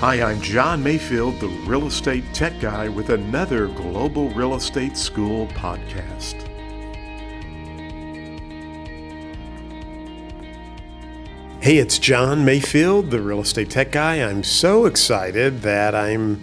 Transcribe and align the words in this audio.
Hi, 0.00 0.20
I'm 0.20 0.42
John 0.42 0.82
Mayfield, 0.82 1.40
the 1.40 1.48
real 1.48 1.86
estate 1.86 2.22
tech 2.34 2.60
guy, 2.60 2.86
with 2.86 3.08
another 3.08 3.68
Global 3.68 4.28
Real 4.28 4.54
Estate 4.54 4.94
School 4.94 5.46
podcast. 5.46 6.34
Hey, 11.62 11.78
it's 11.78 11.98
John 11.98 12.44
Mayfield, 12.44 13.10
the 13.10 13.22
real 13.22 13.40
estate 13.40 13.70
tech 13.70 13.90
guy. 13.90 14.16
I'm 14.16 14.44
so 14.44 14.84
excited 14.84 15.62
that 15.62 15.94
I'm 15.94 16.42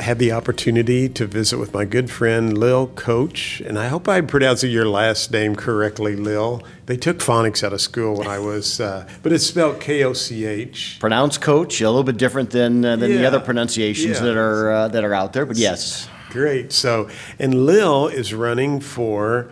had 0.00 0.18
the 0.18 0.32
opportunity 0.32 1.08
to 1.08 1.26
visit 1.26 1.58
with 1.58 1.72
my 1.74 1.84
good 1.84 2.10
friend 2.10 2.56
Leil 2.56 2.94
Koch, 2.94 3.60
and 3.60 3.78
I 3.78 3.88
hope 3.88 4.08
I'm 4.08 4.26
pronouncing 4.26 4.70
your 4.70 4.86
last 4.88 5.30
name 5.32 5.54
correctly, 5.56 6.16
Leil. 6.16 6.62
They 6.86 6.96
took 6.96 7.18
phonics 7.18 7.62
out 7.64 7.72
of 7.72 7.80
school 7.80 8.16
when 8.16 8.26
I 8.28 8.38
was, 8.38 8.80
uh, 8.80 9.08
but 9.22 9.32
it's 9.32 9.46
spelled 9.46 9.80
K 9.80 10.04
O 10.04 10.12
C 10.12 10.44
H. 10.44 10.96
Pronounced 11.00 11.40
Coach, 11.40 11.80
a 11.80 11.88
little 11.88 12.04
bit 12.04 12.16
different 12.16 12.50
than 12.50 12.84
uh, 12.84 12.96
than 12.96 13.10
the 13.10 13.24
other 13.26 13.40
pronunciations 13.40 14.18
Yeah. 14.18 14.24
that 14.26 14.36
are 14.36 14.70
uh, 14.72 14.88
that 14.88 15.04
are 15.04 15.14
out 15.14 15.32
there, 15.32 15.46
but 15.46 15.56
yes, 15.56 16.08
Great. 16.30 16.72
So, 16.72 17.08
and 17.38 17.54
Leil 17.54 18.12
is 18.12 18.34
running 18.34 18.80
for 18.80 19.50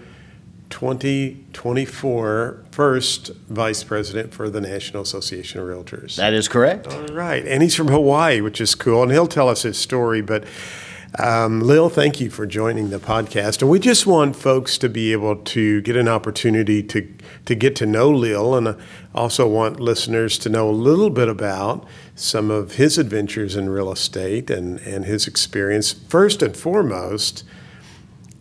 2024 0.70 2.61
first 2.72 3.28
vice 3.48 3.84
president 3.84 4.32
for 4.32 4.48
the 4.48 4.60
National 4.60 5.02
Association 5.02 5.60
of 5.60 5.66
Realtors. 5.66 6.16
that 6.16 6.32
is 6.32 6.48
correct. 6.48 6.88
All 6.88 7.06
right. 7.08 7.46
And 7.46 7.62
he's 7.62 7.74
from 7.74 7.88
Hawaii, 7.88 8.40
which 8.40 8.60
is 8.60 8.74
cool. 8.74 9.02
And 9.02 9.12
he'll 9.12 9.26
tell 9.26 9.48
us 9.48 9.62
his 9.62 9.78
story. 9.78 10.22
But 10.22 10.44
um, 11.18 11.60
Leil, 11.60 11.92
thank 11.92 12.18
you 12.18 12.30
for 12.30 12.46
joining 12.46 12.88
the 12.88 12.98
podcast. 12.98 13.60
And 13.60 13.70
we 13.70 13.78
just 13.78 14.06
want 14.06 14.34
folks 14.34 14.78
to 14.78 14.88
be 14.88 15.12
able 15.12 15.36
to 15.36 15.82
get 15.82 15.94
an 15.94 16.08
opportunity 16.08 16.82
to, 16.84 17.06
to 17.44 17.54
get 17.54 17.76
to 17.76 17.86
know 17.86 18.10
Leil 18.10 18.56
and 18.56 18.68
uh, 18.68 18.74
also 19.14 19.46
want 19.46 19.78
listeners 19.78 20.38
to 20.38 20.48
know 20.48 20.70
a 20.70 20.72
little 20.72 21.10
bit 21.10 21.28
about 21.28 21.86
some 22.14 22.50
of 22.50 22.76
his 22.76 22.96
adventures 22.96 23.54
in 23.54 23.68
real 23.68 23.92
estate 23.92 24.48
and, 24.48 24.80
and 24.80 25.04
his 25.04 25.26
experience. 25.26 25.92
First 25.92 26.40
and 26.42 26.56
foremost, 26.56 27.44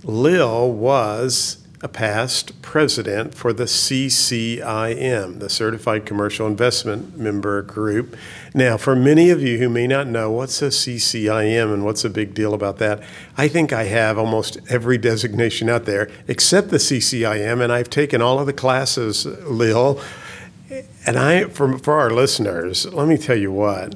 Leil 0.04 0.72
was 0.72 1.61
a 1.84 1.88
past 1.88 2.62
president 2.62 3.34
for 3.34 3.54
the 3.54 3.64
CCIM, 3.64 5.40
the 5.40 5.50
Certified 5.50 6.06
Commercial 6.06 6.46
Investment 6.46 7.18
Member 7.18 7.64
Group. 7.64 8.16
Now, 8.54 8.78
for 8.78 8.96
many 8.96 9.32
of 9.32 9.42
you 9.42 9.58
who 9.58 9.68
may 9.68 9.88
not 9.88 10.08
know 10.08 10.30
what's 10.32 10.62
a 10.62 10.68
CCIM 10.68 11.74
and 11.74 11.84
what's 11.84 12.06
a 12.06 12.10
big 12.10 12.36
deal 12.36 12.54
about 12.54 12.78
that, 12.78 13.02
I 13.36 13.48
think 13.48 13.74
I 13.74 13.86
have 13.86 14.20
almost 14.20 14.60
every 14.70 15.00
designation 15.00 15.70
out 15.70 15.86
there 15.86 16.10
except 16.28 16.70
the 16.70 16.78
CCIM, 16.78 17.62
and 17.64 17.74
I've 17.74 17.90
taken 17.90 18.22
all 18.22 18.40
of 18.40 18.46
the 18.46 18.54
classes, 18.54 19.26
Leil. 19.26 20.04
And 21.06 21.18
I, 21.18 21.46
for, 21.46 21.80
for 21.80 22.00
our 22.00 22.12
listeners, 22.12 22.86
let 22.94 23.08
me 23.08 23.18
tell 23.18 23.38
you 23.38 23.52
what. 23.52 23.96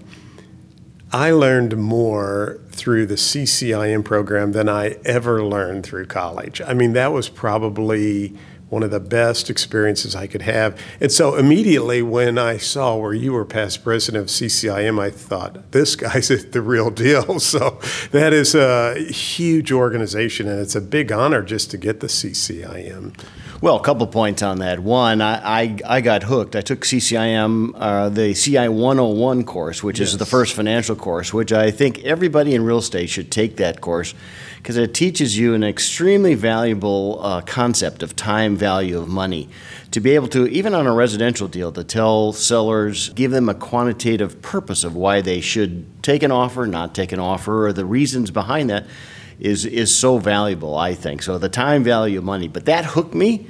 I 1.16 1.31
learned 1.31 1.77
more 1.77 2.59
through 2.71 3.05
the 3.05 3.16
CCIM 3.16 4.03
program 4.03 4.52
than 4.52 4.67
I 4.67 4.97
ever 5.05 5.45
learned 5.45 5.85
through 5.85 6.07
college. 6.07 6.61
I 6.67 6.73
mean, 6.73 6.91
that 6.91 7.13
was 7.13 7.30
probably 7.30 8.35
one 8.69 8.83
of 8.83 8.91
the 8.91 8.99
best 8.99 9.49
experiences 9.49 10.16
I 10.16 10.27
could 10.27 10.41
have. 10.41 10.80
And 10.99 11.11
so 11.11 11.35
immediately 11.35 12.02
when 12.02 12.38
I 12.38 12.58
saw 12.58 12.95
where 12.95 13.13
you 13.13 13.33
were 13.33 13.45
past 13.45 13.83
president 13.83 14.23
of 14.23 14.30
CCIM, 14.30 14.99
I 14.99 15.11
thought, 15.11 15.72
this 15.72 15.95
guy's 15.95 16.27
the 16.52 16.61
real 16.61 16.89
deal. 16.89 17.39
So 17.45 17.80
that 18.11 18.33
is 18.33 18.55
a 18.55 18.95
huge 18.95 19.72
organization, 19.72 20.47
and 20.47 20.59
it's 20.59 20.75
a 20.75 20.81
big 20.81 21.11
honor 21.11 21.44
just 21.44 21.69
to 21.72 21.77
get 21.77 21.99
the 21.99 22.07
CCIM. 22.07 23.13
Well, 23.61 23.77
a 23.77 23.83
couple 23.83 24.05
points 24.07 24.41
on 24.41 24.59
that. 24.59 24.79
One, 24.79 25.22
I, 25.22 25.61
I, 25.61 25.77
I 25.85 26.02
got 26.02 26.23
hooked. 26.23 26.55
I 26.55 26.61
took 26.61 26.81
CCIM, 26.81 27.72
uh, 27.75 28.09
the 28.09 28.33
CI 28.33 28.67
101 28.67 29.44
course, 29.44 29.83
which 29.83 30.00
is 30.00 30.17
the 30.17 30.25
first 30.25 30.53
financial 30.53 30.95
course, 30.95 31.33
which 31.33 31.53
I 31.53 31.72
think 31.72 32.00
everybody 32.00 32.55
in 32.55 32.63
real 32.63 32.79
estate 32.79 33.09
should 33.09 33.31
take 33.31 33.57
that 33.57 33.79
course 33.79 34.13
because 34.66 34.77
it 34.77 34.95
teaches 34.95 35.38
you 35.38 35.53
an 35.53 35.63
extremely 35.63 36.33
valuable 36.33 37.19
uh, 37.22 37.39
concept 37.41 38.01
of 38.01 38.16
time 38.16 38.56
value 38.56 38.97
of 38.97 39.07
money. 39.07 39.47
To 39.91 40.00
be 40.00 40.16
able 40.16 40.28
to, 40.29 40.47
even 40.47 40.73
on 40.73 40.88
a 40.88 40.91
residential 40.91 41.47
deal, 41.47 41.72
to 41.73 41.84
tell 41.84 42.34
sellers, 42.34 43.09
give 43.09 43.29
them 43.29 43.47
a 43.47 43.53
quantitative 43.53 44.41
purpose 44.41 44.84
of 44.84 44.95
why 44.95 45.22
they 45.22 45.39
should 45.39 45.85
take 46.01 46.23
an 46.23 46.31
offer, 46.31 46.66
not 46.66 46.95
take 46.95 47.12
an 47.12 47.19
offer, 47.19 47.67
or 47.67 47.73
the 47.73 47.85
reasons 47.85 48.31
behind 48.31 48.72
that 48.72 48.88
is 49.39 49.67
is 49.67 49.95
so 49.95 50.17
valuable. 50.17 50.75
I 50.75 50.95
think 50.95 51.22
so. 51.22 51.38
The 51.38 51.47
time 51.47 51.84
value 51.84 52.18
of 52.18 52.23
money, 52.23 52.47
but 52.47 52.66
that 52.66 52.85
hooked 52.85 53.13
me 53.13 53.45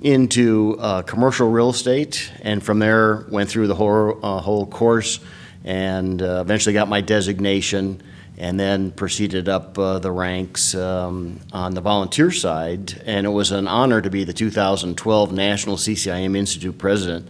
into 0.00 0.76
uh, 0.78 1.02
commercial 1.02 1.50
real 1.50 1.70
estate, 1.70 2.30
and 2.40 2.62
from 2.62 2.78
there 2.78 3.26
went 3.32 3.50
through 3.50 3.66
the 3.66 3.74
whole 3.74 4.16
uh, 4.24 4.40
whole 4.40 4.66
course, 4.66 5.18
and 5.64 6.22
uh, 6.22 6.40
eventually 6.40 6.72
got 6.72 6.88
my 6.88 7.00
designation, 7.00 8.00
and 8.38 8.58
then 8.58 8.90
proceeded 8.90 9.48
up 9.48 9.78
uh, 9.78 9.98
the 9.98 10.10
ranks 10.10 10.74
um, 10.74 11.40
on 11.52 11.74
the 11.74 11.80
volunteer 11.80 12.30
side. 12.30 13.02
And 13.04 13.26
it 13.26 13.30
was 13.30 13.52
an 13.52 13.68
honor 13.68 14.00
to 14.00 14.10
be 14.10 14.24
the 14.24 14.32
2012 14.32 15.32
National 15.32 15.76
CCIM 15.76 16.36
Institute 16.36 16.78
president. 16.78 17.28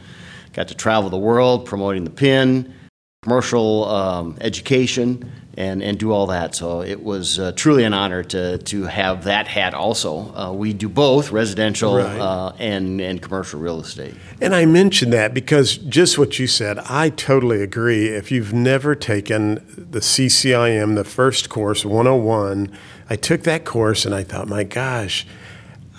Got 0.53 0.69
to 0.69 0.75
travel 0.75 1.11
the 1.11 1.19
world 1.19 1.67
promoting 1.67 2.05
the 2.05 2.11
PIN 2.11 2.75
commercial 3.23 3.85
um, 3.85 4.37
education 4.41 5.31
and, 5.57 5.81
and 5.81 5.97
do 5.97 6.11
all 6.11 6.27
that. 6.27 6.57
So 6.57 6.83
it 6.83 7.01
was 7.05 7.39
uh, 7.39 7.53
truly 7.55 7.85
an 7.85 7.95
honor 7.95 8.25
to, 8.25 8.59
to 8.59 8.83
have 8.83 9.23
that 9.25 9.47
hat 9.47 9.75
also. 9.75 10.35
Uh, 10.35 10.53
we 10.53 10.73
do 10.73 10.89
both 10.89 11.31
residential 11.31 11.99
Right. 11.99 12.19
uh, 12.19 12.53
and, 12.59 13.01
and 13.01 13.23
commercial 13.23 13.61
real 13.61 13.81
estate. 13.81 14.17
And 14.41 14.57
I 14.57 14.67
mention 14.67 15.11
that 15.11 15.35
because 15.35 15.77
just 15.77 16.19
what 16.19 16.41
you 16.41 16.49
said, 16.49 16.81
I 16.81 17.11
totally 17.11 17.63
agree. 17.63 18.09
If 18.09 18.33
you've 18.33 18.53
never 18.53 18.97
taken 18.97 19.55
the 19.77 20.01
CCIM, 20.01 20.97
the 20.97 21.05
first 21.05 21.49
course, 21.49 21.85
101, 21.85 22.77
I 23.09 23.15
took 23.15 23.45
that 23.45 23.65
course 23.65 24.05
and 24.05 24.17
I 24.17 24.25
thought, 24.25 24.49
my 24.49 24.65
gosh, 24.65 25.29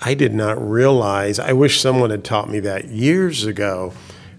I 0.02 0.12
did 0.12 0.34
not 0.34 0.60
realize, 0.60 1.38
I 1.38 1.54
wish 1.54 1.80
someone 1.80 2.10
had 2.10 2.22
taught 2.22 2.50
me 2.50 2.60
that 2.60 2.88
years 2.88 3.46
ago. 3.46 3.94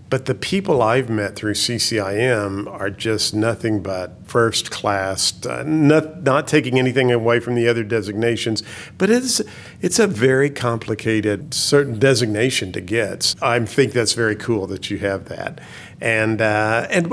But 0.10 0.26
the 0.26 0.36
people 0.36 0.84
I've 0.84 1.10
met 1.10 1.36
through 1.36 1.54
CCIM 1.54 2.68
are 2.72 2.92
just 2.92 3.34
nothing 3.34 3.82
but 3.82 4.28
first 4.28 4.70
class, 4.70 5.46
uh, 5.46 5.64
not, 5.66 6.22
not 6.22 6.48
taking 6.48 6.78
anything 6.78 7.12
away 7.12 7.40
from 7.40 7.56
the 7.56 7.68
other 7.68 7.84
designations, 7.84 8.62
but 8.98 9.10
it's, 9.10 9.42
it's 9.82 9.98
a 9.98 10.06
very 10.06 10.52
complicated 10.52 11.54
certain 11.54 11.98
designation 11.98 12.72
to 12.74 12.82
get. 12.82 13.34
I 13.42 13.60
think 13.66 13.94
that's 13.94 14.14
very 14.14 14.36
cool 14.36 14.68
that 14.68 14.92
you 14.92 15.00
have 15.00 15.26
that. 15.26 15.60
And, 16.00 16.40
uh, 16.40 16.88
and 16.92 17.12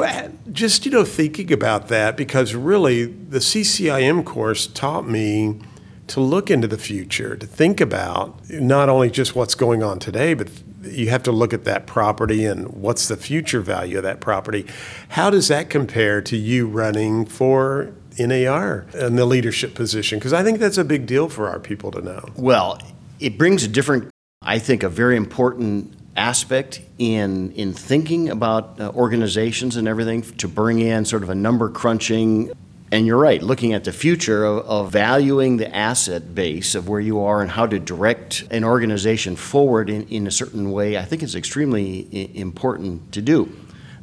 just, 0.52 0.84
you 0.84 0.92
know, 0.92 1.04
thinking 1.04 1.50
about 1.50 1.88
that, 1.88 2.16
because 2.16 2.54
really 2.54 3.06
the 3.06 3.38
CCIM 3.38 4.24
course 4.26 4.66
taught 4.66 5.08
me 5.08 5.60
to 6.08 6.20
look 6.20 6.50
into 6.50 6.68
the 6.68 6.76
future, 6.76 7.36
to 7.36 7.46
think 7.46 7.80
about 7.80 8.50
not 8.50 8.90
only 8.90 9.08
just 9.08 9.34
what's 9.34 9.54
going 9.54 9.82
on 9.82 9.98
today, 9.98 10.34
but 10.34 10.50
you 10.84 11.10
have 11.10 11.22
to 11.24 11.32
look 11.32 11.52
at 11.52 11.64
that 11.64 11.86
property 11.86 12.44
and 12.44 12.68
what's 12.68 13.08
the 13.08 13.16
future 13.16 13.60
value 13.60 13.98
of 13.98 14.02
that 14.04 14.20
property. 14.20 14.66
How 15.10 15.30
does 15.30 15.48
that 15.48 15.70
compare 15.70 16.20
to 16.22 16.36
you 16.36 16.66
running 16.66 17.26
for 17.26 17.92
NAR 18.18 18.86
in 18.94 19.16
the 19.16 19.26
leadership 19.26 19.74
position? 19.74 20.18
Because 20.18 20.32
I 20.32 20.42
think 20.42 20.58
that's 20.58 20.78
a 20.78 20.84
big 20.84 21.06
deal 21.06 21.28
for 21.28 21.48
our 21.48 21.58
people 21.58 21.90
to 21.92 22.00
know. 22.00 22.28
Well, 22.36 22.80
it 23.20 23.38
brings 23.38 23.64
a 23.64 23.68
different, 23.68 24.10
I 24.42 24.58
think, 24.58 24.82
a 24.82 24.88
very 24.88 25.16
important 25.16 25.94
aspect 26.16 26.82
in 26.98 27.52
in 27.52 27.72
thinking 27.72 28.28
about 28.28 28.78
uh, 28.78 28.90
organizations 28.94 29.76
and 29.76 29.88
everything 29.88 30.22
to 30.22 30.46
bring 30.46 30.80
in 30.80 31.04
sort 31.04 31.22
of 31.22 31.30
a 31.30 31.34
number 31.34 31.70
crunching. 31.70 32.52
And 32.92 33.06
you're 33.06 33.18
right, 33.18 33.42
looking 33.42 33.72
at 33.72 33.84
the 33.84 33.92
future 33.92 34.44
of, 34.44 34.66
of 34.66 34.92
valuing 34.92 35.56
the 35.56 35.74
asset 35.74 36.34
base 36.34 36.74
of 36.74 36.90
where 36.90 37.00
you 37.00 37.20
are 37.20 37.40
and 37.40 37.50
how 37.50 37.66
to 37.66 37.78
direct 37.78 38.44
an 38.50 38.64
organization 38.64 39.34
forward 39.34 39.88
in, 39.88 40.06
in 40.08 40.26
a 40.26 40.30
certain 40.30 40.70
way, 40.70 40.98
I 40.98 41.04
think 41.06 41.22
is 41.22 41.34
extremely 41.34 42.06
i- 42.12 42.38
important 42.38 43.10
to 43.12 43.22
do. 43.22 43.50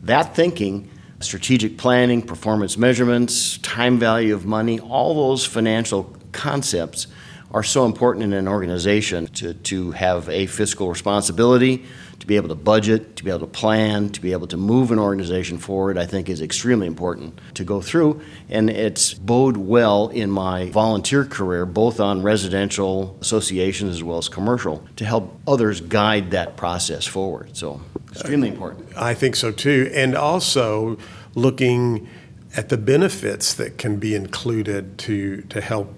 That 0.02 0.36
thinking, 0.36 0.90
strategic 1.20 1.78
planning, 1.78 2.24
performance 2.24 2.80
measurements, 2.80 3.60
time 3.60 4.00
value 4.00 4.34
of 4.34 4.48
money, 4.48 4.80
all 4.80 5.14
those 5.14 5.46
financial 5.46 6.12
concepts 6.32 7.06
are 7.52 7.62
so 7.62 7.86
important 7.86 8.24
in 8.24 8.34
an 8.34 8.48
organization 8.48 9.28
to, 9.28 9.54
to 9.54 9.92
have 9.92 10.28
a 10.30 10.48
fiscal 10.48 10.90
responsibility, 10.90 11.86
to 12.20 12.28
be 12.28 12.36
able 12.36 12.50
to 12.50 12.56
budget, 12.56 13.16
to 13.16 13.24
be 13.24 13.30
able 13.30 13.40
to 13.40 13.48
plan, 13.48 14.10
to 14.10 14.22
be 14.22 14.32
able 14.32 14.48
to 14.48 14.58
move 14.58 14.92
an 14.92 15.00
organization 15.00 15.58
forward, 15.58 15.98
I 15.98 16.06
think 16.06 16.30
is 16.30 16.42
extremely 16.42 16.88
important 16.88 17.40
to 17.56 17.64
go 17.64 17.82
through. 17.82 18.22
And 18.50 18.70
it's 18.70 19.14
bode 19.14 19.58
well 19.58 20.10
in 20.10 20.30
my 20.30 20.70
volunteer 20.70 21.26
career, 21.26 21.66
both 21.66 22.00
on 22.00 22.22
residential 22.22 23.18
associations 23.22 23.96
as 23.96 24.04
well 24.04 24.18
as 24.18 24.30
commercial, 24.30 24.84
to 24.98 25.06
help 25.06 25.40
others 25.48 25.82
guide 25.82 26.32
that 26.32 26.58
process 26.58 27.06
forward. 27.06 27.56
So, 27.56 27.82
extremely 28.12 28.50
important. 28.50 28.96
I 28.98 29.14
think 29.14 29.36
so 29.36 29.52
too. 29.52 29.92
And 29.94 30.16
also 30.16 30.98
looking 31.36 32.08
at 32.56 32.70
the 32.70 32.78
benefits 32.78 33.54
that 33.54 33.78
can 33.78 33.98
be 33.98 34.16
included 34.16 34.98
to, 34.98 35.42
to 35.44 35.62
help 35.62 35.94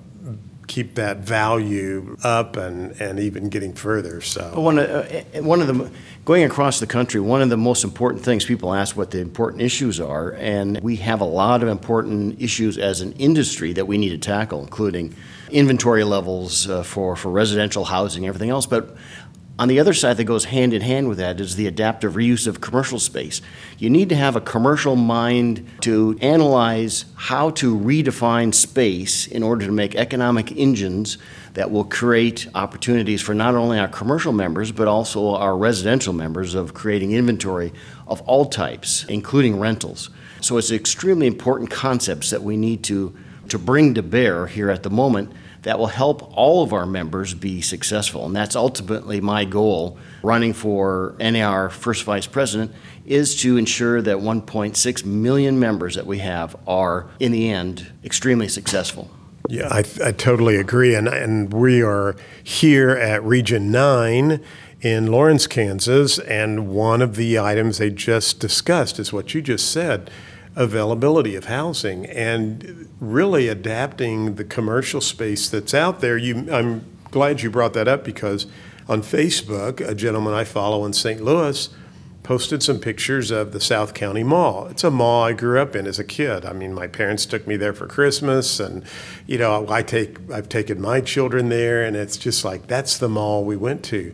keep 0.72 0.96
that 0.96 1.18
value 1.18 2.16
up 2.24 2.56
and, 2.56 2.92
and 3.02 3.20
even 3.20 3.50
getting 3.50 3.74
further. 3.74 4.22
So 4.22 4.58
one 4.58 4.80
of, 4.80 4.90
uh, 4.90 5.42
one 5.42 5.60
of 5.60 5.68
the 5.68 5.92
going 6.26 6.44
across 6.44 6.80
the 6.80 6.88
country, 6.88 7.20
one 7.20 7.42
of 7.42 7.50
the 7.50 7.58
most 7.58 7.84
important 7.84 8.24
things 8.24 8.46
people 8.46 8.74
ask 8.74 8.96
what 8.96 9.12
the 9.12 9.20
important 9.20 9.62
issues 9.62 10.00
are, 10.00 10.32
and 10.34 10.80
we 10.82 10.98
have 10.98 11.22
a 11.22 11.26
lot 11.26 11.64
of 11.64 11.70
important 11.70 12.42
issues 12.42 12.78
as 12.78 13.02
an 13.02 13.14
industry 13.14 13.74
that 13.74 13.88
we 13.88 13.98
need 13.98 14.10
to 14.10 14.18
tackle, 14.18 14.62
including 14.62 15.16
inventory 15.50 16.04
levels 16.04 16.70
uh, 16.70 16.84
for 16.84 17.16
for 17.16 17.30
residential 17.30 17.86
housing, 17.86 18.28
everything 18.28 18.50
else. 18.50 18.66
But 18.66 18.96
on 19.60 19.68
the 19.68 19.80
other 19.80 19.94
side 19.94 20.18
that 20.18 20.24
goes 20.24 20.46
hand 20.46 20.74
in 20.74 20.82
hand 20.82 21.08
with 21.08 21.20
that 21.20 21.40
is 21.40 21.56
the 21.56 21.68
adaptive 21.68 22.14
reuse 22.14 22.48
of 22.48 22.62
commercial 22.62 23.00
space. 23.00 23.42
You 23.78 23.90
need 23.90 24.10
to 24.10 24.16
have 24.16 24.36
a 24.36 24.42
commercial 24.42 24.96
mind 24.96 25.68
to 25.82 26.18
analyze 26.22 27.06
how 27.16 27.52
to 27.52 27.78
redefine 27.78 28.56
space 28.56 29.28
in 29.28 29.44
order 29.44 29.66
to 29.66 29.72
make 29.72 29.94
economic 29.94 30.52
engines 30.58 31.18
that 31.54 31.70
will 31.70 31.84
create 31.84 32.48
opportunities 32.56 33.22
for 33.22 33.34
not 33.34 33.54
only 33.54 33.78
our 33.78 33.88
commercial 33.88 34.32
members 34.32 34.72
but 34.72 34.88
also 34.88 35.36
our 35.36 35.56
residential 35.56 36.14
members 36.14 36.56
of 36.56 36.74
creating 36.74 37.12
inventory 37.12 37.72
of 38.08 38.22
all 38.22 38.46
types, 38.46 39.06
including 39.10 39.60
rentals. 39.60 40.10
So 40.40 40.58
it's 40.58 40.72
extremely 40.72 41.28
important 41.28 41.70
concepts 41.70 42.32
that 42.32 42.42
we 42.42 42.58
need 42.58 42.84
to, 42.86 43.16
to 43.50 43.60
bring 43.60 43.94
to 43.94 44.02
bear 44.02 44.48
here 44.48 44.72
at 44.72 44.82
the 44.82 44.90
moment 44.90 45.32
that 45.64 45.78
will 45.78 45.88
help 45.88 46.36
all 46.36 46.64
of 46.64 46.74
our 46.74 46.86
members 46.86 47.34
be 47.34 47.62
successful. 47.62 48.26
And 48.26 48.36
that's 48.36 48.56
ultimately 48.56 49.22
my 49.22 49.46
goal 49.46 49.98
running 50.24 50.54
for 50.54 51.16
NAR 51.20 51.70
first 51.70 52.04
vice 52.04 52.26
president 52.26 52.72
is 53.06 53.36
to 53.42 53.58
ensure 53.58 54.02
that 54.02 54.18
1.6 54.18 55.06
million 55.06 55.60
members 55.60 55.96
that 55.96 56.06
we 56.06 56.20
have 56.20 56.56
are, 56.68 57.10
in 57.20 57.32
the 57.32 57.50
end, 57.50 57.92
extremely 58.04 58.48
successful. 58.48 59.10
Yeah, 59.50 59.68
I, 59.70 59.84
I 60.04 60.12
totally 60.12 60.56
agree. 60.56 60.96
And, 60.96 61.08
and 61.08 61.52
we 61.52 61.82
are 61.82 62.16
here 62.44 62.92
at 62.92 63.24
Region 63.24 63.72
9 63.72 64.42
in 64.82 65.08
Lawrence, 65.08 65.46
Kansas, 65.46 66.20
and 66.20 66.70
one 66.70 67.02
of 67.02 67.16
the 67.16 67.38
items 67.38 67.78
they 67.78 67.90
just 67.90 68.40
discussed 68.40 68.98
is 68.98 69.14
what 69.14 69.34
you 69.34 69.42
just 69.42 69.72
said 69.72 70.10
availability 70.56 71.36
of 71.36 71.46
housing 71.46 72.06
and 72.08 72.90
really 73.00 73.48
adapting 73.48 74.36
the 74.36 74.44
commercial 74.44 75.02
space 75.02 75.50
that's 75.50 75.74
out 75.74 76.02
there. 76.02 76.18
You, 76.18 76.52
I'm 76.52 76.86
glad 77.10 77.42
you 77.42 77.50
brought 77.50 77.74
that 77.74 77.88
up 77.88 78.04
because 78.04 78.48
on 78.88 79.02
Facebook, 79.02 79.80
a 79.80 79.96
gentleman 79.96 80.34
I 80.34 80.44
follow 80.44 80.86
in 80.86 80.94
St. 80.94 81.24
Louis 81.24 81.70
posted 82.24 82.62
some 82.62 82.80
pictures 82.80 83.32
of 83.32 83.52
the 83.52 83.60
South 83.60 83.94
County 83.94 84.24
Mall. 84.24 84.68
It's 84.68 84.84
a 84.84 84.92
mall 84.92 85.24
I 85.24 85.34
grew 85.34 85.60
up 85.60 85.76
in 85.76 85.88
as 85.88 85.98
a 85.98 86.04
kid. 86.04 86.46
I 86.46 86.54
mean, 86.54 86.74
my 86.74 86.88
parents 86.88 87.26
took 87.26 87.48
me 87.48 87.56
there 87.56 87.74
for 87.74 87.88
Christmas, 87.88 88.60
and 88.60 88.84
you 89.26 89.38
know, 89.38 89.66
I 89.70 89.82
take 89.82 90.18
I've 90.32 90.50
taken 90.50 90.80
my 90.80 91.02
children 91.02 91.50
there, 91.50 91.84
and 91.84 91.96
it's 91.96 92.18
just 92.18 92.46
like 92.46 92.68
that's 92.68 92.98
the 92.98 93.10
mall 93.10 93.44
we 93.44 93.58
went 93.58 93.84
to. 93.86 94.14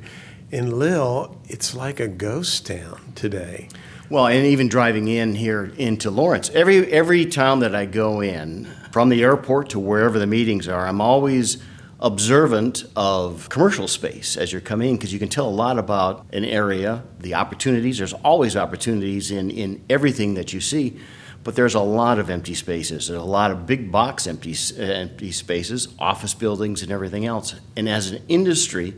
In 0.51 0.71
Leil, 0.71 1.35
it's 1.49 1.75
like 1.75 1.99
a 1.99 2.07
ghost 2.07 2.65
town 2.65 3.11
today. 3.15 3.67
Well, 4.09 4.27
and 4.27 4.45
even 4.45 4.69
driving 4.69 5.09
in 5.09 5.35
here 5.35 5.65
into 5.75 6.09
Lawrence, 6.09 6.49
every 6.51 6.89
every 6.93 7.25
town 7.25 7.59
that 7.59 7.75
I 7.75 7.85
go 7.85 8.21
in, 8.21 8.65
from 8.91 9.09
the 9.09 9.21
airport 9.21 9.71
to 9.71 9.79
wherever 9.79 10.17
the 10.17 10.27
meetings 10.27 10.69
are, 10.69 10.87
I'm 10.87 11.01
always 11.01 11.57
observant 11.99 12.85
of 12.95 13.49
commercial 13.49 13.85
space 13.85 14.37
as 14.37 14.53
you're 14.53 14.61
coming 14.61 14.91
in 14.91 14.95
because 14.95 15.11
you 15.11 15.19
can 15.19 15.27
tell 15.27 15.49
a 15.49 15.51
lot 15.51 15.77
about 15.77 16.25
an 16.31 16.45
area, 16.45 17.03
the 17.19 17.33
opportunities. 17.33 17.97
There's 17.97 18.13
always 18.13 18.55
opportunities 18.55 19.29
in, 19.29 19.49
in 19.49 19.83
everything 19.89 20.35
that 20.35 20.53
you 20.53 20.61
see, 20.61 20.97
but 21.43 21.55
there's 21.55 21.75
a 21.75 21.81
lot 21.81 22.17
of 22.17 22.29
empty 22.29 22.53
spaces. 22.53 23.09
There's 23.09 23.19
a 23.19 23.25
lot 23.25 23.51
of 23.51 23.65
big 23.65 23.91
box 23.91 24.25
empty, 24.25 24.55
empty 24.77 25.33
spaces, 25.33 25.89
office 25.99 26.33
buildings, 26.33 26.81
and 26.81 26.93
everything 26.93 27.25
else. 27.25 27.55
And 27.75 27.89
as 27.89 28.11
an 28.11 28.23
industry 28.29 28.93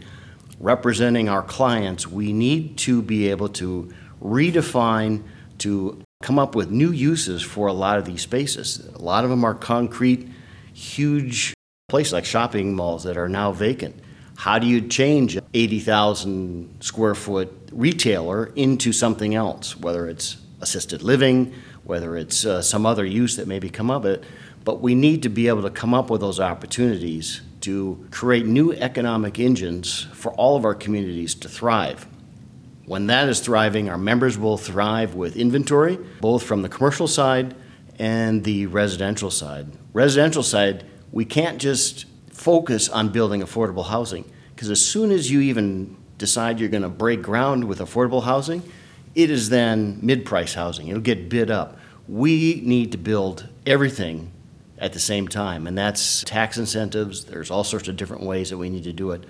representing 0.59 1.29
our 1.29 1.41
clients, 1.41 2.05
we 2.05 2.31
need 2.31 2.77
to 2.77 3.01
be 3.01 3.29
able 3.31 3.49
to 3.49 3.91
redefine, 4.21 5.23
to 5.59 6.01
come 6.21 6.39
up 6.39 6.55
with 6.55 6.69
new 6.69 6.91
uses 6.91 7.41
for 7.41 7.67
a 7.67 7.73
lot 7.73 7.97
of 7.97 8.05
these 8.05 8.21
spaces. 8.21 8.85
A 8.95 9.01
lot 9.01 9.23
of 9.23 9.29
them 9.29 9.43
are 9.43 9.53
concrete, 9.53 10.27
huge 10.73 11.53
places 11.87 12.13
like 12.13 12.25
shopping 12.25 12.75
malls 12.75 13.03
that 13.03 13.17
are 13.17 13.29
now 13.29 13.51
vacant. 13.51 13.95
How 14.37 14.57
do 14.57 14.67
you 14.67 14.87
change 14.87 15.37
80,000 15.53 16.81
square 16.81 17.15
foot 17.15 17.53
retailer 17.71 18.45
into 18.55 18.93
something 18.93 19.35
else, 19.35 19.77
whether 19.77 20.07
it's 20.07 20.37
assisted 20.61 21.01
living, 21.01 21.53
whether 21.83 22.15
it's 22.15 22.45
uh, 22.45 22.61
some 22.61 22.85
other 22.85 23.05
use 23.05 23.35
that 23.35 23.47
may 23.47 23.59
come 23.59 23.91
of 23.91 24.05
it? 24.05 24.23
But 24.63 24.81
we 24.81 24.95
need 24.95 25.23
to 25.23 25.29
be 25.29 25.47
able 25.47 25.63
to 25.63 25.69
come 25.69 25.93
up 25.93 26.09
with 26.09 26.21
those 26.21 26.39
opportunities 26.39 27.41
to 27.61 28.07
create 28.11 28.45
new 28.45 28.71
economic 28.71 29.39
engines 29.39 30.07
for 30.13 30.31
all 30.33 30.55
of 30.55 30.63
our 30.63 30.75
communities 30.75 31.35
to 31.35 31.49
thrive. 31.49 32.07
When 32.89 33.05
that 33.05 33.29
is 33.29 33.39
thriving, 33.39 33.87
our 33.87 33.99
members 33.99 34.35
will 34.35 34.57
thrive 34.57 35.13
with 35.13 35.37
inventory, 35.37 35.99
both 36.21 36.41
from 36.41 36.63
the 36.63 36.69
commercial 36.69 37.07
side 37.07 37.53
and 37.99 38.43
the 38.43 38.65
residential 38.65 39.29
side. 39.29 39.67
Residential 39.93 40.41
side, 40.41 40.83
we 41.11 41.23
can't 41.23 41.61
just 41.61 42.07
focus 42.31 42.89
on 42.89 43.09
building 43.09 43.43
affordable 43.43 43.85
housing 43.85 44.25
because 44.55 44.71
as 44.71 44.83
soon 44.83 45.11
as 45.11 45.29
you 45.29 45.39
even 45.39 45.97
decide 46.17 46.59
you're 46.59 46.67
going 46.67 46.81
to 46.81 46.89
break 46.89 47.21
ground 47.21 47.65
with 47.65 47.77
affordable 47.77 48.23
housing, 48.23 48.63
it 49.13 49.29
is 49.29 49.49
then 49.49 49.99
mid 50.01 50.25
price 50.25 50.55
housing. 50.55 50.87
It'll 50.87 50.99
get 50.99 51.29
bid 51.29 51.51
up. 51.51 51.77
We 52.07 52.59
need 52.65 52.91
to 52.93 52.97
build 52.97 53.47
everything 53.67 54.31
at 54.79 54.93
the 54.93 54.99
same 54.99 55.27
time, 55.27 55.67
and 55.67 55.77
that's 55.77 56.23
tax 56.23 56.57
incentives. 56.57 57.25
There's 57.25 57.51
all 57.51 57.63
sorts 57.63 57.87
of 57.87 57.97
different 57.97 58.23
ways 58.23 58.49
that 58.49 58.57
we 58.57 58.71
need 58.71 58.85
to 58.85 58.93
do 58.93 59.11
it 59.11 59.25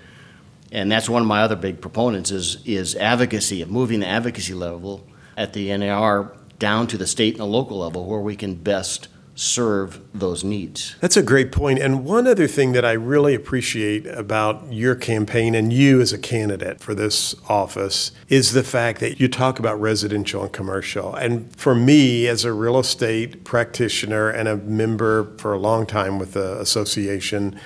and 0.72 0.90
that's 0.90 1.08
one 1.08 1.22
of 1.22 1.28
my 1.28 1.42
other 1.42 1.56
big 1.56 1.80
proponents 1.80 2.30
is 2.30 2.62
is 2.64 2.94
advocacy 2.96 3.62
of 3.62 3.70
moving 3.70 4.00
the 4.00 4.06
advocacy 4.06 4.54
level 4.54 5.06
at 5.36 5.52
the 5.52 5.76
NAR 5.76 6.32
down 6.58 6.86
to 6.88 6.98
the 6.98 7.06
state 7.06 7.34
and 7.34 7.40
the 7.40 7.46
local 7.46 7.78
level 7.78 8.06
where 8.06 8.20
we 8.20 8.36
can 8.36 8.54
best 8.54 9.08
serve 9.40 10.00
those 10.12 10.44
needs. 10.44 10.96
That's 11.00 11.16
a 11.16 11.22
great 11.22 11.50
point. 11.50 11.78
And 11.78 12.04
one 12.04 12.26
other 12.26 12.46
thing 12.46 12.72
that 12.72 12.84
I 12.84 12.92
really 12.92 13.34
appreciate 13.34 14.06
about 14.06 14.70
your 14.70 14.94
campaign 14.94 15.54
and 15.54 15.72
you 15.72 16.02
as 16.02 16.12
a 16.12 16.18
candidate 16.18 16.80
for 16.80 16.94
this 16.94 17.34
office 17.48 18.12
is 18.28 18.52
the 18.52 18.62
fact 18.62 19.00
that 19.00 19.18
you 19.18 19.28
talk 19.28 19.58
about 19.58 19.80
residential 19.80 20.42
and 20.42 20.52
commercial. 20.52 21.14
And 21.14 21.54
for 21.56 21.74
me, 21.74 22.26
as 22.26 22.44
a 22.44 22.52
real 22.52 22.78
estate 22.78 23.44
practitioner 23.44 24.28
and 24.28 24.46
a 24.46 24.58
member 24.58 25.34
for 25.38 25.54
a 25.54 25.58
long 25.58 25.86
time 25.86 26.18
with 26.18 26.34
the 26.34 26.60
association, 26.60 27.58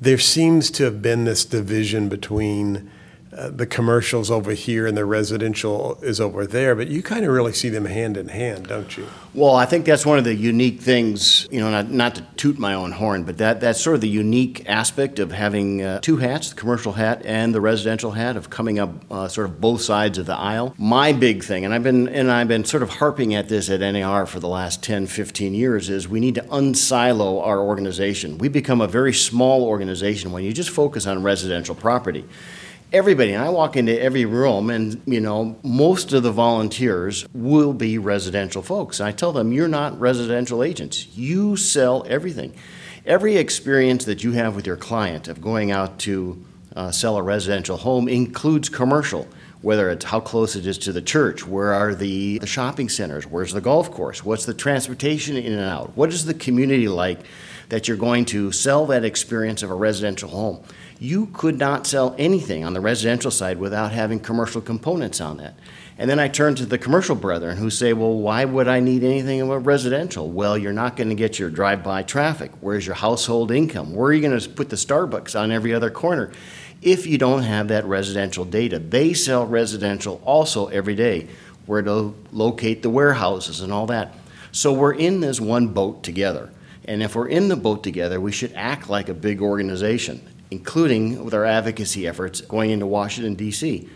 there 0.00 0.18
seems 0.18 0.70
to 0.70 0.84
have 0.84 1.02
been 1.02 1.24
this 1.24 1.44
division 1.44 2.08
between 2.08 2.90
uh, 3.36 3.48
the 3.48 3.66
commercials 3.66 4.28
over 4.28 4.52
here 4.52 4.86
and 4.88 4.96
the 4.96 5.04
residential 5.04 5.96
is 6.02 6.20
over 6.20 6.46
there, 6.46 6.74
but 6.74 6.88
you 6.88 7.00
kind 7.00 7.24
of 7.24 7.30
really 7.30 7.52
see 7.52 7.68
them 7.68 7.84
hand 7.84 8.16
in 8.16 8.26
hand, 8.26 8.66
don't 8.66 8.96
you? 8.96 9.06
Well, 9.34 9.54
I 9.54 9.66
think 9.66 9.84
that's 9.84 10.04
one 10.04 10.18
of 10.18 10.24
the 10.24 10.34
unique 10.34 10.80
things, 10.80 11.46
you 11.48 11.60
know, 11.60 11.70
not, 11.70 11.90
not 11.90 12.14
to 12.16 12.22
toot 12.36 12.58
my 12.58 12.74
own 12.74 12.90
horn, 12.90 13.22
but 13.22 13.38
that, 13.38 13.60
that's 13.60 13.80
sort 13.80 13.94
of 13.94 14.00
the 14.00 14.08
unique 14.08 14.68
aspect 14.68 15.20
of 15.20 15.30
having 15.30 15.80
uh, 15.80 16.00
two 16.00 16.16
hats, 16.16 16.50
the 16.50 16.56
commercial 16.56 16.92
hat 16.92 17.22
and 17.24 17.54
the 17.54 17.60
residential 17.60 18.10
hat, 18.10 18.36
of 18.36 18.50
coming 18.50 18.80
up 18.80 18.90
uh, 19.12 19.28
sort 19.28 19.46
of 19.46 19.60
both 19.60 19.80
sides 19.80 20.18
of 20.18 20.26
the 20.26 20.34
aisle. 20.34 20.74
My 20.76 21.12
big 21.12 21.44
thing, 21.44 21.64
and 21.64 21.72
I've 21.72 21.84
been 21.84 22.08
and 22.08 22.32
I've 22.32 22.48
been 22.48 22.64
sort 22.64 22.82
of 22.82 22.90
harping 22.90 23.34
at 23.34 23.48
this 23.48 23.70
at 23.70 23.78
NAR 23.80 24.26
for 24.26 24.40
the 24.40 24.48
last 24.48 24.82
10, 24.82 25.06
15 25.06 25.54
years, 25.54 25.88
is 25.88 26.08
we 26.08 26.18
need 26.18 26.34
to 26.34 26.42
unsilo 26.42 27.46
our 27.46 27.60
organization. 27.60 28.38
We 28.38 28.48
become 28.48 28.80
a 28.80 28.88
very 28.88 29.12
small 29.12 29.62
organization 29.64 30.32
when 30.32 30.42
you 30.42 30.52
just 30.52 30.70
focus 30.70 31.06
on 31.06 31.22
residential 31.22 31.76
property 31.76 32.24
everybody 32.92 33.32
and 33.32 33.42
i 33.42 33.48
walk 33.48 33.76
into 33.76 34.00
every 34.02 34.24
room 34.24 34.68
and 34.68 35.00
you 35.06 35.20
know 35.20 35.56
most 35.62 36.12
of 36.12 36.24
the 36.24 36.32
volunteers 36.32 37.24
will 37.32 37.72
be 37.72 37.98
residential 37.98 38.62
folks. 38.62 38.98
And 38.98 39.08
i 39.08 39.12
tell 39.12 39.32
them 39.32 39.52
you're 39.52 39.68
not 39.68 39.98
residential 40.00 40.62
agents. 40.62 41.06
You 41.16 41.56
sell 41.56 42.04
everything. 42.08 42.52
Every 43.06 43.36
experience 43.36 44.04
that 44.06 44.24
you 44.24 44.32
have 44.32 44.56
with 44.56 44.66
your 44.66 44.76
client 44.76 45.28
of 45.28 45.40
going 45.40 45.70
out 45.70 45.98
to 46.00 46.44
uh, 46.76 46.90
sell 46.90 47.16
a 47.16 47.22
residential 47.22 47.76
home 47.76 48.08
includes 48.08 48.68
commercial 48.68 49.26
whether 49.62 49.90
it's 49.90 50.06
how 50.06 50.20
close 50.20 50.56
it 50.56 50.66
is 50.66 50.78
to 50.78 50.92
the 50.92 51.02
church 51.02 51.46
where 51.46 51.72
are 51.72 51.94
the, 51.94 52.38
the 52.38 52.46
shopping 52.46 52.88
centers 52.88 53.26
where's 53.26 53.52
the 53.52 53.60
golf 53.60 53.90
course 53.90 54.24
what's 54.24 54.46
the 54.46 54.54
transportation 54.54 55.36
in 55.36 55.52
and 55.52 55.62
out 55.62 55.96
what 55.96 56.08
is 56.10 56.24
the 56.24 56.34
community 56.34 56.88
like 56.88 57.20
that 57.68 57.86
you're 57.86 57.96
going 57.96 58.24
to 58.24 58.50
sell 58.50 58.86
that 58.86 59.04
experience 59.04 59.62
of 59.62 59.70
a 59.70 59.74
residential 59.74 60.28
home 60.28 60.62
you 61.00 61.26
could 61.32 61.58
not 61.58 61.86
sell 61.86 62.14
anything 62.18 62.62
on 62.62 62.74
the 62.74 62.80
residential 62.80 63.30
side 63.30 63.58
without 63.58 63.90
having 63.90 64.20
commercial 64.20 64.60
components 64.60 65.18
on 65.18 65.38
that. 65.38 65.54
And 65.96 66.08
then 66.08 66.20
I 66.20 66.28
turn 66.28 66.54
to 66.56 66.66
the 66.66 66.78
commercial 66.78 67.16
brethren 67.16 67.56
who 67.56 67.70
say, 67.70 67.94
well, 67.94 68.12
why 68.14 68.44
would 68.44 68.68
I 68.68 68.80
need 68.80 69.02
anything 69.02 69.40
about 69.40 69.64
residential? 69.64 70.28
Well, 70.28 70.58
you're 70.58 70.74
not 70.74 70.96
going 70.96 71.08
to 71.08 71.14
get 71.14 71.38
your 71.38 71.48
drive 71.48 71.82
by 71.82 72.02
traffic. 72.02 72.52
Where's 72.60 72.86
your 72.86 72.96
household 72.96 73.50
income? 73.50 73.94
Where 73.94 74.10
are 74.10 74.12
you 74.12 74.20
going 74.20 74.38
to 74.38 74.48
put 74.50 74.68
the 74.68 74.76
Starbucks 74.76 75.38
on 75.38 75.50
every 75.50 75.72
other 75.72 75.90
corner 75.90 76.32
if 76.82 77.06
you 77.06 77.16
don't 77.16 77.42
have 77.44 77.68
that 77.68 77.86
residential 77.86 78.44
data? 78.44 78.78
They 78.78 79.14
sell 79.14 79.46
residential 79.46 80.20
also 80.24 80.66
every 80.66 80.94
day, 80.94 81.28
where 81.64 81.82
to 81.82 82.14
locate 82.30 82.82
the 82.82 82.90
warehouses 82.90 83.60
and 83.60 83.72
all 83.72 83.86
that. 83.86 84.14
So 84.52 84.72
we're 84.72 84.94
in 84.94 85.20
this 85.20 85.40
one 85.40 85.68
boat 85.68 86.02
together. 86.02 86.50
And 86.84 87.02
if 87.02 87.14
we're 87.14 87.28
in 87.28 87.48
the 87.48 87.56
boat 87.56 87.82
together, 87.82 88.20
we 88.20 88.32
should 88.32 88.52
act 88.54 88.90
like 88.90 89.08
a 89.08 89.14
big 89.14 89.40
organization, 89.40 90.26
including 90.50 91.24
with 91.24 91.34
our 91.34 91.44
advocacy 91.44 92.06
efforts 92.06 92.40
going 92.40 92.70
into 92.70 92.86
Washington, 92.86 93.34
D.C. 93.34 93.88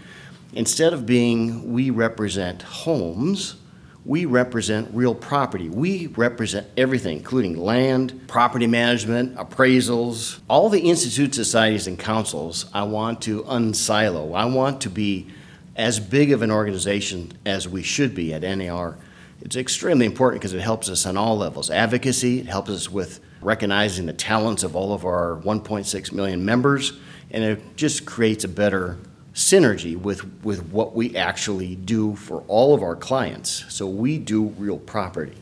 Instead 0.53 0.93
of 0.93 1.05
being 1.05 1.73
we 1.73 1.91
represent 1.91 2.63
homes, 2.63 3.57
we 4.05 4.27
represent 4.27 4.91
real 4.93 5.15
property. 5.15 5.69
We 5.69 6.09
represent 6.09 6.67
everything, 6.77 7.17
including 7.19 7.57
land, 7.57 8.29
property 8.29 8.67
management, 8.67 9.35
appraisals, 9.37 10.41
all 10.49 10.69
the 10.69 10.81
institutes, 10.81 11.37
societies, 11.37 11.87
and 11.87 11.99
councils. 11.99 12.67
I 12.75 12.83
want 12.83 13.23
to 13.23 13.43
unsilo. 13.45 14.37
I 14.37 14.45
want 14.45 14.83
to 14.83 14.91
be 14.91 15.29
as 15.75 15.99
big 15.99 16.33
of 16.33 16.43
an 16.43 16.51
organization 16.51 17.33
as 17.47 17.67
we 17.67 17.83
should 17.83 18.15
be 18.15 18.35
at 18.35 18.43
NAR. 18.43 18.97
It's 19.41 19.57
extremely 19.57 20.07
important 20.07 20.41
because 20.41 20.55
it 20.55 20.61
helps 20.61 20.89
us 20.89 21.07
on 21.07 21.17
all 21.17 21.37
levels 21.37 21.71
advocacy, 21.71 22.41
it 22.41 22.47
helps 22.47 22.71
us 22.71 22.91
with 22.91 23.21
recognizing 23.45 24.07
the 24.07 24.13
talents 24.13 24.63
of 24.63 24.75
all 24.75 24.93
of 24.93 25.05
our 25.05 25.41
1.6 25.45 26.13
million 26.13 26.45
members, 26.45 26.93
and 27.31 27.45
it 27.45 27.77
just 27.77 28.07
creates 28.07 28.45
a 28.45 28.49
better 28.49 28.99
synergy 29.35 29.97
with, 29.97 30.25
with 30.45 30.67
what 30.71 30.95
we 30.95 31.17
actually 31.17 31.75
do 31.75 32.15
for 32.15 32.45
all 32.47 32.75
of 32.75 32.83
our 32.83 32.97
clients. 32.97 33.65
So 33.69 33.87
we 33.87 34.19
do 34.19 34.47
real 34.59 34.79
property. 34.79 35.37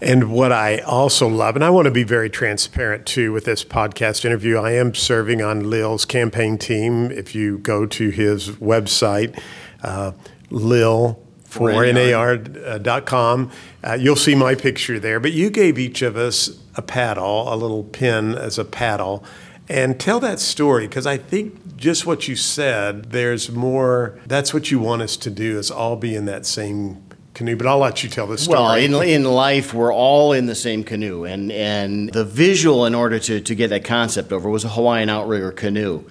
And 0.00 0.32
what 0.32 0.50
I 0.50 0.78
also 0.78 1.28
love, 1.28 1.54
and 1.54 1.64
I 1.64 1.70
want 1.70 1.84
to 1.86 1.92
be 1.92 2.02
very 2.02 2.28
transparent 2.28 3.06
too 3.06 3.32
with 3.32 3.44
this 3.44 3.64
podcast 3.64 4.24
interview, 4.24 4.58
I 4.58 4.72
am 4.72 4.94
serving 4.94 5.40
on 5.40 5.62
Leil's 5.62 6.04
campaign 6.04 6.58
team. 6.58 7.12
If 7.12 7.36
you 7.36 7.58
go 7.58 7.86
to 7.86 8.10
his 8.10 8.50
website, 8.50 9.40
uh, 9.82 10.12
Leil 10.50 11.21
for 11.52 11.70
NAR.com, 11.92 13.50
uh, 13.84 13.92
you'll 13.92 14.16
see 14.16 14.34
my 14.34 14.54
picture 14.54 14.98
there. 14.98 15.20
But 15.20 15.32
you 15.32 15.50
gave 15.50 15.78
each 15.78 16.00
of 16.00 16.16
us 16.16 16.58
a 16.76 16.82
paddle, 16.82 17.52
a 17.52 17.56
little 17.56 17.84
pin 17.84 18.34
as 18.34 18.58
a 18.58 18.64
paddle, 18.64 19.22
and 19.68 20.00
tell 20.00 20.18
that 20.20 20.40
story 20.40 20.88
because 20.88 21.06
I 21.06 21.18
think 21.18 21.76
just 21.76 22.06
what 22.06 22.26
you 22.26 22.36
said, 22.36 23.10
there's 23.10 23.50
more, 23.50 24.18
that's 24.26 24.54
what 24.54 24.70
you 24.70 24.78
want 24.78 25.02
us 25.02 25.14
to 25.18 25.30
do 25.30 25.58
is 25.58 25.70
all 25.70 25.96
be 25.96 26.14
in 26.14 26.24
that 26.24 26.46
same 26.46 27.04
canoe, 27.34 27.56
but 27.56 27.66
I'll 27.66 27.78
let 27.78 28.02
you 28.02 28.08
tell 28.08 28.26
the 28.26 28.38
story. 28.38 28.58
Well, 28.58 28.74
in, 28.74 28.94
in 29.08 29.24
life, 29.24 29.74
we're 29.74 29.92
all 29.92 30.32
in 30.32 30.46
the 30.46 30.54
same 30.54 30.84
canoe, 30.84 31.24
and, 31.24 31.52
and 31.52 32.10
the 32.12 32.24
visual 32.24 32.86
in 32.86 32.94
order 32.94 33.18
to, 33.18 33.42
to 33.42 33.54
get 33.54 33.68
that 33.68 33.84
concept 33.84 34.32
over 34.32 34.48
was 34.48 34.64
a 34.64 34.70
Hawaiian 34.70 35.10
outrigger 35.10 35.52
canoe. 35.52 36.04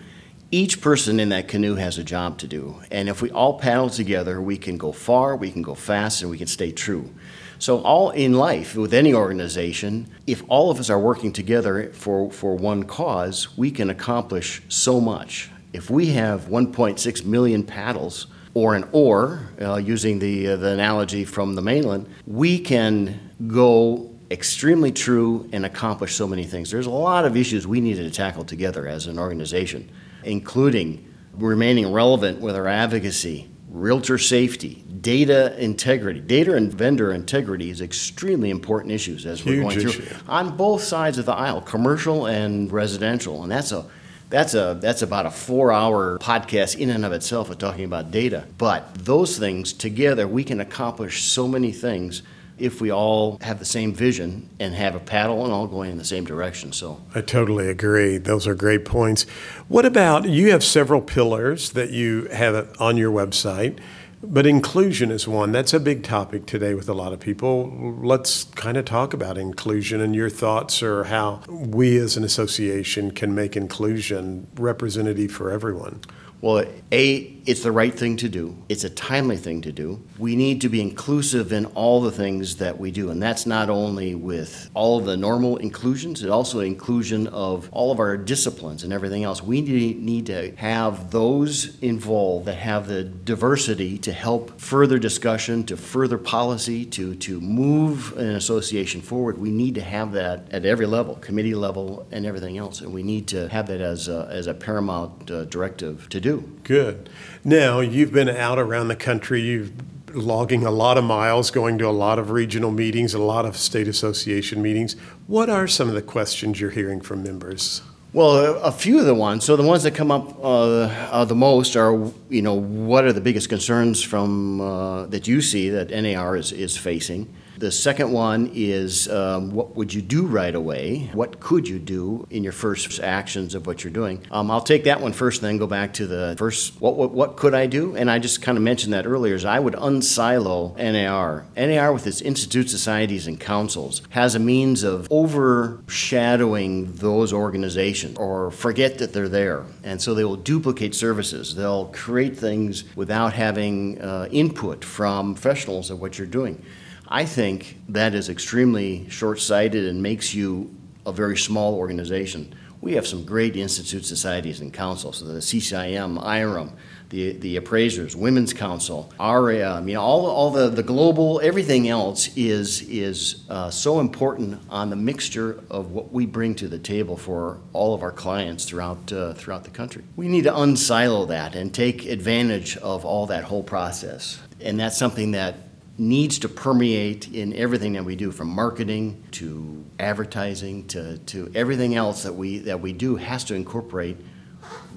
Each 0.54 0.82
person 0.82 1.22
in 1.22 1.30
that 1.30 1.48
canoe 1.48 1.76
has 1.76 1.98
a 1.98 2.04
job 2.04 2.38
to 2.40 2.48
do, 2.48 2.82
and 2.92 3.08
if 3.08 3.22
we 3.22 3.32
all 3.32 3.58
paddle 3.58 3.90
together, 3.90 4.42
we 4.42 4.58
can 4.58 4.78
go 4.78 4.92
far, 4.92 5.34
we 5.34 5.50
can 5.50 5.62
go 5.62 5.76
fast, 5.76 6.22
and 6.22 6.30
we 6.30 6.38
can 6.38 6.48
stay 6.48 6.74
true. 6.74 7.10
So, 7.58 7.80
all 7.80 8.10
in 8.10 8.34
life, 8.34 8.76
with 8.76 8.94
any 8.94 9.14
organization, 9.14 10.08
if 10.28 10.44
all 10.50 10.70
of 10.70 10.78
us 10.78 10.90
are 10.90 11.00
working 11.00 11.32
together 11.32 11.94
for, 11.94 12.30
for 12.30 12.58
one 12.58 12.84
cause, 12.84 13.58
we 13.58 13.72
can 13.72 13.90
accomplish 13.90 14.62
so 14.68 15.00
much. 15.00 15.50
If 15.72 15.90
we 15.90 16.08
have 16.08 16.48
1.6 16.48 17.24
million 17.24 17.64
paddles, 17.64 18.28
or 18.54 18.76
an 18.76 18.90
oar, 18.92 19.48
uh, 19.62 19.78
using 19.78 20.20
the, 20.20 20.50
uh, 20.50 20.56
the 20.58 20.72
analogy 20.74 21.24
from 21.24 21.56
the 21.56 21.62
mainland, 21.62 22.08
we 22.28 22.60
can 22.60 23.32
go 23.48 24.12
extremely 24.30 24.92
true 24.92 25.48
and 25.52 25.66
accomplish 25.66 26.16
so 26.16 26.28
many 26.28 26.44
things. 26.44 26.72
There's 26.72 26.88
a 26.88 26.90
lot 26.90 27.24
of 27.26 27.38
issues 27.38 27.66
we 27.66 27.80
needed 27.80 28.04
to 28.04 28.12
tackle 28.12 28.44
together 28.44 28.88
as 28.88 29.08
an 29.08 29.20
organization, 29.20 29.90
including 30.24 31.08
remaining 31.34 31.92
relevant 31.92 32.42
with 32.42 32.56
our 32.56 32.68
advocacy, 32.68 33.50
realtor 33.70 34.18
safety, 34.18 34.84
data 35.02 35.58
integrity. 35.64 36.20
Data 36.20 36.56
and 36.56 36.74
vendor 36.74 37.12
integrity 37.12 37.70
is 37.70 37.82
extremely 37.82 38.50
important 38.50 38.92
issues 38.92 39.26
as 39.26 39.46
we're 39.46 39.56
Huge 39.56 39.64
going 39.64 39.78
issue. 39.78 40.02
through 40.02 40.18
on 40.28 40.58
both 40.58 40.84
sides 40.84 41.18
of 41.18 41.26
the 41.26 41.34
aisle, 41.34 41.62
commercial 41.62 42.26
and 42.28 42.72
residential, 42.72 43.44
and 43.44 43.52
that's 43.52 43.72
a 43.72 43.86
that's 44.30 44.54
a 44.54 44.78
that's 44.80 45.02
about 45.02 45.26
a 45.26 45.32
four 45.32 45.72
hour 45.72 46.18
podcast 46.20 46.78
in 46.78 46.90
and 46.90 47.06
of 47.06 47.12
itself 47.12 47.50
of 47.50 47.58
talking 47.58 47.86
about 47.86 48.12
data. 48.12 48.46
But 48.58 48.94
those 48.96 49.38
things 49.38 49.74
together, 49.74 50.28
we 50.28 50.44
can 50.44 50.62
accomplish 50.62 51.24
so 51.24 51.48
many 51.48 51.72
things 51.72 52.24
if 52.62 52.80
we 52.80 52.92
all 52.92 53.38
have 53.42 53.60
the 53.60 53.66
same 53.66 53.94
vision 53.94 54.50
and 54.60 54.74
have 54.76 54.96
a 54.96 55.00
paddle 55.00 55.44
and 55.44 55.54
all 55.54 55.68
going 55.68 55.92
in 55.92 55.98
the 55.98 56.06
same 56.06 56.24
direction. 56.24 56.72
So 56.72 57.02
I 57.16 57.22
totally 57.22 57.68
agree. 57.70 58.18
Those 58.18 58.48
are 58.48 58.56
great 58.56 58.86
points. 58.86 59.24
What 59.68 59.86
about 59.86 60.30
you 60.30 60.52
have 60.52 60.64
several 60.64 61.02
pillars 61.02 61.72
that 61.72 61.90
you 61.90 62.28
have 62.32 62.76
on 62.80 62.98
your 62.98 63.12
website, 63.12 63.80
but 64.24 64.46
inclusion 64.46 65.10
is 65.10 65.28
one. 65.28 65.52
That's 65.52 65.74
a 65.74 65.80
big 65.80 66.04
topic 66.04 66.46
today 66.46 66.76
with 66.76 66.88
a 66.88 66.94
lot 66.94 67.12
of 67.12 67.20
people. 67.20 67.72
Let's 68.04 68.44
kind 68.44 68.78
of 68.78 68.86
talk 68.86 69.14
about 69.14 69.38
inclusion 69.38 70.00
and 70.00 70.16
your 70.16 70.30
thoughts 70.30 70.84
or 70.84 71.06
how 71.06 71.42
we 71.50 71.98
as 71.98 72.18
an 72.18 72.24
association 72.24 73.12
can 73.12 73.34
make 73.34 73.58
inclusion 73.58 74.48
representative 74.56 75.32
for 75.32 75.50
everyone. 75.50 76.02
Well, 76.42 76.66
A, 76.92 77.41
it's 77.46 77.64
the 77.64 77.72
right 77.72 77.94
thing 77.94 78.18
to 78.18 78.30
do. 78.30 78.56
It's 78.70 78.84
a 78.84 78.90
timely 78.90 79.38
thing 79.38 79.62
to 79.62 79.72
do. 79.72 80.02
We 80.18 80.36
need 80.36 80.62
to 80.62 80.70
be 80.70 80.82
inclusive 80.82 81.52
in 81.52 81.66
all 81.68 82.02
the 82.02 82.12
things 82.12 82.58
that 82.58 82.80
we 82.80 82.92
do. 82.92 83.10
And 83.10 83.22
that's 83.22 83.46
not 83.46 83.70
only 83.70 84.16
with 84.16 84.70
all 84.74 85.00
of 85.00 85.06
the 85.06 85.18
normal 85.18 85.58
inclusions, 85.58 86.22
it's 86.22 86.32
also 86.32 86.60
inclusion 86.60 87.28
of 87.28 87.70
all 87.72 87.92
of 87.92 88.00
our 88.00 88.18
disciplines 88.18 88.84
and 88.84 88.94
everything 88.94 89.24
else. 89.24 89.42
We 89.42 89.62
need 89.62 90.28
to 90.28 90.56
have 90.58 91.12
those 91.12 91.80
involved 91.80 92.46
that 92.46 92.58
have 92.58 92.88
the 92.88 93.04
diversity 93.04 93.98
to 94.00 94.12
help 94.12 94.60
further 94.60 95.00
discussion, 95.00 95.64
to 95.66 95.78
further 95.78 96.18
policy, 96.18 96.86
to, 96.86 97.16
to 97.16 97.42
move 97.42 98.18
an 98.18 98.36
association 98.36 99.02
forward. 99.02 99.38
We 99.38 99.52
need 99.52 99.76
to 99.76 99.82
have 99.82 100.12
that 100.14 100.48
at 100.52 100.66
every 100.66 100.86
level, 100.86 101.16
committee 101.16 101.56
level, 101.56 102.08
and 102.12 102.26
everything 102.26 102.58
else. 102.58 102.82
And 102.82 102.94
we 102.94 103.04
need 103.04 103.28
to 103.30 103.50
have 103.50 103.68
that 103.68 103.82
as 103.82 104.08
a, 104.08 104.28
as 104.32 104.48
a 104.48 104.54
paramount 104.54 105.32
uh, 105.32 105.46
directive 105.46 106.08
to 106.10 106.20
do. 106.20 106.52
Good. 106.64 107.10
Now, 107.44 107.80
you've 107.80 108.12
been 108.12 108.30
out 108.30 108.60
around 108.60 108.88
the 108.90 108.96
country. 108.96 109.42
You've 109.42 109.72
logging 110.14 110.66
a 110.66 110.72
lot 110.72 110.98
of 110.98 111.04
miles, 111.04 111.52
going 111.52 111.78
to 111.78 111.88
a 111.88 111.92
lot 111.92 112.20
of 112.20 112.32
regional 112.32 112.72
meetings, 112.72 113.14
a 113.14 113.20
lot 113.20 113.46
of 113.46 113.58
state 113.58 113.88
association 113.88 114.62
meetings. 114.62 114.96
What 115.28 115.50
are 115.50 115.68
some 115.68 115.88
of 115.88 115.96
the 115.96 116.02
questions 116.02 116.60
you're 116.60 116.72
hearing 116.72 117.02
from 117.02 117.24
members? 117.24 117.82
Well, 118.14 118.58
a, 118.58 118.72
few 118.74 119.00
of 119.00 119.06
the 119.06 119.16
ones. 119.16 119.46
So 119.46 119.56
the 119.56 119.64
ones 119.64 119.84
that 119.84 119.96
come 119.96 120.12
up 120.12 120.38
uh, 120.44 120.82
uh, 120.82 121.24
the 121.24 121.36
most 121.36 121.78
are, 121.78 121.94
you 122.30 122.42
know, 122.42 122.54
what 122.54 123.06
are 123.06 123.14
the 123.14 123.22
biggest 123.22 123.48
concerns 123.48 124.04
from 124.04 124.60
uh, 124.60 125.06
that 125.06 125.30
you 125.30 125.40
see 125.40 125.70
that 125.70 125.92
NAR 125.92 126.36
is, 126.36 126.52
is 126.52 126.76
facing? 126.76 127.34
The 127.62 127.72
second 127.72 128.12
one 128.12 128.50
is 128.56 129.08
um, 129.08 129.52
what 129.52 129.76
would 129.76 129.94
you 129.94 130.02
do 130.02 130.26
right 130.26 130.56
away? 130.56 131.12
What 131.14 131.40
could 131.40 131.68
you 131.68 131.78
do 131.78 132.26
in 132.32 132.44
your 132.44 132.54
first 132.54 133.00
actions 133.00 133.54
of 133.54 133.68
what 133.68 133.84
you're 133.84 133.94
doing? 133.94 134.26
Um, 134.32 134.50
I'll 134.50 134.62
take 134.62 134.86
that 134.86 135.00
one 135.00 135.14
first, 135.14 135.44
and 135.44 135.48
then 135.48 135.58
go 135.60 135.68
back 135.68 135.94
to 135.94 136.08
the 136.08 136.34
first. 136.40 136.82
What, 136.82 136.96
what 136.96 137.12
what 137.12 137.38
could 137.38 137.54
I 137.54 137.68
do? 137.68 137.96
And 137.96 138.10
I 138.10 138.18
just 138.18 138.42
kind 138.42 138.58
of 138.58 138.64
mentioned 138.64 138.94
that 138.94 139.06
earlier. 139.06 139.36
Is 139.36 139.46
I 139.46 139.60
would 139.60 139.76
unsilo 139.76 140.76
NAR. 140.76 141.46
NAR 141.56 141.94
with 141.94 142.08
its 142.08 142.20
institutes, 142.20 142.72
societies, 142.72 143.28
and 143.28 143.40
councils 143.40 144.02
has 144.10 144.34
a 144.34 144.40
means 144.40 144.82
of 144.82 145.08
overshadowing 145.12 146.92
those 146.94 147.32
organizations 147.32 148.18
or 148.18 148.50
forget 148.50 148.98
that 148.98 149.14
they're 149.14 149.30
there, 149.30 149.66
and 149.84 150.02
so 150.02 150.16
they 150.16 150.26
will 150.26 150.36
duplicate 150.36 150.96
services. 150.96 151.54
They'll 151.54 151.86
create 151.94 152.36
things 152.36 152.86
without 152.96 153.34
having 153.34 154.02
uh, 154.02 154.30
input 154.32 154.84
from 154.84 155.36
professionals 155.36 155.92
of 155.92 156.02
what 156.02 156.18
you're 156.18 156.26
doing. 156.26 156.66
I 157.14 157.26
think 157.26 157.78
that 157.90 158.16
is 158.16 158.30
extremely 158.30 159.10
short 159.10 159.42
sighted 159.42 159.86
and 159.86 160.02
makes 160.02 160.34
you 160.34 160.74
a 161.06 161.12
very 161.12 161.36
small 161.36 161.76
organization. 161.76 162.56
We 162.80 162.94
have 162.94 163.06
some 163.06 163.26
great 163.26 163.58
institute 163.58 164.06
societies 164.06 164.62
and 164.62 164.72
councils, 164.72 165.18
so 165.18 165.26
the 165.26 165.40
CCIM, 165.40 166.24
IREM, 166.24 166.72
the, 167.10 167.34
the 167.34 167.58
appraisers, 167.58 168.16
Women's 168.16 168.54
Council, 168.54 169.12
ARIA, 169.20 169.74
I 169.74 169.82
mean, 169.82 169.98
all, 169.98 170.26
all 170.26 170.52
the, 170.52 170.70
the 170.70 170.84
global, 170.84 171.42
everything 171.44 171.90
else 171.90 172.30
is, 172.38 172.82
is 172.84 173.44
uh, 173.50 173.70
so 173.70 174.00
important 174.00 174.62
on 174.70 174.90
the 174.90 174.96
mixture 174.96 175.62
of 175.70 175.92
what 175.92 176.14
we 176.14 176.26
bring 176.26 176.56
to 176.56 176.70
the 176.70 176.80
table 176.80 177.18
for 177.18 177.60
all 177.74 177.94
of 177.94 178.04
our 178.04 178.14
clients 178.14 178.64
throughout, 178.64 179.12
uh, 179.12 179.34
throughout 179.34 179.66
the 179.66 179.70
country. 179.70 180.04
We 180.16 180.30
need 180.30 180.46
to 180.46 180.54
unsilo 180.54 181.28
that 181.28 181.56
and 181.56 181.74
take 181.74 182.06
advantage 182.06 182.78
of 182.78 183.04
all 183.04 183.26
that 183.26 183.44
whole 183.44 183.64
process. 183.64 184.40
And 184.62 184.80
that's 184.80 184.98
something 184.98 185.32
that 185.32 185.56
needs 186.02 186.40
to 186.40 186.50
permeate 186.50 187.32
in 187.32 187.54
everything 187.54 187.94
that 187.94 188.04
we 188.04 188.16
do 188.16 188.32
from 188.32 188.48
marketing 188.48 189.24
to 189.30 189.86
advertising 190.00 190.88
to, 190.88 191.20
to 191.20 191.52
everything 191.54 191.96
else 191.96 192.24
that 192.24 192.34
we 192.34 192.58
that 192.58 192.82
we 192.82 192.92
do 192.92 193.18
has 193.18 193.44
to 193.44 193.54
incorporate 193.54 194.18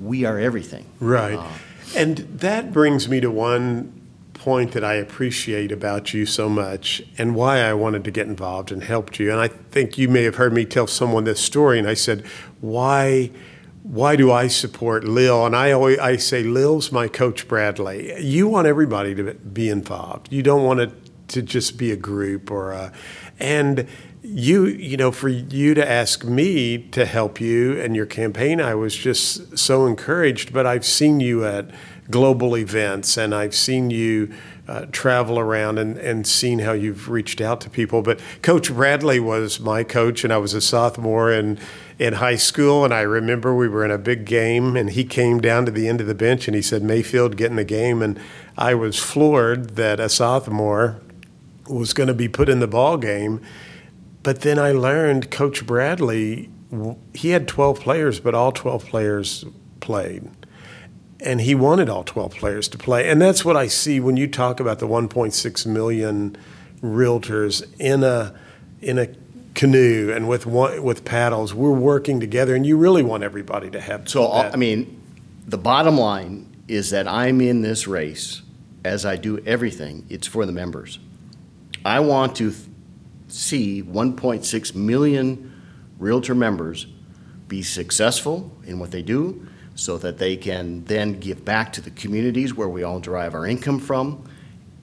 we 0.00 0.24
are 0.24 0.38
everything 0.38 0.86
Right. 1.00 1.38
Uh, 1.38 1.48
and 1.94 2.18
that 2.18 2.72
brings 2.72 3.06
me 3.06 3.20
to 3.20 3.30
one 3.30 4.00
point 4.32 4.72
that 4.72 4.82
I 4.82 4.94
appreciate 4.94 5.70
about 5.70 6.14
you 6.14 6.24
so 6.26 6.48
much 6.48 7.02
and 7.18 7.34
why 7.34 7.60
I 7.60 7.74
wanted 7.74 8.02
to 8.04 8.10
get 8.10 8.26
involved 8.26 8.72
and 8.72 8.82
helped 8.82 9.18
you. 9.18 9.30
And 9.30 9.40
I 9.40 9.48
think 9.48 9.96
you 9.96 10.08
may 10.08 10.24
have 10.24 10.36
heard 10.36 10.52
me 10.52 10.64
tell 10.64 10.86
someone 10.86 11.24
this 11.24 11.40
story, 11.40 11.78
and 11.78 11.88
I 11.88 11.94
said, 11.94 12.26
why? 12.60 13.30
Why 13.84 14.16
do 14.16 14.32
I 14.32 14.46
support 14.46 15.04
Leil? 15.04 15.44
And 15.44 15.54
I 15.54 15.72
always 15.72 15.98
I 15.98 16.16
say 16.16 16.42
Leil's 16.42 16.90
my 16.90 17.06
coach 17.06 17.46
Bradley. 17.46 18.18
You 18.18 18.48
want 18.48 18.66
everybody 18.66 19.14
to 19.14 19.34
be 19.34 19.68
involved. 19.68 20.32
You 20.32 20.42
don't 20.42 20.64
want 20.64 20.80
it 20.80 20.90
to 21.28 21.42
just 21.42 21.76
be 21.76 21.92
a 21.92 21.96
group 21.96 22.50
or 22.50 22.72
a, 22.72 22.92
And 23.38 23.86
you, 24.22 24.64
you 24.64 24.96
know, 24.96 25.12
for 25.12 25.28
you 25.28 25.74
to 25.74 25.86
ask 25.86 26.24
me 26.24 26.78
to 26.92 27.04
help 27.04 27.42
you 27.42 27.78
and 27.78 27.94
your 27.94 28.06
campaign, 28.06 28.58
I 28.58 28.74
was 28.74 28.96
just 28.96 29.58
so 29.58 29.84
encouraged. 29.84 30.54
But 30.54 30.66
I've 30.66 30.86
seen 30.86 31.20
you 31.20 31.44
at 31.44 31.70
global 32.10 32.56
events 32.56 33.18
and 33.18 33.34
I've 33.34 33.54
seen 33.54 33.90
you 33.90 34.32
uh, 34.66 34.86
travel 34.92 35.38
around 35.38 35.78
and, 35.78 35.98
and 35.98 36.26
seen 36.26 36.60
how 36.60 36.72
you've 36.72 37.10
reached 37.10 37.42
out 37.42 37.60
to 37.60 37.70
people. 37.70 38.00
But 38.00 38.18
Coach 38.40 38.72
Bradley 38.72 39.20
was 39.20 39.60
my 39.60 39.84
coach, 39.84 40.24
and 40.24 40.32
I 40.32 40.38
was 40.38 40.54
a 40.54 40.60
sophomore 40.62 41.30
in, 41.30 41.58
in 41.98 42.14
high 42.14 42.36
school. 42.36 42.84
And 42.84 42.92
I 42.92 43.02
remember 43.02 43.54
we 43.54 43.68
were 43.68 43.84
in 43.84 43.90
a 43.90 43.98
big 43.98 44.24
game, 44.24 44.76
and 44.76 44.90
he 44.90 45.04
came 45.04 45.40
down 45.40 45.66
to 45.66 45.72
the 45.72 45.88
end 45.88 46.00
of 46.00 46.06
the 46.06 46.14
bench 46.14 46.48
and 46.48 46.54
he 46.54 46.62
said, 46.62 46.82
Mayfield, 46.82 47.36
get 47.36 47.50
in 47.50 47.56
the 47.56 47.64
game. 47.64 48.02
And 48.02 48.18
I 48.56 48.74
was 48.74 48.98
floored 48.98 49.76
that 49.76 50.00
a 50.00 50.08
sophomore 50.08 51.00
was 51.68 51.94
going 51.94 52.08
to 52.08 52.14
be 52.14 52.28
put 52.28 52.48
in 52.48 52.60
the 52.60 52.66
ball 52.66 52.96
game. 52.96 53.40
But 54.22 54.40
then 54.40 54.58
I 54.58 54.72
learned 54.72 55.30
Coach 55.30 55.66
Bradley, 55.66 56.50
he 57.12 57.30
had 57.30 57.46
12 57.46 57.80
players, 57.80 58.20
but 58.20 58.34
all 58.34 58.52
12 58.52 58.86
players 58.86 59.44
played 59.80 60.30
and 61.24 61.40
he 61.40 61.54
wanted 61.54 61.88
all 61.88 62.04
12 62.04 62.34
players 62.34 62.68
to 62.68 62.78
play. 62.78 63.08
And 63.08 63.20
that's 63.20 63.44
what 63.44 63.56
I 63.56 63.66
see 63.66 63.98
when 63.98 64.16
you 64.16 64.28
talk 64.28 64.60
about 64.60 64.78
the 64.78 64.86
1.6 64.86 65.66
million 65.66 66.36
realtors 66.82 67.64
in 67.80 68.04
a 68.04 68.34
in 68.82 68.98
a 68.98 69.06
canoe 69.54 70.12
and 70.14 70.28
with 70.28 70.46
one, 70.46 70.82
with 70.82 71.04
paddles. 71.04 71.54
We're 71.54 71.70
working 71.70 72.20
together, 72.20 72.54
and 72.54 72.66
you 72.66 72.76
really 72.76 73.02
want 73.02 73.22
everybody 73.22 73.70
to 73.70 73.80
have. 73.80 74.08
So 74.08 74.26
uh, 74.26 74.42
that. 74.42 74.54
I 74.54 74.56
mean, 74.56 75.00
the 75.46 75.58
bottom 75.58 75.96
line 75.96 76.46
is 76.68 76.90
that 76.90 77.06
I'm 77.06 77.40
in 77.40 77.62
this 77.62 77.86
race, 77.86 78.42
as 78.84 79.04
I 79.06 79.16
do 79.16 79.38
everything. 79.40 80.06
It's 80.08 80.26
for 80.26 80.46
the 80.46 80.52
members. 80.52 80.98
I 81.84 82.00
want 82.00 82.36
to 82.36 82.50
th- 82.50 82.62
see 83.28 83.82
1.6 83.82 84.74
million 84.74 85.52
realtor 85.98 86.34
members 86.34 86.86
be 87.48 87.62
successful 87.62 88.50
in 88.66 88.78
what 88.78 88.90
they 88.90 89.02
do 89.02 89.46
so 89.74 89.98
that 89.98 90.18
they 90.18 90.36
can 90.36 90.84
then 90.84 91.18
give 91.18 91.44
back 91.44 91.72
to 91.72 91.80
the 91.80 91.90
communities 91.90 92.54
where 92.54 92.68
we 92.68 92.82
all 92.82 93.00
derive 93.00 93.34
our 93.34 93.46
income 93.46 93.78
from, 93.78 94.24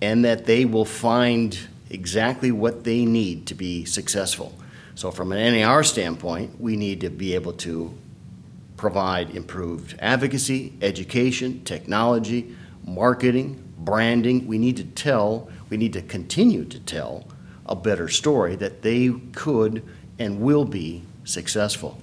and 0.02 0.26
that 0.26 0.46
they 0.46 0.66
will 0.66 0.86
find 0.86 1.58
exactly 1.90 2.52
what 2.52 2.84
they 2.84 3.06
need 3.06 3.46
to 3.48 3.56
be 3.56 3.86
successful. 3.86 4.54
So, 5.02 5.10
from 5.10 5.32
an 5.32 5.60
NAR 5.60 5.82
standpoint, 5.82 6.62
we 6.62 6.76
need 6.76 7.02
to 7.02 7.10
be 7.10 7.34
able 7.34 7.54
to 7.54 7.92
provide 8.78 9.32
improved 9.36 9.96
advocacy, 9.98 10.74
education, 10.80 11.64
technology, 11.64 12.56
marketing, 12.86 13.64
branding. 13.80 14.46
We 14.46 14.60
need 14.60 14.78
to 14.78 14.84
tell, 14.84 15.50
we 15.72 15.78
need 15.78 15.94
to 15.94 16.04
continue 16.04 16.66
to 16.66 16.80
tell 16.80 17.26
a 17.66 17.76
better 17.76 18.10
story 18.10 18.56
that 18.58 18.84
they 18.84 19.12
could 19.34 19.84
and 20.20 20.40
will 20.40 20.66
be 20.66 21.02
successful. 21.24 22.00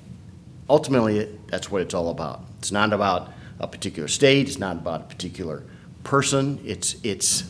Ultimately, 0.68 1.38
that's 1.46 1.70
what 1.70 1.82
it's 1.82 1.94
all 1.94 2.10
about. 2.10 2.42
It's 2.58 2.72
not 2.72 2.92
about 2.92 3.32
a 3.60 3.68
particular 3.68 4.08
state. 4.08 4.48
It's 4.48 4.58
not 4.58 4.74
about 4.74 5.02
a 5.02 5.04
particular 5.04 5.62
person. 6.02 6.58
It's 6.64 6.96
it's 7.04 7.44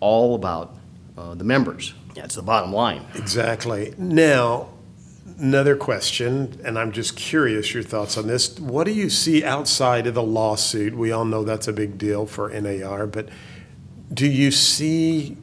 all 0.00 0.34
about 0.34 0.74
uh, 1.18 1.34
the 1.34 1.44
members. 1.44 1.92
That's 2.14 2.36
the 2.36 2.42
bottom 2.42 2.72
line. 2.72 3.04
Exactly. 3.14 3.92
Now, 3.98 4.68
another 5.38 5.76
question, 5.76 6.60
and 6.64 6.78
I'm 6.78 6.92
just 6.92 7.16
curious 7.16 7.74
your 7.74 7.82
thoughts 7.82 8.16
on 8.16 8.26
this. 8.26 8.58
What 8.58 8.84
do 8.84 8.92
you 8.92 9.10
see 9.10 9.44
outside 9.44 10.06
of 10.06 10.14
the 10.14 10.22
lawsuit? 10.22 10.94
We 10.94 11.12
all 11.12 11.24
know 11.24 11.44
that's 11.44 11.68
a 11.68 11.72
big 11.72 11.98
deal 11.98 12.26
for 12.26 12.48
NAR, 12.48 13.06
but 13.06 13.28
do 14.12 14.26
you 14.26 14.50
see 14.50 15.36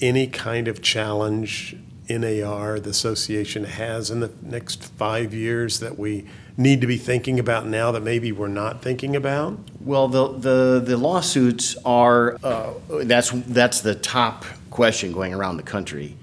any 0.00 0.26
kind 0.26 0.68
of 0.68 0.82
challenge 0.82 1.76
NAR, 2.08 2.80
the 2.80 2.90
association, 2.90 3.64
has 3.64 4.10
in 4.10 4.20
the 4.20 4.30
next 4.42 4.84
five 4.84 5.34
years 5.34 5.80
that 5.80 5.98
we 5.98 6.26
need 6.56 6.80
to 6.80 6.86
be 6.86 6.96
thinking 6.96 7.38
about 7.38 7.66
now 7.66 7.90
that 7.92 8.02
maybe 8.02 8.32
we're 8.32 8.48
not 8.48 8.82
thinking 8.82 9.16
about? 9.16 9.58
Well, 9.80 10.08
the 10.08 10.28
the, 10.28 10.82
the 10.84 10.96
lawsuits 10.96 11.76
are 11.84 12.36
uh, 12.42 12.74
that's 13.02 13.30
that's 13.30 13.80
the 13.80 13.94
top 13.94 14.44
question 14.70 15.12
going 15.12 15.34
around 15.34 15.56
the 15.56 15.62
country. 15.62 16.16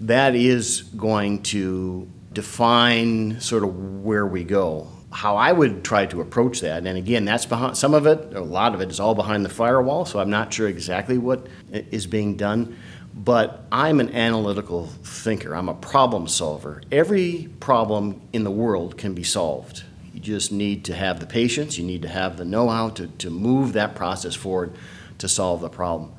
That 0.00 0.34
is 0.34 0.82
going 0.96 1.42
to 1.44 2.08
define 2.34 3.40
sort 3.40 3.62
of 3.62 4.02
where 4.02 4.26
we 4.26 4.44
go. 4.44 4.88
How 5.10 5.36
I 5.36 5.52
would 5.52 5.84
try 5.84 6.06
to 6.06 6.20
approach 6.20 6.60
that, 6.60 6.84
and 6.86 6.98
again, 6.98 7.24
that's 7.24 7.46
behind 7.46 7.76
some 7.76 7.94
of 7.94 8.06
it, 8.06 8.34
a 8.34 8.40
lot 8.40 8.74
of 8.74 8.80
it 8.80 8.90
is 8.90 8.98
all 8.98 9.14
behind 9.14 9.44
the 9.44 9.48
firewall, 9.48 10.04
so 10.04 10.18
I'm 10.18 10.30
not 10.30 10.52
sure 10.52 10.66
exactly 10.66 11.18
what 11.18 11.46
is 11.70 12.06
being 12.06 12.36
done. 12.36 12.76
But 13.16 13.64
I'm 13.70 14.00
an 14.00 14.12
analytical 14.12 14.86
thinker. 14.86 15.54
I'm 15.54 15.68
a 15.68 15.74
problem 15.74 16.26
solver. 16.26 16.82
Every 16.90 17.48
problem 17.60 18.20
in 18.32 18.42
the 18.42 18.50
world 18.50 18.98
can 18.98 19.14
be 19.14 19.22
solved. 19.22 19.84
You 20.12 20.18
just 20.18 20.50
need 20.50 20.84
to 20.86 20.94
have 20.96 21.20
the 21.20 21.26
patience, 21.26 21.78
you 21.78 21.84
need 21.84 22.02
to 22.02 22.08
have 22.08 22.36
the 22.36 22.44
know 22.44 22.68
how 22.68 22.88
to, 22.90 23.06
to 23.06 23.30
move 23.30 23.74
that 23.74 23.94
process 23.94 24.34
forward 24.34 24.72
to 25.18 25.28
solve 25.28 25.60
the 25.60 25.68
problem. 25.68 26.12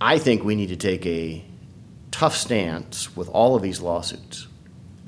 I 0.00 0.18
think 0.18 0.44
we 0.44 0.54
need 0.54 0.68
to 0.68 0.76
take 0.76 1.06
a 1.06 1.42
tough 2.10 2.36
stance 2.36 3.16
with 3.16 3.28
all 3.28 3.56
of 3.56 3.62
these 3.62 3.80
lawsuits. 3.80 4.47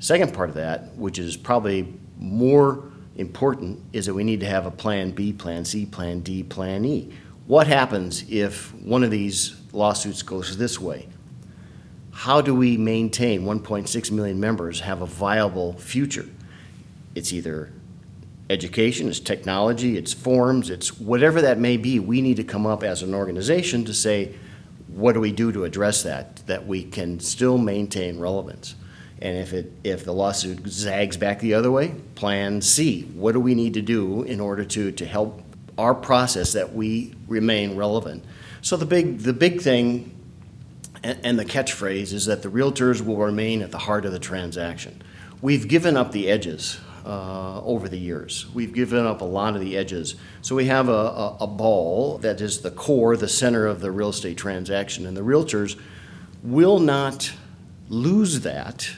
Second 0.01 0.33
part 0.33 0.49
of 0.49 0.55
that, 0.55 0.95
which 0.95 1.19
is 1.19 1.37
probably 1.37 1.93
more 2.17 2.91
important, 3.17 3.79
is 3.93 4.07
that 4.07 4.15
we 4.15 4.23
need 4.23 4.39
to 4.39 4.47
have 4.47 4.65
a 4.65 4.71
plan 4.71 5.11
B, 5.11 5.31
plan 5.31 5.63
C, 5.63 5.85
plan 5.85 6.21
D, 6.21 6.41
plan 6.41 6.83
E. 6.83 7.13
What 7.45 7.67
happens 7.67 8.25
if 8.27 8.73
one 8.73 9.03
of 9.03 9.11
these 9.11 9.55
lawsuits 9.71 10.23
goes 10.23 10.57
this 10.57 10.79
way? 10.79 11.07
How 12.11 12.41
do 12.41 12.55
we 12.55 12.77
maintain 12.77 13.43
1.6 13.43 14.11
million 14.11 14.39
members 14.39 14.79
have 14.79 15.03
a 15.03 15.05
viable 15.05 15.73
future? 15.73 16.27
It's 17.13 17.31
either 17.31 17.71
education, 18.49 19.07
it's 19.07 19.19
technology, 19.19 19.97
it's 19.97 20.13
forms, 20.13 20.71
it's 20.71 20.99
whatever 20.99 21.41
that 21.41 21.59
may 21.59 21.77
be. 21.77 21.99
We 21.99 22.21
need 22.21 22.37
to 22.37 22.43
come 22.43 22.65
up 22.65 22.81
as 22.81 23.03
an 23.03 23.13
organization 23.13 23.85
to 23.85 23.93
say, 23.93 24.33
what 24.87 25.13
do 25.13 25.19
we 25.19 25.31
do 25.31 25.51
to 25.51 25.63
address 25.63 26.01
that, 26.01 26.37
that 26.47 26.65
we 26.65 26.85
can 26.85 27.19
still 27.19 27.59
maintain 27.59 28.19
relevance? 28.19 28.73
And 29.21 29.37
if 29.37 29.53
it 29.53 29.71
if 29.83 30.03
the 30.03 30.13
lawsuit 30.13 30.67
zags 30.67 31.17
back 31.17 31.39
the 31.39 31.53
other 31.53 31.71
way, 31.71 31.95
plan 32.15 32.61
C. 32.61 33.03
What 33.13 33.33
do 33.33 33.39
we 33.39 33.53
need 33.53 33.75
to 33.75 33.81
do 33.81 34.23
in 34.23 34.39
order 34.39 34.65
to, 34.65 34.91
to 34.91 35.05
help 35.05 35.41
our 35.77 35.93
process 35.93 36.53
that 36.53 36.73
we 36.73 37.13
remain 37.27 37.75
relevant? 37.75 38.23
So 38.61 38.77
the 38.77 38.85
big 38.85 39.19
the 39.19 39.33
big 39.33 39.61
thing 39.61 40.17
and, 41.03 41.19
and 41.23 41.39
the 41.39 41.45
catchphrase 41.45 42.13
is 42.13 42.25
that 42.25 42.41
the 42.41 42.49
realtors 42.49 43.01
will 43.01 43.17
remain 43.17 43.61
at 43.61 43.71
the 43.71 43.77
heart 43.77 44.05
of 44.05 44.11
the 44.11 44.19
transaction. 44.19 45.01
We've 45.41 45.67
given 45.67 45.97
up 45.97 46.11
the 46.11 46.29
edges 46.29 46.79
uh, 47.05 47.61
over 47.63 47.89
the 47.89 47.97
years. 47.97 48.45
We've 48.53 48.73
given 48.73 49.05
up 49.05 49.21
a 49.21 49.25
lot 49.25 49.55
of 49.55 49.61
the 49.61 49.75
edges. 49.75 50.15
So 50.41 50.55
we 50.55 50.65
have 50.65 50.87
a, 50.87 50.91
a, 50.91 51.37
a, 51.41 51.47
ball 51.47 52.19
that 52.19 52.41
is 52.41 52.61
the 52.61 52.69
core, 52.69 53.17
the 53.17 53.27
center 53.27 53.65
of 53.65 53.81
the 53.81 53.91
real 53.91 54.09
estate 54.09 54.37
transaction, 54.37 55.07
and 55.07 55.17
the 55.17 55.21
realtors 55.21 55.79
will 56.43 56.79
not 56.79 57.33
lose 57.89 58.41
that 58.41 58.91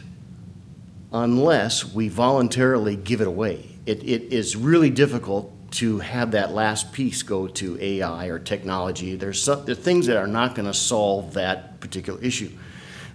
unless 1.14 1.94
we 1.94 2.10
voluntarily 2.10 2.96
give 2.96 3.22
it 3.22 3.28
away. 3.28 3.70
It, 3.86 4.04
it 4.04 4.34
is 4.34 4.56
really 4.56 4.90
difficult 4.90 5.54
to 5.72 6.00
have 6.00 6.32
that 6.32 6.52
last 6.52 6.92
piece 6.92 7.24
go 7.24 7.48
to 7.48 7.78
AI 7.80 8.28
or 8.28 8.40
technology. 8.40 9.16
There's, 9.16 9.42
some, 9.42 9.66
there 9.66 9.74
are 9.74 9.76
things 9.76 10.08
that 10.08 10.18
are 10.18 10.28
not 10.28 10.56
going 10.56 10.66
to 10.66 10.74
solve 10.74 11.34
that 11.34 11.80
particular 11.80 12.22
issue 12.22 12.50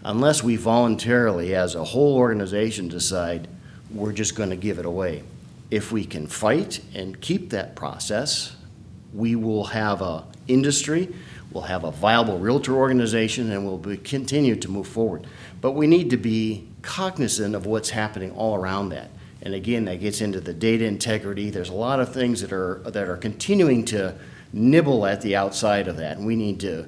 unless 0.05 0.43
we 0.43 0.57
voluntarily, 0.57 1.55
as 1.55 1.75
a 1.75 1.85
whole 1.85 2.17
organization, 2.17 2.89
decide 2.89 3.49
we're 3.91 4.13
just 4.13 4.35
going 4.35 4.51
to 4.51 4.57
give 4.57 4.79
it 4.79 4.87
away. 4.87 5.23
If 5.71 5.93
we 5.93 6.05
can 6.05 6.27
fight 6.27 6.81
and 6.95 7.21
keep 7.21 7.51
that 7.51 7.75
process, 7.75 8.57
we 9.13 9.37
will 9.37 9.65
have 9.65 10.03
a 10.03 10.25
industry, 10.47 11.15
we'll 11.53 11.65
have 11.65 11.85
a 11.85 11.91
viable 11.91 12.39
realtor 12.39 12.75
organization, 12.75 13.51
and 13.53 13.67
we'll 13.67 13.79
be, 13.79 13.97
continue 13.97 14.57
to 14.57 14.71
move 14.71 14.87
forward. 14.87 15.27
But 15.61 15.73
we 15.73 15.87
need 15.87 16.11
to 16.11 16.17
be 16.17 16.68
cognizant 16.83 17.55
of 17.55 17.67
what's 17.67 17.91
happening 17.91 18.31
all 18.33 18.55
around 18.55 18.91
that. 18.91 19.11
And 19.43 19.55
again, 19.55 19.85
that 19.85 20.01
gets 20.01 20.21
into 20.21 20.41
the 20.41 20.53
data 20.53 20.85
integrity. 20.85 21.51
There's 21.51 21.69
a 21.69 21.75
lot 21.75 22.01
of 22.01 22.13
things 22.13 22.41
that 22.41 22.53
are 22.53 22.83
that 22.87 23.09
are 23.09 23.17
continuing 23.17 23.85
to 23.87 24.15
nibble 24.53 25.07
at 25.07 25.21
the 25.21 25.37
outside 25.37 25.89
of 25.89 25.97
that, 25.99 26.17
and 26.17 26.27
we 26.27 26.37
need 26.37 26.61
to 26.61 26.87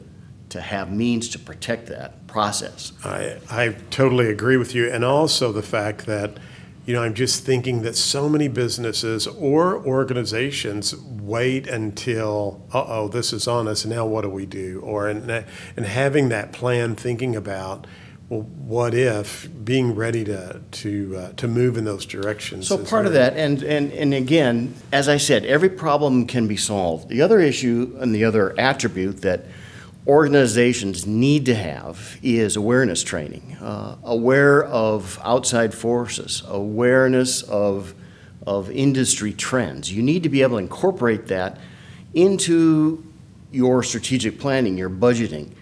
to 0.50 0.60
have 0.60 0.90
means 0.92 1.28
to 1.28 1.38
protect 1.38 1.86
that 1.86 2.26
process. 2.26 2.92
I 3.04 3.36
I 3.48 3.76
totally 3.90 4.28
agree 4.28 4.56
with 4.56 4.74
you, 4.74 4.90
and 4.90 5.04
also 5.04 5.52
the 5.52 5.62
fact 5.62 6.06
that 6.06 6.38
you 6.86 6.94
know 6.94 7.02
I'm 7.02 7.14
just 7.14 7.44
thinking 7.44 7.82
that 7.82 7.96
so 7.96 8.28
many 8.28 8.48
businesses 8.48 9.28
or 9.28 9.76
organizations 9.86 10.96
wait 10.96 11.68
until 11.68 12.66
uh 12.72 12.84
oh 12.86 13.08
this 13.08 13.32
is 13.32 13.46
on 13.46 13.68
us 13.68 13.84
now 13.84 14.04
what 14.04 14.22
do 14.22 14.28
we 14.28 14.46
do 14.46 14.80
or 14.82 15.08
and 15.08 15.30
and 15.76 15.86
having 15.86 16.30
that 16.30 16.52
plan, 16.52 16.96
thinking 16.96 17.36
about 17.36 17.86
well, 18.30 18.42
what 18.42 18.94
if 18.94 19.48
being 19.64 19.96
ready 19.96 20.22
to 20.24 20.60
to 20.70 21.16
uh, 21.16 21.32
to 21.32 21.48
move 21.48 21.76
in 21.76 21.84
those 21.84 22.06
directions? 22.06 22.68
So 22.68 22.78
part 22.78 23.04
of 23.06 23.12
that, 23.12 23.36
and, 23.36 23.62
and 23.64 23.92
and 23.92 24.14
again, 24.14 24.74
as 24.92 25.08
I 25.08 25.16
said, 25.16 25.44
every 25.44 25.68
problem 25.68 26.26
can 26.26 26.46
be 26.46 26.56
solved. 26.56 27.08
The 27.08 27.22
other 27.22 27.40
issue 27.40 27.96
and 27.98 28.14
the 28.14 28.24
other 28.24 28.58
attribute 28.58 29.22
that 29.22 29.46
organizations 30.06 31.06
need 31.06 31.46
to 31.46 31.54
have 31.56 32.18
is 32.22 32.54
awareness 32.56 33.02
training, 33.02 33.56
uh, 33.60 33.96
aware 34.04 34.64
of 34.64 35.18
outside 35.22 35.74
forces, 35.74 36.42
awareness 36.46 37.42
of, 37.42 37.94
of 38.46 38.70
industry 38.70 39.32
trends. 39.32 39.92
You 39.92 40.02
need 40.02 40.22
to 40.22 40.28
be 40.28 40.42
able 40.42 40.56
to 40.56 40.62
incorporate 40.62 41.26
that 41.26 41.58
into 42.14 43.04
your 43.52 43.82
strategic 43.82 44.38
planning, 44.38 44.78
your 44.78 44.90
budgeting. 44.90 45.52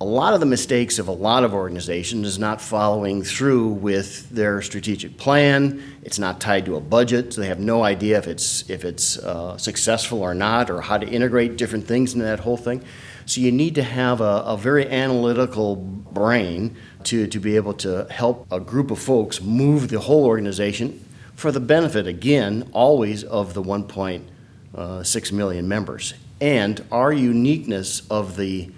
A 0.00 0.04
lot 0.04 0.32
of 0.32 0.38
the 0.38 0.46
mistakes 0.46 1.00
of 1.00 1.08
a 1.08 1.12
lot 1.12 1.42
of 1.42 1.52
organizations 1.52 2.24
is 2.24 2.38
not 2.38 2.60
following 2.60 3.24
through 3.24 3.70
with 3.70 4.30
their 4.30 4.62
strategic 4.62 5.16
plan. 5.16 5.82
It's 6.04 6.20
not 6.20 6.40
tied 6.40 6.66
to 6.66 6.76
a 6.76 6.80
budget, 6.80 7.32
so 7.32 7.40
they 7.40 7.48
have 7.48 7.58
no 7.58 7.82
idea 7.82 8.16
if 8.18 8.28
it's 8.28 8.70
if 8.70 8.84
it's 8.84 9.18
uh, 9.18 9.58
successful 9.58 10.22
or 10.22 10.34
not, 10.34 10.70
or 10.70 10.82
how 10.82 10.98
to 10.98 11.06
integrate 11.08 11.56
different 11.56 11.88
things 11.88 12.14
into 12.14 12.24
that 12.26 12.38
whole 12.38 12.56
thing. 12.56 12.84
So 13.26 13.40
you 13.40 13.50
need 13.50 13.74
to 13.74 13.82
have 13.82 14.20
a, 14.20 14.44
a 14.46 14.56
very 14.56 14.88
analytical 14.88 15.74
brain 15.74 16.76
to, 17.04 17.26
to 17.26 17.40
be 17.40 17.56
able 17.56 17.74
to 17.74 18.06
help 18.08 18.46
a 18.52 18.60
group 18.60 18.92
of 18.92 19.00
folks 19.00 19.42
move 19.42 19.88
the 19.88 19.98
whole 19.98 20.26
organization 20.26 21.04
for 21.34 21.50
the 21.50 21.60
benefit, 21.60 22.06
again, 22.06 22.70
always 22.72 23.24
of 23.24 23.54
the 23.54 23.62
1.6 23.64 25.32
million 25.32 25.66
members 25.66 26.14
and 26.40 26.84
our 26.92 27.12
uniqueness 27.12 28.06
of 28.08 28.36
the 28.36 28.70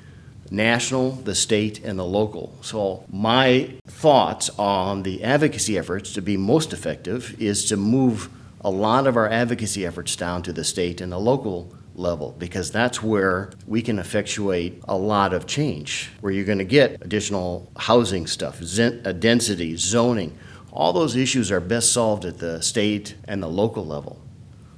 national, 0.50 1.12
the 1.12 1.34
state, 1.34 1.84
and 1.84 1.98
the 1.98 2.04
local. 2.04 2.52
So, 2.62 3.04
my 3.10 3.74
thoughts 3.86 4.50
on 4.58 5.02
the 5.02 5.22
advocacy 5.22 5.78
efforts 5.78 6.12
to 6.14 6.22
be 6.22 6.36
most 6.36 6.72
effective 6.72 7.40
is 7.40 7.66
to 7.66 7.76
move 7.76 8.28
a 8.62 8.70
lot 8.70 9.06
of 9.06 9.16
our 9.16 9.28
advocacy 9.28 9.86
efforts 9.86 10.16
down 10.16 10.42
to 10.42 10.52
the 10.52 10.64
state 10.64 11.00
and 11.00 11.10
the 11.12 11.18
local 11.18 11.72
level 11.94 12.34
because 12.38 12.70
that's 12.70 13.02
where 13.02 13.50
we 13.66 13.82
can 13.82 13.98
effectuate 13.98 14.82
a 14.88 14.96
lot 14.96 15.32
of 15.32 15.46
change, 15.46 16.10
where 16.20 16.32
you're 16.32 16.44
going 16.44 16.58
to 16.58 16.64
get 16.64 17.00
additional 17.02 17.70
housing 17.76 18.26
stuff, 18.26 18.60
uh, 18.78 19.12
density, 19.12 19.76
zoning. 19.76 20.36
All 20.72 20.92
those 20.92 21.16
issues 21.16 21.50
are 21.50 21.60
best 21.60 21.92
solved 21.92 22.24
at 22.24 22.38
the 22.38 22.62
state 22.62 23.16
and 23.26 23.42
the 23.42 23.48
local 23.48 23.84
level. 23.84 24.20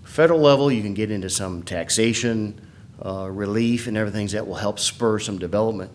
Federal 0.03 0.41
level, 0.41 0.71
you 0.71 0.83
can 0.83 0.95
get 0.95 1.11
into 1.11 1.31
some 1.31 1.63
taxation, 1.63 2.61
uh, 3.05 3.29
relief, 3.31 3.87
and 3.87 3.97
everything 3.97 4.27
that 4.29 4.47
will 4.47 4.55
help 4.55 4.79
spur 4.79 5.19
some 5.19 5.39
development. 5.39 5.91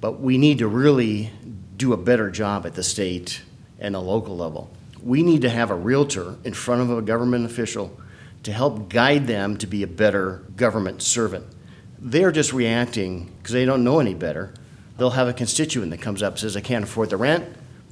But 0.00 0.20
we 0.20 0.38
need 0.38 0.58
to 0.58 0.68
really 0.68 1.30
do 1.76 1.92
a 1.92 1.96
better 1.96 2.30
job 2.30 2.66
at 2.66 2.74
the 2.74 2.82
state 2.82 3.42
and 3.78 3.94
the 3.94 4.00
local 4.00 4.36
level. 4.36 4.70
We 5.02 5.22
need 5.22 5.42
to 5.42 5.50
have 5.50 5.70
a 5.70 5.74
realtor 5.74 6.36
in 6.44 6.52
front 6.52 6.82
of 6.82 6.90
a 6.90 7.02
government 7.02 7.46
official 7.46 7.98
to 8.42 8.52
help 8.52 8.88
guide 8.88 9.26
them 9.26 9.56
to 9.58 9.66
be 9.66 9.82
a 9.82 9.86
better 9.86 10.42
government 10.56 11.02
servant. 11.02 11.46
They're 11.98 12.32
just 12.32 12.52
reacting 12.52 13.30
because 13.38 13.52
they 13.52 13.64
don't 13.64 13.84
know 13.84 14.00
any 14.00 14.14
better. 14.14 14.54
They'll 14.96 15.10
have 15.10 15.28
a 15.28 15.32
constituent 15.32 15.90
that 15.90 16.00
comes 16.00 16.22
up 16.22 16.34
and 16.34 16.40
says, 16.40 16.56
I 16.56 16.60
can't 16.60 16.84
afford 16.84 17.10
the 17.10 17.16
rent, 17.16 17.44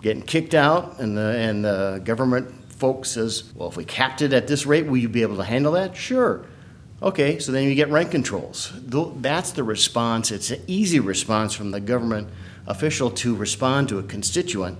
getting 0.02 0.22
kicked 0.22 0.54
out, 0.54 1.00
and 1.00 1.16
the, 1.16 1.36
and 1.38 1.64
the 1.64 2.00
government 2.04 2.72
folks 2.72 3.10
says, 3.10 3.52
well, 3.54 3.68
if 3.68 3.76
we 3.76 3.84
capped 3.84 4.22
it 4.22 4.32
at 4.32 4.46
this 4.46 4.66
rate, 4.66 4.86
will 4.86 4.98
you 4.98 5.08
be 5.08 5.22
able 5.22 5.36
to 5.36 5.44
handle 5.44 5.72
that? 5.72 5.96
Sure. 5.96 6.44
Okay, 7.00 7.38
so 7.38 7.52
then 7.52 7.68
you 7.68 7.76
get 7.76 7.90
rent 7.90 8.10
controls. 8.10 8.72
That's 8.84 9.52
the 9.52 9.62
response. 9.62 10.32
It's 10.32 10.50
an 10.50 10.62
easy 10.66 10.98
response 10.98 11.54
from 11.54 11.70
the 11.70 11.78
government 11.78 12.28
official 12.66 13.10
to 13.12 13.36
respond 13.36 13.88
to 13.90 14.00
a 14.00 14.02
constituent, 14.02 14.78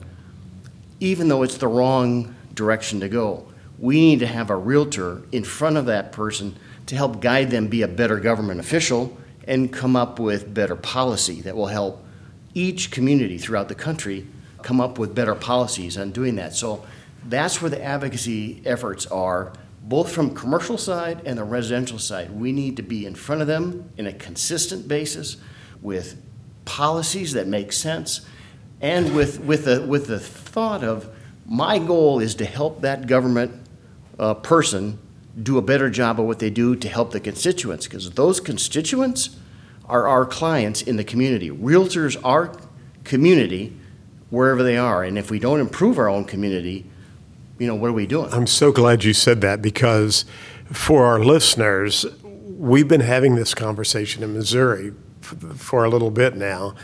even 0.99 1.29
though 1.29 1.45
it's 1.45 1.59
the 1.59 1.69
wrong 1.69 2.35
direction 2.55 2.99
to 3.01 3.09
go. 3.09 3.47
We 3.79 4.01
need 4.01 4.19
to 4.19 4.27
have 4.27 4.51
a 4.51 4.57
realtor 4.57 5.23
in 5.31 5.45
front 5.45 5.77
of 5.77 5.87
that 5.87 6.11
person 6.11 6.57
to 6.87 6.97
help 6.97 7.21
guide 7.21 7.51
them 7.51 7.69
be 7.69 7.83
a 7.83 7.89
better 7.89 8.19
government 8.19 8.59
official 8.59 9.17
and 9.47 9.73
come 9.73 9.95
up 9.95 10.19
with 10.19 10.53
better 10.53 10.75
policy 10.75 11.41
that 11.43 11.55
will 11.55 11.69
help 11.69 12.05
each 12.53 12.91
community 12.91 13.39
throughout 13.39 13.69
the 13.69 13.77
country 13.77 14.27
come 14.63 14.81
up 14.81 14.99
with 14.99 15.15
better 15.15 15.37
policies 15.37 15.97
on 15.97 16.11
doing 16.11 16.35
that. 16.35 16.53
So 16.53 16.85
that's 17.25 17.63
where 17.63 17.71
the 17.71 17.81
advocacy 17.81 18.61
efforts 18.65 19.07
are, 19.07 19.53
both 19.89 20.13
from 20.13 20.35
commercial 20.35 20.77
side 20.77 21.23
and 21.25 21.39
the 21.39 21.45
residential 21.45 21.99
side. 21.99 22.31
We 22.31 22.53
need 22.53 22.77
to 22.77 22.83
be 22.83 23.07
in 23.07 23.15
front 23.15 23.41
of 23.41 23.47
them 23.47 23.91
in 23.97 24.07
a 24.07 24.13
consistent 24.13 24.87
basis 24.87 25.39
with 25.81 26.21
policies 26.65 27.33
that 27.33 27.47
make 27.47 27.73
sense 27.73 28.21
and 28.81 29.15
with, 29.15 29.41
with, 29.41 29.65
the, 29.65 29.83
with 29.83 30.07
the 30.07 30.21
thought 30.21 30.85
of 30.85 31.09
my 31.47 31.79
goal 31.79 32.21
is 32.21 32.35
to 32.37 32.45
help 32.45 32.83
that 32.83 33.07
government 33.07 33.67
uh, 34.19 34.35
person 34.35 34.99
do 35.43 35.57
a 35.57 35.63
better 35.63 35.89
job 35.89 36.21
of 36.21 36.27
what 36.27 36.39
they 36.39 36.51
do 36.51 36.77
to 36.77 36.89
help 36.89 37.13
the 37.13 37.21
constituents 37.21 37.87
because 37.87 38.11
those 38.11 38.41
constituents 38.41 39.37
are 39.87 40.07
our 40.07 40.27
clients 40.27 40.83
in 40.83 40.97
the 40.97 41.05
community. 41.05 41.51
Realtors 41.51 42.21
are 42.23 42.55
community 43.05 43.75
wherever 44.31 44.63
they 44.63 44.77
are. 44.77 45.03
And 45.03 45.17
if 45.17 45.31
we 45.31 45.39
don't 45.39 45.61
improve 45.61 45.99
our 45.99 46.09
own 46.09 46.25
community, 46.25 46.85
you 47.59 47.67
know, 47.67 47.75
what 47.75 47.91
are 47.91 47.95
we 47.95 48.07
doing? 48.07 48.33
I'm 48.33 48.47
so 48.47 48.73
glad 48.73 49.05
you 49.05 49.13
said 49.13 49.41
that 49.41 49.61
because 49.61 50.25
for 50.73 51.05
our 51.05 51.19
listeners, 51.19 52.07
we've 52.23 52.89
been 52.89 53.01
having 53.01 53.35
this 53.35 53.55
conversation 53.55 54.23
in 54.23 54.33
Missouri 54.33 54.93
for 55.21 55.85
a 55.85 55.91
little 55.91 56.11
bit 56.11 56.37
now. 56.37 56.75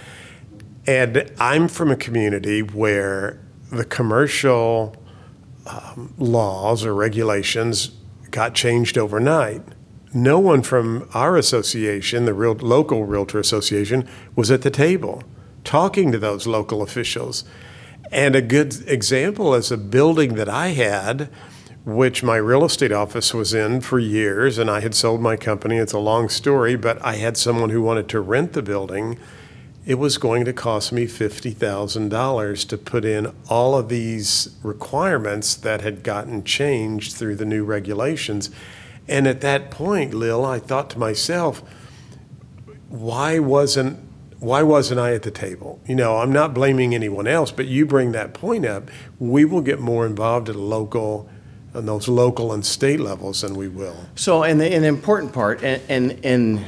And 0.87 1.31
I'm 1.39 1.69
from 1.69 1.91
a 1.91 1.97
community 1.97 2.61
where 2.61 3.41
the 3.71 3.85
commercial 3.85 4.97
um, 5.67 6.15
laws 6.19 6.85
or 6.85 6.95
regulations 6.95 7.93
got 8.31 8.55
changed 8.55 8.99
overnight. 8.99 9.63
No 10.13 10.39
one 10.39 10.63
from 10.63 11.09
our 11.15 11.37
association, 11.37 12.25
the 12.25 12.35
real, 12.35 12.55
local 12.55 13.05
realtor 13.05 13.39
association, 13.39 14.09
was 14.37 14.51
at 14.51 14.63
the 14.63 14.71
table 14.71 15.23
talking 15.65 16.13
to 16.13 16.19
those 16.19 16.47
local 16.47 16.83
officials. 16.83 17.45
And 18.15 18.37
a 18.37 18.41
good 18.41 18.89
example 18.89 19.57
is 19.57 19.73
a 19.73 19.77
building 19.77 20.35
that 20.35 20.49
I 20.49 20.69
had, 20.69 21.29
which 21.85 22.23
my 22.23 22.37
real 22.37 22.65
estate 22.65 22.93
office 22.93 23.35
was 23.35 23.53
in 23.53 23.81
for 23.81 23.99
years, 23.99 24.57
and 24.57 24.71
I 24.71 24.79
had 24.79 24.95
sold 24.95 25.21
my 25.21 25.37
company. 25.37 25.79
It's 25.79 25.93
a 25.93 25.99
long 25.99 26.29
story, 26.29 26.77
but 26.77 27.05
I 27.05 27.17
had 27.17 27.37
someone 27.37 27.71
who 27.71 27.83
wanted 27.83 28.09
to 28.11 28.21
rent 28.21 28.53
the 28.53 28.63
building. 28.63 29.19
It 29.85 29.97
was 29.97 30.17
going 30.17 30.45
to 30.45 30.53
cost 30.53 30.93
me 30.93 31.07
$50,000 31.07 32.69
to 32.69 32.79
put 32.79 33.05
in 33.05 33.35
all 33.49 33.77
of 33.77 33.89
these 33.89 34.57
requirements 34.63 35.57
that 35.57 35.81
had 35.81 36.05
gotten 36.05 36.45
changed 36.45 37.15
through 37.15 37.35
the 37.35 37.45
new 37.45 37.65
regulations. 37.65 38.49
And 39.09 39.27
at 39.27 39.41
that 39.41 39.73
point, 39.73 40.13
Leil, 40.13 40.49
I 40.49 40.61
thought 40.61 40.89
to 40.91 41.01
myself, 41.01 41.65
why 42.89 43.41
wasn't 43.41 43.99
why 44.45 44.63
wasn't 44.63 45.01
I 45.01 45.15
at 45.15 45.23
the 45.23 45.31
table? 45.31 45.81
You 45.87 45.95
know, 45.95 46.19
I'm 46.19 46.33
not 46.33 46.55
blaming 46.55 46.95
anyone 46.95 47.27
else, 47.27 47.51
but 47.51 47.67
you 47.67 47.87
bring 47.87 48.13
that 48.13 48.35
point 48.35 48.67
up, 48.67 48.91
we 49.19 49.45
will 49.45 49.63
get 49.63 49.81
more 49.81 50.07
involved 50.07 50.49
at 50.49 50.55
a 50.55 50.61
local 50.61 51.29
on 51.75 51.87
those 51.87 52.07
local 52.07 52.53
and 52.53 52.65
state 52.65 53.01
levels 53.01 53.41
than 53.41 53.55
we 53.55 53.67
will. 53.67 53.97
So, 54.15 54.45
and 54.45 54.61
the, 54.61 54.73
and 54.73 54.85
the 54.85 54.89
important 54.89 55.33
part, 55.33 55.65
and, 55.65 55.83
and, 55.89 56.25
and 56.25 56.65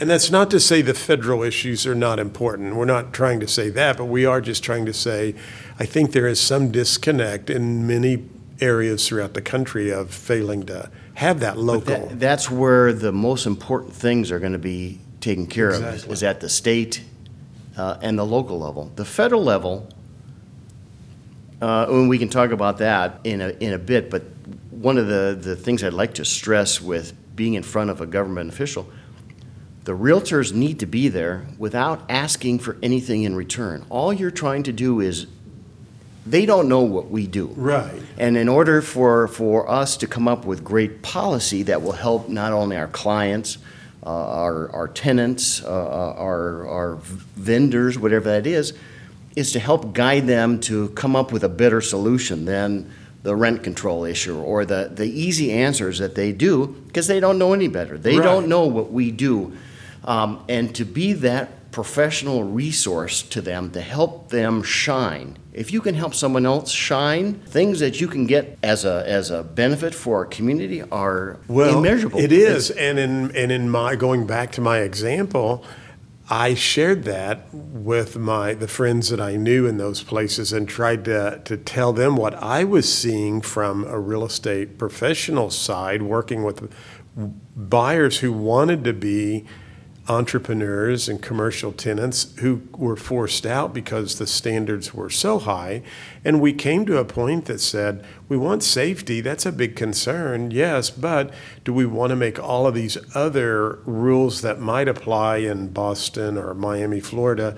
and 0.00 0.10
that's 0.10 0.28
not 0.28 0.50
to 0.50 0.58
say 0.58 0.82
the 0.82 0.92
federal 0.92 1.44
issues 1.44 1.86
are 1.86 1.94
not 1.94 2.18
important. 2.18 2.74
We're 2.74 2.84
not 2.84 3.12
trying 3.12 3.38
to 3.40 3.46
say 3.46 3.70
that, 3.70 3.96
but 3.96 4.06
we 4.06 4.26
are 4.26 4.40
just 4.40 4.64
trying 4.64 4.86
to 4.86 4.92
say 4.92 5.36
I 5.78 5.86
think 5.86 6.12
there 6.12 6.26
is 6.26 6.40
some 6.40 6.72
disconnect 6.72 7.48
in 7.48 7.86
many 7.86 8.28
areas 8.60 9.06
throughout 9.06 9.34
the 9.34 9.42
country 9.42 9.90
of 9.90 10.10
failing 10.10 10.66
to 10.66 10.90
have 11.14 11.40
that 11.40 11.58
local. 11.58 12.08
That, 12.08 12.20
that's 12.20 12.50
where 12.50 12.92
the 12.92 13.12
most 13.12 13.46
important 13.46 13.92
things 13.92 14.32
are 14.32 14.40
going 14.40 14.52
to 14.52 14.58
be 14.58 14.98
taken 15.24 15.46
care 15.46 15.70
Exactly. 15.70 16.04
of 16.04 16.12
is 16.12 16.22
at 16.22 16.40
the 16.40 16.48
state 16.48 17.02
uh, 17.76 17.98
and 18.02 18.18
the 18.18 18.24
local 18.24 18.58
level. 18.58 18.92
The 18.94 19.04
federal 19.04 19.42
level, 19.42 19.88
uh, 21.60 21.86
and 21.88 22.08
we 22.08 22.18
can 22.18 22.28
talk 22.28 22.50
about 22.50 22.78
that 22.78 23.20
in 23.24 23.40
a, 23.40 23.48
in 23.48 23.72
a 23.72 23.78
bit, 23.78 24.10
but 24.10 24.22
one 24.70 24.98
of 24.98 25.06
the, 25.06 25.36
the 25.40 25.56
things 25.56 25.82
I'd 25.82 25.94
like 25.94 26.14
to 26.14 26.24
stress 26.24 26.80
with 26.80 27.14
being 27.34 27.54
in 27.54 27.62
front 27.62 27.90
of 27.90 28.00
a 28.00 28.06
government 28.06 28.52
official, 28.52 28.86
the 29.84 29.92
realtors 29.92 30.52
need 30.52 30.78
to 30.80 30.86
be 30.86 31.08
there 31.08 31.46
without 31.58 32.02
asking 32.08 32.58
for 32.58 32.76
anything 32.82 33.22
in 33.22 33.34
return. 33.34 33.84
All 33.90 34.12
you're 34.12 34.30
trying 34.30 34.62
to 34.64 34.72
do 34.72 35.00
is, 35.00 35.26
they 36.26 36.46
don't 36.46 36.68
know 36.68 36.80
what 36.80 37.10
we 37.10 37.26
do. 37.26 37.48
Right. 37.48 38.00
And 38.16 38.36
in 38.38 38.48
order 38.48 38.80
for, 38.80 39.28
for 39.28 39.68
us 39.68 39.98
to 39.98 40.06
come 40.06 40.26
up 40.26 40.46
with 40.46 40.64
great 40.64 41.02
policy 41.02 41.64
that 41.64 41.82
will 41.82 41.92
help 41.92 42.30
not 42.30 42.52
only 42.52 42.76
our 42.78 42.88
clients, 42.88 43.58
uh, 44.04 44.08
our, 44.10 44.70
our 44.72 44.88
tenants, 44.88 45.62
uh, 45.64 46.14
our, 46.16 46.68
our 46.68 46.96
vendors, 47.36 47.98
whatever 47.98 48.26
that 48.30 48.46
is, 48.46 48.72
is 49.36 49.52
to 49.52 49.58
help 49.58 49.92
guide 49.94 50.26
them 50.26 50.60
to 50.60 50.90
come 50.90 51.16
up 51.16 51.32
with 51.32 51.42
a 51.44 51.48
better 51.48 51.80
solution 51.80 52.44
than 52.44 52.90
the 53.22 53.34
rent 53.34 53.62
control 53.64 54.04
issue 54.04 54.38
or 54.38 54.64
the, 54.66 54.90
the 54.94 55.06
easy 55.06 55.50
answers 55.50 55.98
that 55.98 56.14
they 56.14 56.30
do 56.32 56.66
because 56.86 57.06
they 57.06 57.18
don't 57.20 57.38
know 57.38 57.52
any 57.54 57.66
better. 57.68 57.96
They 57.96 58.18
Right. 58.18 58.24
don't 58.24 58.48
know 58.48 58.66
what 58.66 58.92
we 58.92 59.10
do. 59.10 59.54
Um, 60.04 60.44
and 60.50 60.74
to 60.74 60.84
be 60.84 61.14
that 61.14 61.63
professional 61.74 62.44
resource 62.44 63.20
to 63.20 63.40
them 63.40 63.68
to 63.72 63.80
help 63.80 64.28
them 64.28 64.62
shine. 64.62 65.36
If 65.52 65.72
you 65.72 65.80
can 65.80 65.96
help 65.96 66.14
someone 66.14 66.46
else 66.46 66.70
shine, 66.70 67.34
things 67.40 67.80
that 67.80 68.00
you 68.00 68.06
can 68.06 68.26
get 68.26 68.56
as 68.62 68.84
a, 68.84 69.02
as 69.08 69.32
a 69.32 69.42
benefit 69.42 69.92
for 69.92 70.18
our 70.18 70.24
community 70.24 70.82
are 70.82 71.40
well, 71.48 71.78
immeasurable. 71.78 72.20
It 72.20 72.30
is, 72.30 72.70
and 72.70 72.96
in 73.00 73.34
and 73.36 73.50
in 73.50 73.68
my 73.68 73.96
going 73.96 74.24
back 74.24 74.52
to 74.52 74.60
my 74.60 74.78
example, 74.82 75.64
I 76.30 76.54
shared 76.54 77.02
that 77.04 77.52
with 77.52 78.16
my 78.16 78.54
the 78.54 78.68
friends 78.68 79.08
that 79.08 79.20
I 79.20 79.34
knew 79.34 79.66
in 79.66 79.76
those 79.76 80.00
places 80.04 80.52
and 80.52 80.68
tried 80.68 81.04
to 81.06 81.42
to 81.44 81.56
tell 81.56 81.92
them 81.92 82.14
what 82.14 82.34
I 82.34 82.62
was 82.62 82.92
seeing 82.92 83.40
from 83.40 83.84
a 83.84 83.98
real 83.98 84.24
estate 84.24 84.78
professional 84.78 85.50
side, 85.50 86.02
working 86.02 86.44
with 86.44 86.72
buyers 87.56 88.18
who 88.18 88.32
wanted 88.32 88.84
to 88.84 88.92
be 88.92 89.44
entrepreneurs 90.08 91.08
and 91.08 91.22
commercial 91.22 91.72
tenants 91.72 92.34
who 92.40 92.62
were 92.72 92.96
forced 92.96 93.46
out 93.46 93.72
because 93.72 94.18
the 94.18 94.26
standards 94.26 94.92
were 94.92 95.08
so 95.08 95.38
high. 95.38 95.82
And 96.24 96.40
we 96.40 96.52
came 96.52 96.84
to 96.86 96.98
a 96.98 97.04
point 97.04 97.46
that 97.46 97.60
said, 97.60 98.04
we 98.28 98.36
want 98.36 98.62
safety. 98.62 99.20
That's 99.20 99.46
a 99.46 99.52
big 99.52 99.76
concern, 99.76 100.50
yes, 100.50 100.90
but 100.90 101.32
do 101.64 101.72
we 101.72 101.86
want 101.86 102.10
to 102.10 102.16
make 102.16 102.38
all 102.38 102.66
of 102.66 102.74
these 102.74 102.98
other 103.14 103.78
rules 103.84 104.42
that 104.42 104.60
might 104.60 104.88
apply 104.88 105.38
in 105.38 105.68
Boston 105.68 106.36
or 106.36 106.52
Miami, 106.54 107.00
Florida? 107.00 107.56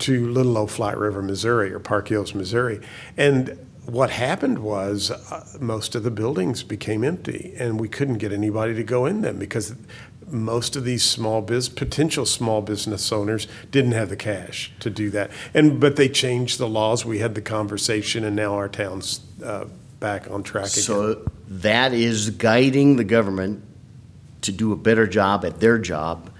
To 0.00 0.28
little 0.28 0.56
old 0.56 0.70
Flat 0.70 0.96
River, 0.96 1.22
Missouri, 1.22 1.72
or 1.72 1.80
Park 1.80 2.06
Hills, 2.06 2.32
Missouri. 2.32 2.80
And 3.16 3.58
what 3.84 4.10
happened 4.10 4.58
was 4.58 5.10
uh, 5.10 5.44
most 5.60 5.94
of 5.94 6.02
the 6.02 6.10
buildings 6.10 6.62
became 6.62 7.02
empty 7.02 7.54
and 7.58 7.80
we 7.80 7.88
couldn't 7.88 8.18
get 8.18 8.32
anybody 8.32 8.74
to 8.74 8.84
go 8.84 9.06
in 9.06 9.22
them 9.22 9.38
because 9.38 9.74
most 10.30 10.76
of 10.76 10.84
these 10.84 11.04
small 11.04 11.42
biz 11.42 11.68
potential 11.68 12.26
small 12.26 12.62
business 12.62 13.12
owners 13.12 13.46
didn't 13.70 13.92
have 13.92 14.08
the 14.08 14.16
cash 14.16 14.72
to 14.80 14.90
do 14.90 15.10
that. 15.10 15.30
And 15.54 15.80
but 15.80 15.96
they 15.96 16.08
changed 16.08 16.58
the 16.58 16.68
laws. 16.68 17.04
We 17.04 17.18
had 17.18 17.34
the 17.34 17.42
conversation 17.42 18.24
and 18.24 18.36
now 18.36 18.54
our 18.54 18.68
town's 18.68 19.20
uh, 19.44 19.66
back 20.00 20.30
on 20.30 20.42
track 20.42 20.66
again. 20.66 20.82
So 20.82 21.30
that 21.48 21.92
is 21.92 22.30
guiding 22.30 22.96
the 22.96 23.04
government 23.04 23.64
to 24.42 24.52
do 24.52 24.72
a 24.72 24.76
better 24.76 25.06
job 25.06 25.44
at 25.44 25.60
their 25.60 25.78
job 25.78 26.30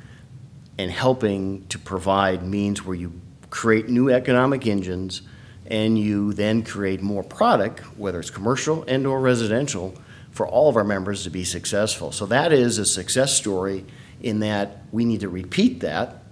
and 0.79 0.90
helping 0.90 1.66
to 1.68 1.79
provide 1.79 2.42
means 2.42 2.85
where 2.85 2.94
you 2.94 3.12
create 3.51 3.88
new 3.88 4.11
economic 4.11 4.66
engines 4.66 5.22
and 5.66 5.98
you 5.98 6.33
then 6.33 6.62
create 6.62 7.03
more 7.03 7.22
product, 7.22 7.81
whether 7.98 8.20
it's 8.20 8.31
commercial 8.31 8.85
and 8.87 9.07
or 9.07 9.20
residential, 9.20 9.94
for 10.38 10.46
all 10.46 10.68
of 10.68 10.77
our 10.77 10.85
members 10.85 11.24
to 11.24 11.31
be 11.31 11.42
successful. 11.42 12.12
So 12.12 12.24
that 12.27 12.53
is 12.53 12.79
a 12.79 12.87
success 12.87 13.35
story 13.35 13.85
in 14.22 14.38
that 14.38 14.85
we 14.92 15.05
need 15.05 15.18
to 15.20 15.29
repeat 15.29 15.81
that 15.81 16.22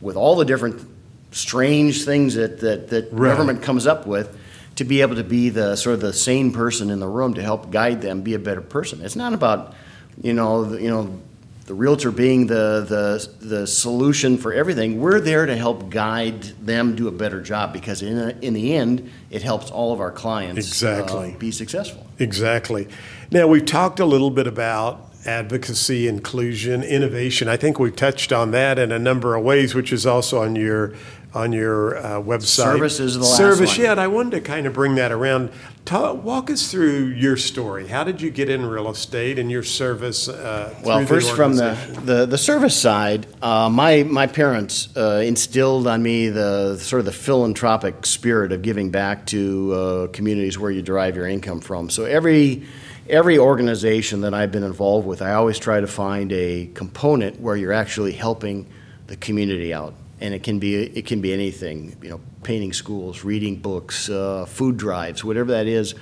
with 0.00 0.14
all 0.14 0.36
the 0.36 0.44
different 0.44 0.88
strange 1.32 2.04
things 2.04 2.36
that, 2.36 2.60
that, 2.60 2.90
that 2.90 3.08
Right. 3.10 3.30
government 3.30 3.60
comes 3.60 3.88
up 3.88 4.06
with 4.06 4.38
to 4.76 4.84
be 4.84 5.00
able 5.00 5.16
to 5.16 5.24
be 5.24 5.48
the 5.48 5.74
sort 5.74 5.94
of 5.94 6.00
the 6.00 6.12
sane 6.12 6.52
person 6.52 6.90
in 6.90 7.00
the 7.00 7.08
room 7.08 7.34
to 7.34 7.42
help 7.42 7.72
guide 7.72 8.02
them 8.02 8.22
be 8.22 8.34
a 8.34 8.38
better 8.38 8.60
person. 8.60 9.00
It's 9.04 9.16
not 9.16 9.32
about, 9.32 9.74
you 10.22 10.32
know, 10.32 10.66
the, 10.66 10.80
you 10.80 10.88
know, 10.88 11.20
the 11.66 11.74
realtor 11.74 12.10
being 12.10 12.46
the, 12.48 12.84
the, 12.88 13.46
the 13.46 13.66
solution 13.66 14.36
for 14.36 14.52
everything. 14.52 15.00
We're 15.00 15.20
there 15.20 15.46
to 15.46 15.56
help 15.56 15.90
guide 15.90 16.42
them 16.64 16.96
do 16.96 17.06
a 17.08 17.12
better 17.12 17.40
job 17.40 17.72
because 17.72 18.02
in, 18.02 18.18
in 18.42 18.52
the 18.52 18.74
end, 18.74 19.10
it 19.30 19.42
helps 19.42 19.70
all 19.70 19.92
of 19.92 20.00
our 20.00 20.10
clients 20.10 20.66
Exactly. 20.66 21.34
uh, 21.34 21.38
be 21.38 21.50
successful. 21.52 22.06
Exactly. 22.18 22.88
Now, 23.30 23.46
we've 23.46 23.64
talked 23.64 24.00
a 24.00 24.06
little 24.06 24.30
bit 24.30 24.46
about 24.46 25.08
advocacy, 25.24 26.08
inclusion, 26.08 26.82
innovation. 26.82 27.48
I 27.48 27.56
think 27.56 27.78
we've 27.78 27.94
touched 27.94 28.32
on 28.32 28.50
that 28.50 28.78
in 28.78 28.90
a 28.90 28.98
number 28.98 29.36
of 29.36 29.44
ways, 29.44 29.74
which 29.74 29.92
is 29.92 30.04
also 30.04 30.42
on 30.42 30.56
your 30.56 30.94
on 31.34 31.52
your 31.52 31.96
uh, 31.96 32.20
website. 32.20 32.62
Service 32.62 33.00
is 33.00 33.14
the 33.14 33.20
last 33.20 33.36
Service, 33.36 33.76
one. 33.76 33.84
yeah. 33.84 33.92
And 33.92 34.00
I 34.00 34.06
wanted 34.06 34.32
to 34.32 34.40
kind 34.42 34.66
of 34.66 34.74
bring 34.74 34.96
that 34.96 35.12
around. 35.12 35.50
Talk, 35.84 36.22
walk 36.22 36.50
us 36.50 36.70
through 36.70 37.06
your 37.06 37.36
story. 37.36 37.88
How 37.88 38.04
did 38.04 38.20
you 38.20 38.30
get 38.30 38.48
in 38.48 38.66
real 38.66 38.88
estate 38.90 39.38
and 39.38 39.50
your 39.50 39.62
service? 39.62 40.28
Uh, 40.28 40.74
Well, 40.84 41.04
first 41.06 41.34
from 41.34 41.56
the, 41.56 41.76
the, 42.04 42.26
the 42.26 42.38
service 42.38 42.78
side, 42.80 43.26
uh, 43.42 43.68
my, 43.70 44.02
my 44.02 44.26
parents 44.26 44.94
uh, 44.96 45.22
instilled 45.24 45.86
on 45.86 46.02
me 46.02 46.28
the 46.28 46.76
sort 46.78 47.00
of 47.00 47.06
the 47.06 47.12
philanthropic 47.12 48.04
spirit 48.06 48.52
of 48.52 48.62
giving 48.62 48.90
back 48.90 49.26
to 49.26 49.72
uh, 49.72 50.06
communities 50.08 50.58
where 50.58 50.70
you 50.70 50.82
derive 50.82 51.16
your 51.16 51.26
income 51.26 51.60
from. 51.60 51.90
So 51.90 52.04
every, 52.04 52.64
every 53.08 53.38
organization 53.38 54.20
that 54.20 54.34
I've 54.34 54.52
been 54.52 54.64
involved 54.64 55.06
with, 55.06 55.22
I 55.22 55.32
always 55.32 55.58
try 55.58 55.80
to 55.80 55.86
find 55.86 56.30
a 56.32 56.66
component 56.74 57.40
where 57.40 57.56
you're 57.56 57.72
actually 57.72 58.12
helping 58.12 58.66
the 59.06 59.16
community 59.16 59.74
out. 59.74 59.94
And 60.22 60.32
it 60.32 60.42
can 60.42 60.58
be, 60.58 60.76
it 60.76 61.04
can 61.04 61.20
be 61.20 61.32
anything, 61.32 61.96
you 62.00 62.08
know, 62.08 62.20
painting 62.44 62.72
schools, 62.72 63.24
reading 63.24 63.56
books, 63.56 64.08
uh, 64.08 64.46
food 64.46 64.76
drives, 64.76 65.24
whatever 65.24 65.50
that 65.50 65.66
is. 65.66 65.96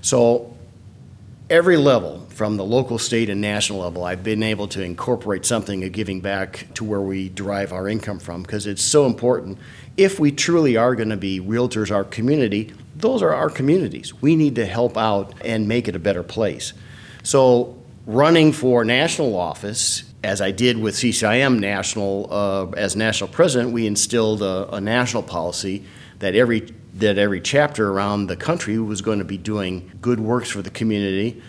So 0.00 0.56
every 1.50 1.76
level, 1.76 2.26
from 2.30 2.56
the 2.56 2.64
local, 2.64 2.98
state, 2.98 3.28
and 3.28 3.40
national 3.40 3.80
level, 3.80 4.04
I've 4.04 4.22
been 4.22 4.42
able 4.42 4.68
to 4.68 4.82
incorporate 4.82 5.44
something 5.44 5.82
of 5.82 5.92
giving 5.92 6.20
back 6.20 6.68
to 6.74 6.84
where 6.84 7.00
we 7.00 7.30
derive 7.30 7.72
our 7.72 7.88
income 7.88 8.18
from 8.18 8.42
because 8.42 8.66
it's 8.66 8.82
so 8.82 9.06
important. 9.06 9.58
If 9.96 10.20
we 10.20 10.30
truly 10.30 10.76
are 10.76 10.94
going 10.94 11.08
to 11.08 11.16
be 11.16 11.40
realtors, 11.40 11.94
our 11.94 12.04
community, 12.04 12.72
those 12.94 13.22
are 13.22 13.32
our 13.32 13.50
communities. 13.50 14.14
We 14.20 14.36
need 14.36 14.54
to 14.56 14.66
help 14.66 14.96
out 14.96 15.34
and 15.44 15.66
make 15.66 15.88
it 15.88 15.96
a 15.96 15.98
better 15.98 16.22
place. 16.22 16.72
So, 17.22 17.76
running 18.06 18.52
for 18.52 18.84
national 18.84 19.36
office, 19.36 20.04
as 20.22 20.40
I 20.40 20.50
did 20.50 20.78
with 20.78 20.94
CCIM 20.94 21.60
national, 21.60 22.28
uh, 22.30 22.70
as 22.70 22.96
national 22.96 23.28
president, 23.28 23.72
we 23.72 23.86
instilled 23.86 24.42
a, 24.42 24.74
a 24.74 24.80
national 24.80 25.22
policy 25.22 25.84
that 26.18 26.34
every 26.34 26.74
that 26.94 27.16
every 27.16 27.40
chapter 27.40 27.90
around 27.92 28.26
the 28.26 28.36
country 28.36 28.76
was 28.78 29.02
going 29.02 29.20
to 29.20 29.24
be 29.24 29.38
doing 29.38 29.92
good 30.00 30.18
works 30.18 30.50
for 30.50 30.62
the 30.62 30.70
community, 30.70 31.40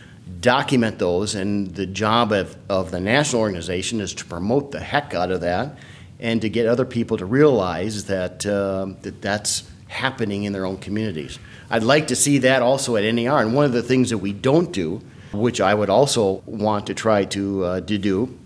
document 0.41 0.99
those, 0.99 1.33
and 1.33 1.73
the 1.73 1.87
job 1.87 2.31
of, 2.31 2.55
of 2.69 2.91
the 2.91 2.99
national 2.99 3.41
organization 3.41 3.99
is 3.99 4.13
to 4.13 4.25
promote 4.25 4.71
the 4.71 4.79
heck 4.79 5.15
out 5.15 5.31
of 5.31 5.41
that 5.41 5.75
and 6.19 6.41
to 6.41 6.49
get 6.49 6.67
other 6.67 6.85
people 6.85 7.17
to 7.17 7.25
realize 7.25 8.05
that, 8.05 8.45
um 8.45 8.95
that 9.01 9.21
that's 9.21 9.63
happening 9.87 10.43
in 10.43 10.53
their 10.53 10.65
own 10.65 10.77
communities. 10.77 11.39
I'd 11.71 11.83
like 11.83 12.07
to 12.09 12.15
see 12.15 12.37
that 12.39 12.61
also 12.61 12.95
at 12.95 13.11
NAR, 13.11 13.41
and 13.41 13.55
one 13.55 13.65
of 13.65 13.71
the 13.71 13.81
things 13.81 14.11
that 14.11 14.19
we 14.19 14.33
don't 14.33 14.71
do, 14.71 15.01
which 15.33 15.59
I 15.59 15.73
would 15.73 15.89
also 15.89 16.43
want 16.45 16.85
to 16.87 16.93
try 16.93 17.25
to, 17.25 17.63
uh, 17.63 17.81
to 17.81 17.97
do, 17.97 18.37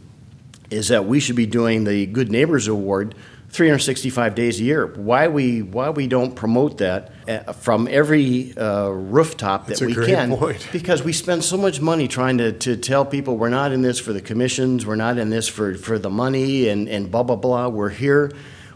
is 0.73 0.89
that 0.89 1.05
we 1.05 1.19
should 1.19 1.35
be 1.35 1.45
doing 1.45 1.83
the 1.83 2.05
Good 2.05 2.31
Neighbors 2.31 2.67
Award 2.67 3.15
365 3.49 4.33
days 4.33 4.59
a 4.59 4.63
year. 4.63 4.87
Why 4.87 5.27
we 5.27 5.61
why 5.61 5.91
we 5.91 6.07
don't 6.07 6.35
promote 6.35 6.79
that 6.79 7.11
uh, 7.27 7.53
from 7.53 7.87
every 7.87 8.57
uh, 8.57 8.89
rooftop 8.89 9.67
that 9.67 9.77
That's 9.77 9.95
we 9.95 10.05
can? 10.05 10.35
point. 10.35 10.67
Because 10.71 11.03
we 11.03 11.13
spend 11.13 11.43
so 11.43 11.55
much 11.55 11.79
money 11.79 12.07
trying 12.07 12.39
to, 12.39 12.51
to 12.51 12.75
tell 12.75 13.05
people 13.05 13.37
we're 13.37 13.49
not 13.49 13.71
in 13.71 13.83
this 13.83 13.99
for 13.99 14.11
the 14.11 14.21
commissions, 14.21 14.87
we're 14.87 14.95
not 14.95 15.19
in 15.19 15.29
this 15.29 15.47
for, 15.47 15.75
for 15.75 15.99
the 15.99 16.09
money, 16.09 16.67
and, 16.67 16.89
and 16.89 17.11
blah 17.11 17.21
blah 17.21 17.35
blah. 17.35 17.67
We're 17.67 17.89
here. 17.89 18.31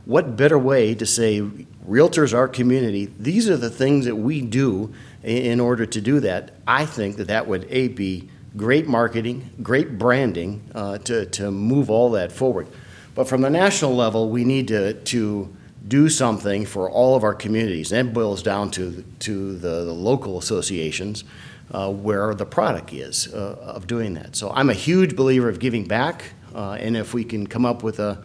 What 0.06 0.38
better 0.38 0.60
way 0.60 0.94
to 0.94 1.06
say 1.08 1.42
realtors 1.88 2.34
are 2.34 2.48
community? 2.48 3.12
These 3.20 3.50
are 3.50 3.58
the 3.58 3.72
things 3.72 4.06
that 4.06 4.16
we 4.16 4.42
do 4.42 4.94
in, 5.24 5.38
in 5.38 5.60
order 5.60 5.88
to 5.88 6.00
do 6.00 6.20
that. 6.20 6.52
I 6.68 6.86
think 6.86 7.18
that 7.18 7.28
that 7.30 7.48
would 7.48 7.66
a 7.72 7.88
be 7.88 8.30
great 8.58 8.88
marketing, 8.88 9.50
great 9.62 9.98
branding 9.98 10.62
uh, 10.76 10.98
to, 11.00 11.26
to 11.28 11.52
move 11.52 11.90
all 11.90 12.12
that 12.12 12.32
forward. 12.32 12.68
But 13.16 13.28
from 13.28 13.42
the 13.42 13.50
national 13.50 13.96
level, 13.96 14.30
we 14.30 14.44
need 14.44 14.68
to, 14.68 14.94
to 14.94 15.56
do 15.88 16.10
something 16.10 16.66
for 16.66 16.90
all 16.90 17.16
of 17.16 17.24
our 17.24 17.34
communities. 17.34 17.92
And 17.92 18.10
That 18.10 18.14
boils 18.14 18.44
down 18.44 18.72
to, 18.72 19.04
to 19.20 19.54
the, 19.54 19.86
the 19.86 19.94
local 19.94 20.38
associations 20.38 21.24
uh, 21.72 21.92
where 21.92 22.34
the 22.34 22.46
product 22.46 22.94
is 22.94 23.34
uh, 23.34 23.58
of 23.62 23.88
doing 23.88 24.14
that. 24.16 24.36
So 24.36 24.52
I'm 24.52 24.70
a 24.70 24.74
huge 24.74 25.16
believer 25.16 25.50
of 25.50 25.60
giving 25.60 25.86
back, 25.86 26.34
uh, 26.54 26.74
and 26.74 26.98
if 26.98 27.14
we 27.14 27.24
can 27.24 27.48
come 27.48 27.66
up 27.66 27.84
with 27.84 28.00
a 28.00 28.24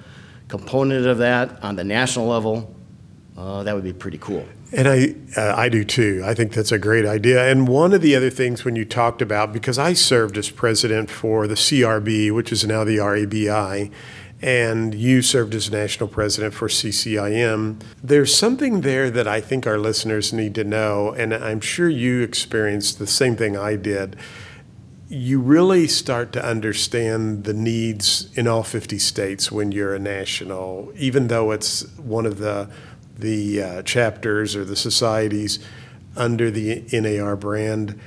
component 0.49 1.07
of 1.07 1.19
that 1.19 1.63
on 1.63 1.77
the 1.77 1.85
national 1.85 2.27
level, 2.27 2.75
uh, 3.37 3.63
that 3.63 3.75
would 3.75 3.85
be 3.85 3.93
pretty 3.93 4.19
cool. 4.19 4.47
And 4.73 4.89
I, 4.89 5.15
uh, 5.37 5.55
I 5.57 5.69
do 5.69 5.85
too. 5.85 6.23
I 6.25 6.35
think 6.35 6.53
that's 6.53 6.73
a 6.73 6.79
great 6.79 7.05
idea. 7.05 7.51
And 7.51 7.69
one 7.69 7.93
of 7.93 8.01
the 8.01 8.17
other 8.17 8.31
things 8.31 8.65
when 8.65 8.77
you 8.77 8.85
talked 8.85 9.21
about, 9.21 9.53
because 9.53 9.79
I 9.79 9.93
served 9.93 10.39
as 10.39 10.51
president 10.51 11.11
for 11.11 11.47
the 11.47 11.55
CRB, 11.55 12.31
which 12.33 12.53
is 12.53 12.65
now 12.65 12.85
the 12.85 12.99
REBI, 12.99 13.91
and 14.43 14.95
you 14.95 15.23
served 15.23 15.55
as 15.55 15.71
national 15.71 16.09
president 16.09 16.53
for 16.53 16.69
CCIM, 16.69 17.81
there's 18.03 18.37
something 18.37 18.81
there 18.81 19.11
that 19.11 19.29
I 19.29 19.41
think 19.41 19.67
our 19.67 19.79
listeners 19.79 20.33
need 20.33 20.55
to 20.57 20.65
know. 20.65 21.13
And 21.13 21.33
I'm 21.33 21.61
sure 21.61 21.89
you 21.89 22.23
experienced 22.23 22.99
the 22.99 23.07
same 23.07 23.37
thing 23.37 23.57
I 23.57 23.77
did. 23.77 24.17
You 25.09 25.41
really 25.41 25.87
start 25.87 26.33
to 26.33 26.45
understand 26.45 27.45
the 27.45 27.53
needs 27.53 28.37
in 28.37 28.49
all 28.49 28.63
50 28.63 28.99
states 28.99 29.53
when 29.53 29.71
you're 29.71 29.95
a 29.95 29.99
national, 29.99 30.91
even 30.97 31.29
though 31.29 31.51
it's 31.53 31.87
one 31.99 32.27
of 32.27 32.39
the 32.39 32.69
the 33.23 33.63
uh, 33.63 33.83
chapters 33.83 34.55
or 34.55 34.65
the 34.65 34.77
societies 34.77 35.59
under 36.17 36.51
the 36.51 36.85
NAR 36.93 37.37
brand. 37.37 37.99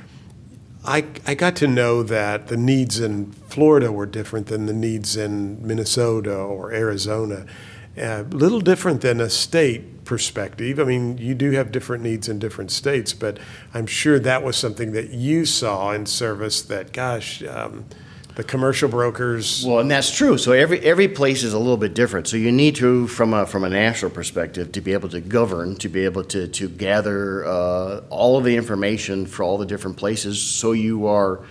I, 0.84 1.06
I 1.26 1.34
got 1.34 1.56
to 1.58 1.68
know 1.68 2.04
that 2.04 2.48
the 2.48 2.58
needs 2.58 3.00
in 3.00 3.32
Florida 3.50 3.92
were 3.92 4.06
different 4.06 4.48
than 4.48 4.68
the 4.68 4.74
needs 4.74 5.18
in 5.18 5.66
Minnesota 5.66 6.36
or 6.36 6.72
Arizona. 6.72 7.48
A 7.98 8.24
little 8.24 8.60
different 8.60 9.02
than 9.02 9.20
a 9.20 9.30
state 9.30 10.04
perspective. 10.06 10.80
I 10.80 10.84
mean, 10.84 11.18
you 11.18 11.34
do 11.34 11.52
have 11.52 11.72
different 11.72 12.04
needs 12.04 12.30
in 12.30 12.38
different 12.38 12.70
states, 12.70 13.14
but 13.14 13.40
I'm 13.74 13.88
sure 13.88 14.20
that 14.20 14.44
was 14.44 14.58
something 14.58 14.92
that 14.92 15.10
you 15.10 15.46
saw 15.46 15.92
in 15.92 16.06
service 16.06 16.62
that, 16.64 16.94
gosh, 16.94 17.42
um, 17.44 17.86
the 18.36 18.44
commercial 18.44 18.90
brokers. 18.90 19.66
Well, 19.66 19.80
and 19.80 19.90
that's 19.90 20.16
true. 20.16 20.38
So 20.38 20.52
every 20.52 20.80
every 20.82 21.08
place 21.08 21.44
is 21.44 21.54
a 21.54 21.60
little 21.60 21.78
bit 21.78 21.94
different. 21.94 22.28
So 22.28 22.38
you 22.38 22.52
need 22.52 22.76
to, 22.76 23.08
from 23.08 23.34
a 23.34 23.46
from 23.46 23.64
a 23.64 23.70
national 23.70 24.12
perspective, 24.12 24.72
to 24.74 24.82
be 24.82 24.94
able 24.94 25.10
to 25.10 25.22
govern, 25.22 25.76
to 25.78 25.90
be 25.90 26.06
able 26.06 26.24
to 26.26 26.48
to 26.48 26.70
gather 26.70 27.46
uh, 27.46 28.02
all 28.10 28.38
of 28.38 28.44
the 28.44 28.56
information 28.56 29.26
for 29.26 29.44
all 29.44 29.58
the 29.58 29.66
different 29.66 29.98
places, 29.98 30.42
so 30.42 30.74
you 30.74 31.08
are 31.08 31.42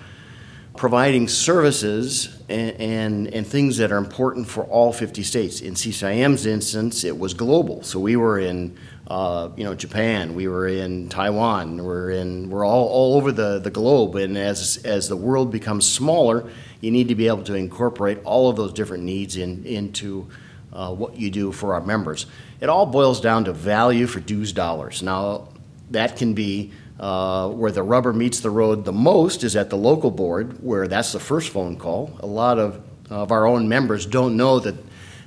providing 0.77 1.29
services 1.29 2.43
and, 2.49 2.73
and, 2.81 3.27
and 3.29 3.47
things 3.47 3.77
that 3.77 3.93
are 3.93 3.97
important 3.97 4.49
for 4.49 4.65
all 4.65 4.93
50 4.93 5.23
states. 5.23 5.61
In 5.61 5.75
CCIM's 5.75 6.47
instance, 6.47 7.05
it 7.05 7.17
was 7.17 7.33
global. 7.33 7.85
So 7.85 8.01
we 8.01 8.17
were 8.17 8.41
in 8.41 8.77
uh, 9.07 9.51
you 9.55 9.65
know, 9.65 9.75
Japan, 9.75 10.35
we 10.35 10.49
were 10.49 10.67
in 10.67 11.11
Taiwan, 11.11 11.85
we're 11.85 12.11
in, 12.11 12.49
we're 12.49 12.65
all, 12.65 12.89
all 12.89 13.17
over 13.17 13.33
the, 13.33 13.59
the 13.59 13.71
globe. 13.71 14.17
And 14.17 14.39
as, 14.39 14.79
as 14.85 15.09
the 15.09 15.17
world 15.17 15.53
becomes 15.53 15.87
smaller, 15.87 16.51
you 16.85 16.91
need 16.91 17.09
to 17.09 17.15
be 17.15 17.27
able 17.29 17.43
to 17.45 17.55
incorporate 17.55 18.19
all 18.25 18.51
of 18.51 18.57
those 18.57 18.73
different 18.73 19.05
needs 19.05 19.37
in, 19.37 19.65
into 19.65 20.29
uh, 20.73 20.93
what 20.93 21.17
you 21.17 21.31
do 21.31 21.53
for 21.53 21.75
our 21.75 21.81
members. 21.81 22.27
It 22.61 22.69
all 22.69 22.87
boils 22.87 23.21
down 23.21 23.45
to 23.47 23.53
value 23.53 24.07
for 24.07 24.21
dues 24.21 24.53
dollars. 24.53 25.03
Now, 25.03 25.49
that 25.91 26.17
can 26.17 26.35
be 26.35 26.73
uh, 26.99 27.49
where 27.49 27.73
the 27.73 27.83
rubber 27.83 28.13
meets 28.13 28.41
the 28.41 28.51
road 28.51 28.85
the 28.85 28.93
most 28.93 29.45
is 29.45 29.57
at 29.57 29.71
the 29.71 29.77
local 29.77 30.11
board, 30.11 30.63
where 30.63 30.87
that's 30.87 31.13
the 31.13 31.21
first 31.21 31.51
phone 31.51 31.77
call. 31.77 32.17
A 32.21 32.27
lot 32.27 32.59
of, 32.59 32.83
of 33.11 33.33
our 33.33 33.47
own 33.47 33.69
members 33.69 34.07
don't 34.07 34.37
know 34.37 34.61
that 34.61 34.77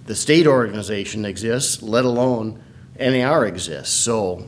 the 0.06 0.16
state 0.16 0.48
organization 0.48 1.26
exists, 1.26 1.82
let 1.82 2.06
alone 2.06 2.62
NAR 3.00 3.46
exists. 3.46 3.94
So 3.94 4.48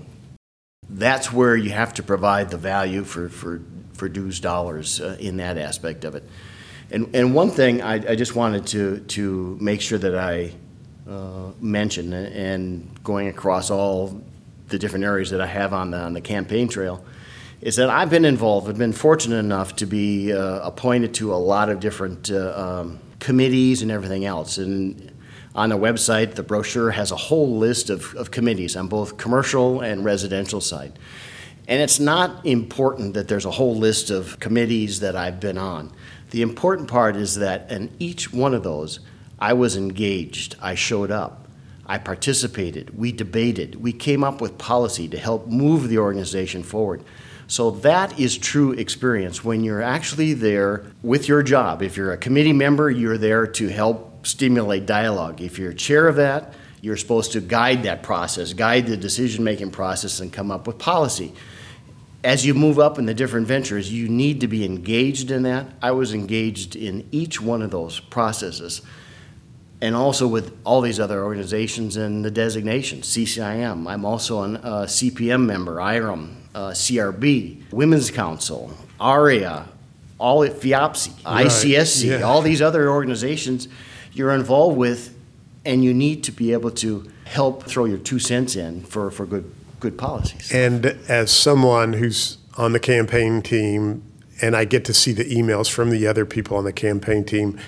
that's 0.90 1.32
where 1.32 1.56
you 1.56 1.72
have 1.72 1.94
to 1.96 2.04
provide 2.04 2.50
the 2.50 2.58
value 2.58 3.04
for, 3.04 3.30
for, 3.30 3.62
for 3.94 4.10
dues 4.10 4.40
dollars 4.40 5.02
uh, 5.02 5.18
in 5.20 5.38
that 5.38 5.58
aspect 5.58 6.06
of 6.06 6.16
it. 6.16 6.24
And, 6.92 7.16
and 7.16 7.36
one 7.36 7.52
thing 7.52 7.82
I, 7.82 7.94
I 7.96 8.16
just 8.16 8.36
wanted 8.36 8.66
to, 8.68 9.00
to 9.00 9.58
make 9.62 9.82
sure 9.82 10.00
that 10.00 10.16
I 10.16 10.54
uh, 11.08 11.52
mention, 11.60 12.14
and 12.14 13.04
going 13.04 13.28
across 13.28 13.70
all 13.70 14.22
the 14.70 14.80
different 14.80 15.06
areas 15.06 15.30
that 15.32 15.42
I 15.42 15.46
have 15.48 15.74
on 15.74 15.92
the, 15.92 16.00
on 16.00 16.14
the 16.14 16.22
campaign 16.22 16.68
trail, 16.68 17.04
is 17.62 17.76
that 17.76 17.90
I've 17.90 18.10
been 18.10 18.26
involved, 18.26 18.70
I've 18.70 18.78
been 18.78 18.94
fortunate 18.94 19.38
enough 19.38 19.76
to 19.78 19.86
be 19.86 20.32
uh, 20.32 20.60
appointed 20.62 21.14
to 21.16 21.34
a 21.34 21.36
lot 21.36 21.70
of 21.70 21.80
different 21.80 22.32
uh, 22.32 22.54
um, 22.82 23.00
committees 23.20 23.82
and 23.82 23.92
everything 23.92 24.26
else. 24.26 24.58
And 24.58 25.12
on 25.56 25.70
the 25.70 25.78
website, 25.78 26.36
the 26.36 26.44
brochure 26.44 26.92
has 26.92 27.12
a 27.12 27.18
whole 27.18 27.58
list 27.58 27.90
of, 27.90 28.16
of 28.16 28.32
committees 28.32 28.76
on 28.76 28.88
both 28.88 29.18
commercial 29.18 29.82
and 29.82 30.06
residential 30.06 30.62
side. 30.62 30.98
And 31.70 31.80
it's 31.84 32.00
not 32.00 32.44
important 32.48 33.14
that 33.14 33.28
there's 33.28 33.46
a 33.46 33.52
whole 33.52 33.76
list 33.76 34.10
of 34.10 34.40
committees 34.40 35.02
that 35.02 35.16
I've 35.16 35.40
been 35.40 35.60
on. 35.60 35.94
The 36.32 36.42
important 36.42 36.88
part 36.88 37.16
is 37.16 37.36
that 37.36 37.72
in 37.72 37.92
each 38.00 38.34
one 38.34 38.56
of 38.56 38.64
those, 38.64 39.02
I 39.38 39.54
was 39.54 39.78
engaged, 39.78 40.56
I 40.60 40.74
showed 40.74 41.12
up, 41.12 41.48
I 41.86 42.00
participated, 42.00 42.98
we 42.98 43.12
debated, 43.12 43.76
we 43.76 43.94
came 43.94 44.24
up 44.24 44.42
with 44.42 44.58
policy 44.58 45.08
to 45.10 45.18
help 45.20 45.46
move 45.46 45.90
the 45.90 46.00
organization 46.00 46.64
forward. 46.64 47.04
So 47.46 47.70
that 47.70 48.20
is 48.20 48.36
true 48.36 48.72
experience 48.72 49.44
when 49.44 49.64
you're 49.64 49.84
actually 49.84 50.34
there 50.34 50.86
with 51.04 51.28
your 51.28 51.44
job. 51.44 51.84
If 51.84 51.98
you're 51.98 52.14
a 52.14 52.18
committee 52.18 52.52
member, 52.52 52.90
you're 52.90 53.18
there 53.20 53.46
to 53.46 53.68
help 53.68 54.26
stimulate 54.26 54.88
dialogue. 54.88 55.40
If 55.40 55.60
you're 55.60 55.74
chair 55.74 56.08
of 56.08 56.16
that, 56.16 56.56
you're 56.82 56.98
supposed 56.98 57.34
to 57.34 57.42
guide 57.42 57.84
that 57.84 58.02
process, 58.02 58.54
guide 58.54 58.88
the 58.88 58.98
decision 58.98 59.44
making 59.44 59.70
process, 59.70 60.20
and 60.20 60.34
come 60.34 60.50
up 60.50 60.66
with 60.66 60.80
policy. 60.80 61.34
As 62.24 62.46
you 62.46 62.54
move 62.54 62.80
up 62.80 63.00
in 63.00 63.06
the 63.06 63.14
different 63.14 63.48
ventures, 63.48 63.92
you 63.92 64.10
need 64.10 64.42
to 64.42 64.48
be 64.48 64.66
engaged 64.66 65.32
in 65.32 65.44
that. 65.44 65.68
I 65.82 65.92
was 65.92 66.14
engaged 66.14 66.76
in 66.76 67.08
each 67.12 67.40
one 67.40 67.62
of 67.62 67.72
those 67.72 68.00
processes 68.00 68.82
and 69.82 69.96
also 69.96 70.28
with 70.28 70.58
all 70.66 70.82
these 70.82 71.00
other 71.00 71.24
organizations 71.24 71.96
and 71.96 72.24
the 72.24 72.32
designations, 72.32 73.08
CCIM. 73.08 73.90
I'm 73.90 74.06
also 74.06 74.44
a 74.44 74.54
uh, 74.56 74.86
CPM 74.86 75.46
member, 75.46 75.80
IREM, 75.80 76.36
uh, 76.54 76.70
CRB, 76.72 77.72
Women's 77.72 78.12
Council, 78.12 78.74
AREAA, 79.00 79.68
all 80.18 80.44
at 80.44 80.52
FIABCI, 80.52 81.26
Right, 81.26 81.48
ICSC, 81.48 82.20
yeah. 82.20 82.22
all 82.24 82.42
these 82.42 82.62
other 82.62 82.90
organizations 82.90 83.70
you're 84.12 84.32
involved 84.32 84.78
with, 84.78 85.16
and 85.64 85.84
you 85.84 85.94
need 85.94 86.26
to 86.26 86.32
be 86.32 86.52
able 86.52 86.72
to 86.72 87.10
help 87.24 87.64
throw 87.64 87.86
your 87.86 88.00
two 88.00 88.20
cents 88.20 88.56
in 88.56 88.84
for, 88.84 89.10
for 89.12 89.26
good, 89.26 89.50
good 89.80 89.98
policies. 89.98 90.52
And 90.52 90.86
as 91.08 91.32
someone 91.32 91.94
who's 91.94 92.38
on 92.58 92.74
the 92.74 92.80
campaign 92.80 93.42
team, 93.42 94.04
and 94.42 94.56
I 94.56 94.66
get 94.66 94.86
to 94.86 94.94
see 94.94 95.12
the 95.12 95.26
emails 95.26 95.70
from 95.70 95.90
the 95.90 96.08
other 96.08 96.26
people 96.26 96.58
on 96.58 96.64
the 96.64 96.74
campaign 96.74 97.24
team, 97.24 97.60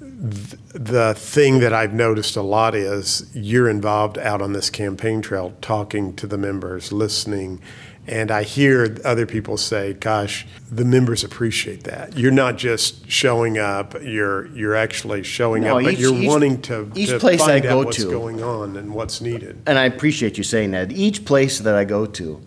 th- 0.00 0.60
the 0.72 1.14
thing 1.14 1.60
that 1.60 1.72
I've 1.72 1.94
noticed 1.94 2.36
a 2.36 2.42
lot 2.42 2.74
is 2.74 3.30
you're 3.34 3.68
involved 3.68 4.18
out 4.18 4.42
on 4.42 4.52
this 4.52 4.70
campaign 4.70 5.22
trail, 5.22 5.54
talking 5.60 6.14
to 6.16 6.26
the 6.26 6.38
members, 6.38 6.92
listening. 6.92 7.60
And 8.08 8.30
I 8.30 8.44
hear 8.44 8.96
other 9.04 9.26
people 9.26 9.56
say, 9.56 9.94
"Gosh, 9.94 10.46
the 10.70 10.84
members 10.84 11.24
appreciate 11.24 11.82
that. 11.84 12.16
You're 12.16 12.30
not 12.30 12.56
just 12.56 13.10
showing 13.10 13.58
up; 13.58 13.94
you're 14.00 14.46
you're 14.54 14.76
actually 14.76 15.24
showing 15.24 15.64
No, 15.64 15.78
up, 15.78 15.84
but 15.84 15.98
you're 15.98 16.14
each- 16.14 16.28
wanting 16.28 16.62
to, 16.62 16.88
each 16.94 17.08
to 17.08 17.18
place 17.18 17.40
I 17.42 17.46
find 17.60 17.62
go 17.64 17.80
out 17.80 17.86
what's 17.86 17.96
to- 17.98 18.08
going 18.10 18.42
on 18.44 18.76
and 18.76 18.94
what's 18.94 19.20
needed." 19.20 19.58
and 19.66 19.76
I 19.78 19.84
appreciate 19.86 20.38
you 20.38 20.44
saying 20.44 20.70
that. 20.70 20.92
Each 20.92 21.24
place 21.24 21.58
that 21.58 21.74
I 21.74 21.84
go 21.84 22.06
to, 22.06 22.40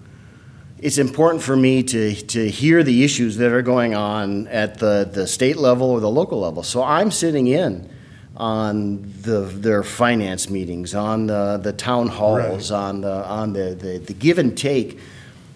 it's 0.79 0.97
important 0.97 1.43
for 1.43 1.57
me 1.57 1.83
to, 1.83 2.15
to 2.15 2.49
hear 2.49 2.81
the 2.81 3.03
issues 3.03 3.35
that 3.37 3.51
are 3.51 3.61
going 3.61 3.93
on 3.95 4.47
at 4.47 4.79
the, 4.79 5.09
the 5.11 5.27
state 5.27 5.57
level 5.57 5.91
or 5.91 5.99
the 5.99 6.09
local 6.09 6.39
level. 6.39 6.63
So 6.63 6.81
I'm 6.83 7.11
sitting 7.11 7.47
in 7.47 7.89
on 8.37 9.01
the, 9.23 9.41
their 9.41 9.83
finance 9.83 10.49
meetings, 10.49 10.95
on 10.95 11.27
the, 11.27 11.59
the 11.61 11.73
town 11.73 12.07
halls, 12.07 12.71
Right. 12.71 12.77
on, 12.77 13.01
the, 13.01 13.25
on 13.27 13.51
the, 13.51 13.75
the, 13.77 13.97
the 13.97 14.13
give 14.13 14.37
and 14.39 14.57
take. 14.57 14.97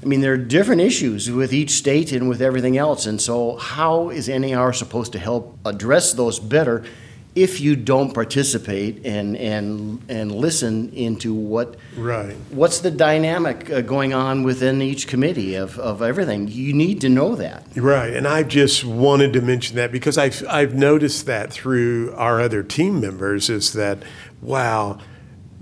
I 0.04 0.06
mean, 0.06 0.22
there 0.22 0.34
are 0.34 0.38
different 0.38 0.82
issues 0.82 1.32
with 1.32 1.54
each 1.54 1.72
state 1.72 2.12
and 2.12 2.28
with 2.28 2.42
everything 2.42 2.78
else. 2.78 3.06
And 3.06 3.22
so, 3.22 3.56
how 3.56 4.10
is 4.10 4.28
NAR 4.28 4.74
supposed 4.74 5.14
to 5.14 5.20
help 5.20 5.58
address 5.66 6.14
those 6.14 6.40
better 6.40 6.84
if 7.36 7.60
you 7.60 7.76
don't 7.76 8.14
participate 8.14 9.04
and, 9.06 9.36
and, 9.38 10.04
and 10.08 10.32
listen 10.32 10.90
into 10.94 11.34
what 11.34 11.76
Right. 11.98 12.36
what's 12.52 12.80
the 12.82 12.92
dynamic 12.92 13.72
uh, 13.72 13.82
going 13.82 14.14
on 14.14 14.44
within 14.44 14.82
each 14.84 15.08
committee 15.08 15.56
of, 15.56 15.80
of 15.80 16.02
everything? 16.02 16.48
You 16.48 16.74
need 16.74 17.02
to 17.02 17.10
know 17.10 17.36
that. 17.36 17.66
Right, 17.76 18.14
and 18.14 18.28
I 18.28 18.44
just 18.44 18.86
wanted 18.86 19.34
to 19.34 19.42
mention 19.42 19.78
that 19.78 19.92
because 19.92 20.18
I've 20.18 20.46
I've 20.48 20.76
noticed 20.76 21.26
that 21.26 21.52
through 21.52 22.14
our 22.16 22.40
other 22.40 22.62
team 22.62 23.02
members 23.02 23.50
is 23.50 23.74
that 23.74 24.04
wow, 24.42 25.00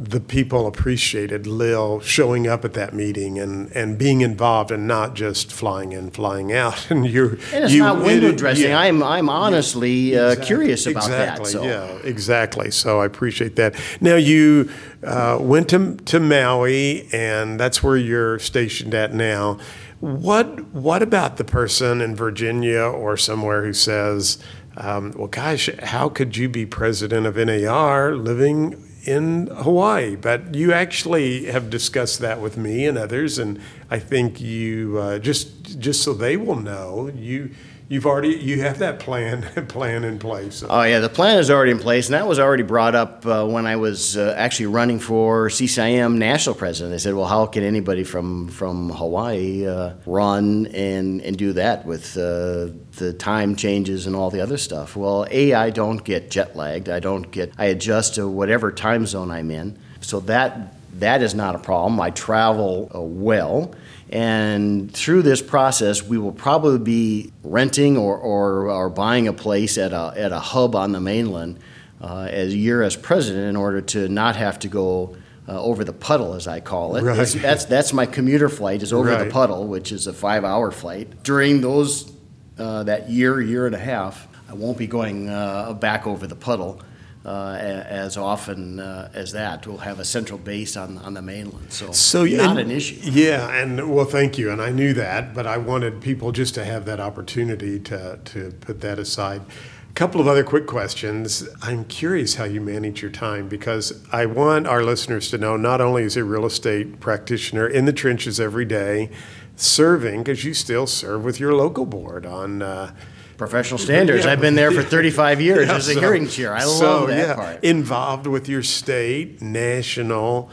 the 0.03 0.19
people 0.19 0.65
appreciated 0.65 1.43
Leil 1.43 2.01
showing 2.01 2.47
up 2.47 2.65
at 2.65 2.73
that 2.73 2.91
meeting 2.91 3.37
and, 3.37 3.71
and 3.73 3.99
being 3.99 4.21
involved 4.21 4.71
and 4.71 4.87
not 4.87 5.13
just 5.13 5.51
flying 5.53 5.91
in, 5.91 6.09
flying 6.09 6.51
out. 6.51 6.87
And 6.91 7.05
you're 7.05 7.33
And 7.53 7.65
it's 7.65 7.73
you- 7.73 7.83
not 7.83 8.03
window 8.03 8.29
it- 8.29 8.37
dressing. 8.37 8.69
yeah. 8.71 8.79
I'm, 8.79 9.03
I'm 9.03 9.29
honestly 9.29 10.17
uh, 10.17 10.29
Exactly. 10.31 10.45
curious 10.47 10.87
about 10.87 11.03
exactly, 11.03 11.43
that. 11.45 11.51
So. 11.51 11.63
Yeah, 11.63 11.85
exactly. 12.03 12.71
So 12.71 12.99
I 12.99 13.05
appreciate 13.05 13.55
that. 13.57 13.75
Now 14.01 14.15
you 14.15 14.71
uh, 15.03 15.37
went 15.39 15.69
to 15.69 15.95
to 16.05 16.19
Maui, 16.19 17.07
and 17.13 17.59
that's 17.59 17.83
where 17.83 17.97
you're 17.97 18.39
stationed 18.39 18.95
at 18.95 19.13
now. 19.13 19.59
What 19.99 20.73
what 20.73 21.03
about 21.03 21.37
the 21.37 21.43
person 21.43 22.01
in 22.01 22.15
Virginia 22.15 22.81
or 22.81 23.17
somewhere 23.17 23.63
who 23.63 23.73
says, 23.73 24.39
um, 24.77 25.13
"Well, 25.15 25.27
gosh, 25.27 25.69
how 25.83 26.09
could 26.09 26.35
you 26.37 26.49
be 26.49 26.65
president 26.65 27.27
of 27.27 27.35
NAR 27.37 28.15
living?" 28.15 28.83
In 29.03 29.47
Hawaii, 29.47 30.15
but 30.15 30.53
you 30.53 30.73
actually 30.73 31.45
have 31.45 31.71
discussed 31.71 32.19
that 32.19 32.39
with 32.39 32.55
me 32.55 32.85
and 32.85 32.97
others, 32.97 33.39
and 33.39 33.59
I 33.89 33.97
think 33.97 34.39
you 34.39 34.99
uh, 34.99 35.17
just 35.17 35.79
just 35.79 36.03
so 36.03 36.13
they 36.13 36.37
will 36.37 36.55
know 36.55 37.11
you 37.15 37.49
you've 37.91 38.05
already 38.05 38.29
you 38.29 38.61
have 38.61 38.79
that 38.79 38.99
plan 38.99 39.41
plan 39.67 40.03
in 40.05 40.17
place. 40.17 40.63
Oh 40.67 40.83
yeah, 40.83 40.99
the 40.99 41.09
plan 41.09 41.37
is 41.37 41.51
already 41.51 41.71
in 41.71 41.79
place, 41.79 42.07
and 42.07 42.13
that 42.13 42.25
was 42.25 42.39
already 42.39 42.63
brought 42.63 42.95
up 42.95 43.25
uh, 43.25 43.45
when 43.45 43.67
I 43.67 43.75
was 43.75 44.15
uh, 44.15 44.33
actually 44.37 44.67
running 44.67 44.97
for 44.97 45.49
CCIM 45.49 46.17
national 46.17 46.55
president. 46.55 46.93
They 46.93 46.99
said, 46.99 47.13
"Well, 47.13 47.27
how 47.27 47.45
can 47.45 47.63
anybody 47.63 48.03
from 48.03 48.47
from 48.47 48.89
Hawaii 48.89 49.67
uh, 49.67 49.93
run 50.05 50.67
and 50.67 51.21
and 51.21 51.37
do 51.37 51.53
that 51.53 51.85
with 51.85 52.17
uh, 52.17 52.69
the 52.97 53.13
time 53.19 53.55
changes 53.55 54.07
and 54.07 54.15
all 54.15 54.31
the 54.31 54.39
other 54.39 54.57
stuff?" 54.57 54.95
Well, 54.95 55.27
a 55.29 55.53
I 55.53 55.69
don't 55.69 56.03
get 56.03 56.31
jet 56.31 56.55
lagged. 56.55 56.87
I 56.87 57.01
don't 57.01 57.29
get. 57.29 57.51
I 57.57 57.65
adjust 57.65 58.15
to 58.15 58.27
whatever 58.27 58.71
time 58.71 59.05
zone 59.05 59.29
I'm 59.29 59.51
in, 59.51 59.77
so 59.99 60.21
that 60.21 60.75
that 60.99 61.21
is 61.21 61.35
not 61.35 61.55
a 61.55 61.59
problem. 61.59 61.99
I 61.99 62.11
travel 62.11 62.89
uh, 62.95 63.01
well. 63.01 63.73
And 64.11 64.93
through 64.93 65.21
this 65.21 65.41
process, 65.41 66.03
we 66.03 66.17
will 66.17 66.33
probably 66.33 66.79
be 66.79 67.31
renting 67.43 67.97
or, 67.97 68.17
or, 68.17 68.69
or 68.69 68.89
buying 68.89 69.27
a 69.27 69.33
place 69.33 69.77
at 69.77 69.93
a, 69.93 70.13
at 70.17 70.31
a 70.33 70.39
hub 70.39 70.75
on 70.75 70.91
the 70.91 70.99
mainland 70.99 71.59
uh, 72.01 72.27
as 72.29 72.53
a 72.53 72.57
year 72.57 72.81
as 72.81 72.95
president 72.97 73.47
in 73.47 73.55
order 73.55 73.79
to 73.81 74.09
not 74.09 74.35
have 74.35 74.59
to 74.59 74.67
go 74.67 75.15
uh, 75.47 75.61
over 75.61 75.83
the 75.85 75.93
puddle, 75.93 76.33
as 76.33 76.45
I 76.47 76.59
call 76.59 76.97
it. 76.97 77.03
Right. 77.03 77.15
That's, 77.15 77.33
that's, 77.35 77.65
that's 77.65 77.93
my 77.93 78.05
commuter 78.05 78.49
flight, 78.49 78.83
is 78.83 78.91
over 78.91 79.09
Right. 79.09 79.23
the 79.23 79.31
puddle, 79.31 79.65
which 79.67 79.91
is 79.91 80.07
a 80.07 80.13
five 80.13 80.43
hour 80.43 80.71
flight. 80.71 81.23
During 81.23 81.61
those, 81.61 82.11
uh, 82.57 82.83
that 82.83 83.09
year, 83.09 83.41
year 83.41 83.65
and 83.65 83.75
a 83.75 83.79
half, 83.79 84.27
I 84.49 84.53
won't 84.55 84.77
be 84.77 84.87
going 84.87 85.29
uh, 85.29 85.71
back 85.73 86.05
over 86.05 86.27
the 86.27 86.35
puddle 86.35 86.81
uh, 87.25 87.55
as 87.59 88.17
often 88.17 88.79
uh, 88.79 89.11
as 89.13 89.31
that. 89.33 89.67
We'll 89.67 89.77
have 89.77 89.99
a 89.99 90.05
central 90.05 90.39
base 90.39 90.75
on, 90.75 90.97
on 90.99 91.13
the 91.13 91.21
mainland, 91.21 91.71
so, 91.71 91.91
so 91.91 92.23
not 92.25 92.57
and, 92.57 92.59
an 92.59 92.71
issue. 92.71 92.99
Yeah, 93.03 93.49
and 93.49 93.93
well, 93.93 94.05
thank 94.05 94.37
you, 94.37 94.49
and 94.49 94.61
I 94.61 94.71
knew 94.71 94.93
that, 94.93 95.33
but 95.33 95.45
I 95.45 95.57
wanted 95.57 96.01
people 96.01 96.31
just 96.31 96.55
to 96.55 96.65
have 96.65 96.85
that 96.85 96.99
opportunity 96.99 97.79
to 97.81 98.19
to 98.25 98.51
put 98.61 98.81
that 98.81 98.97
aside. 98.99 99.41
A 99.89 99.93
couple 99.93 100.21
of 100.21 100.27
other 100.27 100.43
quick 100.43 100.67
questions. 100.67 101.47
I'm 101.61 101.83
curious 101.85 102.35
how 102.35 102.45
you 102.45 102.61
manage 102.61 103.01
your 103.01 103.11
time 103.11 103.49
because 103.49 104.01
I 104.11 104.25
want 104.25 104.65
our 104.65 104.83
listeners 104.83 105.29
to 105.31 105.37
know 105.37 105.57
not 105.57 105.81
only 105.81 106.03
is 106.03 106.15
a 106.15 106.23
real 106.23 106.45
estate 106.45 107.01
practitioner 107.01 107.67
in 107.67 107.85
the 107.85 107.93
trenches 107.93 108.39
every 108.39 108.65
day, 108.65 109.09
serving 109.57 110.23
because 110.23 110.45
you 110.45 110.53
still 110.53 110.87
serve 110.87 111.25
with 111.25 111.39
your 111.39 111.53
local 111.53 111.85
board 111.85 112.25
on. 112.25 112.61
Uh, 112.61 112.95
professional 113.41 113.79
standards. 113.79 114.23
Yeah. 114.23 114.33
I've 114.33 114.39
been 114.39 114.53
there 114.53 114.71
for 114.71 114.83
35 114.83 115.41
years 115.41 115.67
yeah, 115.67 115.75
as 115.75 115.87
a 115.87 115.95
so, 115.95 115.99
hearing 115.99 116.27
chair. 116.27 116.53
I 116.53 116.59
so, 116.59 116.99
love 116.99 117.07
that 117.07 117.17
yeah, 117.17 117.33
part. 117.33 117.63
Involved 117.63 118.27
with 118.27 118.47
your 118.47 118.61
state, 118.61 119.41
national, 119.41 120.51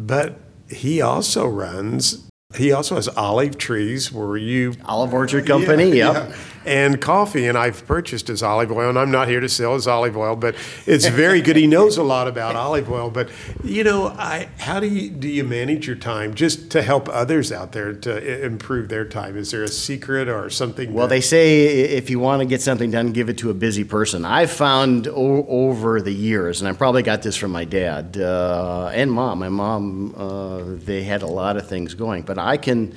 but 0.00 0.40
he 0.70 1.02
also 1.02 1.46
runs. 1.46 2.26
He 2.56 2.72
also 2.72 2.94
has 2.94 3.08
olive 3.08 3.58
trees 3.58 4.10
where 4.10 4.38
you 4.38 4.72
olive 4.86 5.12
orchard 5.12 5.46
company. 5.46 5.90
Yeah, 5.90 6.28
yep 6.28 6.36
and 6.66 7.00
coffee. 7.00 7.46
And 7.46 7.56
I've 7.58 7.86
purchased 7.86 8.28
his 8.28 8.42
olive 8.42 8.70
oil, 8.72 8.88
and 8.88 8.98
I'm 8.98 9.10
not 9.10 9.28
here 9.28 9.40
to 9.40 9.48
sell 9.48 9.74
his 9.74 9.86
olive 9.86 10.16
oil, 10.16 10.36
but 10.36 10.54
it's 10.86 11.06
very 11.06 11.40
good. 11.40 11.56
He 11.56 11.66
knows 11.66 11.96
a 11.96 12.02
lot 12.02 12.28
about 12.28 12.56
olive 12.56 12.90
oil. 12.90 13.10
But 13.10 13.28
you 13.62 13.84
know, 13.84 14.08
I 14.08 14.48
how 14.58 14.80
do 14.80 14.86
you 14.88 15.10
do 15.10 15.28
you 15.28 15.44
manage 15.44 15.86
your 15.86 15.96
time 15.96 16.34
just 16.34 16.70
to 16.72 16.82
help 16.82 17.08
others 17.08 17.52
out 17.52 17.72
there 17.72 17.92
to 17.92 18.44
improve 18.44 18.88
their 18.88 19.04
time? 19.04 19.36
Is 19.36 19.50
there 19.50 19.62
a 19.62 19.68
secret 19.68 20.28
or 20.28 20.50
something? 20.50 20.92
Well, 20.92 21.06
that- 21.06 21.14
they 21.14 21.20
say 21.20 21.66
if 21.66 22.10
you 22.10 22.18
want 22.18 22.40
to 22.40 22.46
get 22.46 22.60
something 22.62 22.90
done, 22.90 23.12
give 23.12 23.28
it 23.28 23.38
to 23.38 23.50
a 23.50 23.54
busy 23.54 23.84
person. 23.84 24.24
I've 24.24 24.50
found 24.50 25.06
o- 25.08 25.46
over 25.48 26.00
the 26.00 26.12
years, 26.12 26.60
and 26.60 26.68
I 26.68 26.72
probably 26.72 27.02
got 27.02 27.22
this 27.22 27.36
from 27.36 27.52
my 27.52 27.64
dad 27.64 28.16
uh, 28.18 28.90
and 28.92 29.12
mom. 29.12 29.38
My 29.38 29.48
mom, 29.48 30.14
uh, 30.16 30.62
they 30.84 31.02
had 31.02 31.22
a 31.22 31.26
lot 31.26 31.56
of 31.56 31.68
things 31.68 31.94
going, 31.94 32.22
but 32.22 32.38
I 32.38 32.56
can 32.56 32.94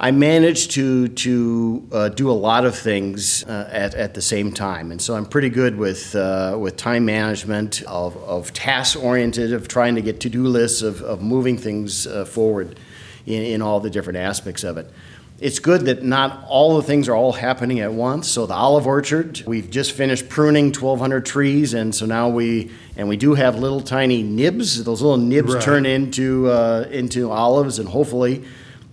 I 0.00 0.12
managed 0.12 0.70
to 0.72 1.08
to 1.08 1.88
uh, 1.90 2.08
do 2.10 2.30
a 2.30 2.32
lot 2.32 2.64
of 2.64 2.78
things 2.78 3.42
uh, 3.44 3.68
at, 3.72 3.96
at 3.96 4.14
the 4.14 4.22
same 4.22 4.52
time, 4.52 4.92
and 4.92 5.02
so 5.02 5.16
I'm 5.16 5.26
pretty 5.26 5.48
good 5.48 5.76
with 5.76 6.14
uh, 6.14 6.56
with 6.58 6.76
time 6.76 7.04
management, 7.04 7.82
of, 7.82 8.16
of 8.18 8.52
task 8.52 9.02
oriented, 9.02 9.52
of 9.52 9.66
trying 9.66 9.96
to 9.96 10.00
get 10.00 10.20
to 10.20 10.28
do 10.28 10.44
lists, 10.44 10.82
of, 10.82 11.02
of 11.02 11.20
moving 11.20 11.58
things 11.58 12.06
uh, 12.06 12.24
forward 12.24 12.78
in, 13.26 13.42
in 13.42 13.60
all 13.60 13.80
the 13.80 13.90
different 13.90 14.18
aspects 14.18 14.62
of 14.62 14.78
it. 14.78 14.88
It's 15.40 15.58
good 15.58 15.82
that 15.86 16.04
not 16.04 16.44
all 16.48 16.76
the 16.76 16.82
things 16.84 17.08
are 17.08 17.16
all 17.16 17.32
happening 17.32 17.80
at 17.80 17.92
once. 17.92 18.28
So 18.28 18.46
the 18.46 18.54
olive 18.54 18.86
orchard, 18.86 19.42
we've 19.46 19.70
just 19.70 19.92
finished 19.92 20.28
pruning 20.28 20.66
1,200 20.66 21.26
trees, 21.26 21.74
and 21.74 21.92
so 21.92 22.06
now 22.06 22.28
we 22.28 22.70
and 22.96 23.08
we 23.08 23.16
do 23.16 23.34
have 23.34 23.58
little 23.58 23.80
tiny 23.80 24.22
nibs. 24.22 24.84
Those 24.84 25.02
little 25.02 25.16
nibs 25.16 25.54
right. 25.54 25.62
turn 25.62 25.86
into 25.86 26.48
uh, 26.48 26.86
into 26.88 27.32
olives, 27.32 27.80
and 27.80 27.88
hopefully 27.88 28.44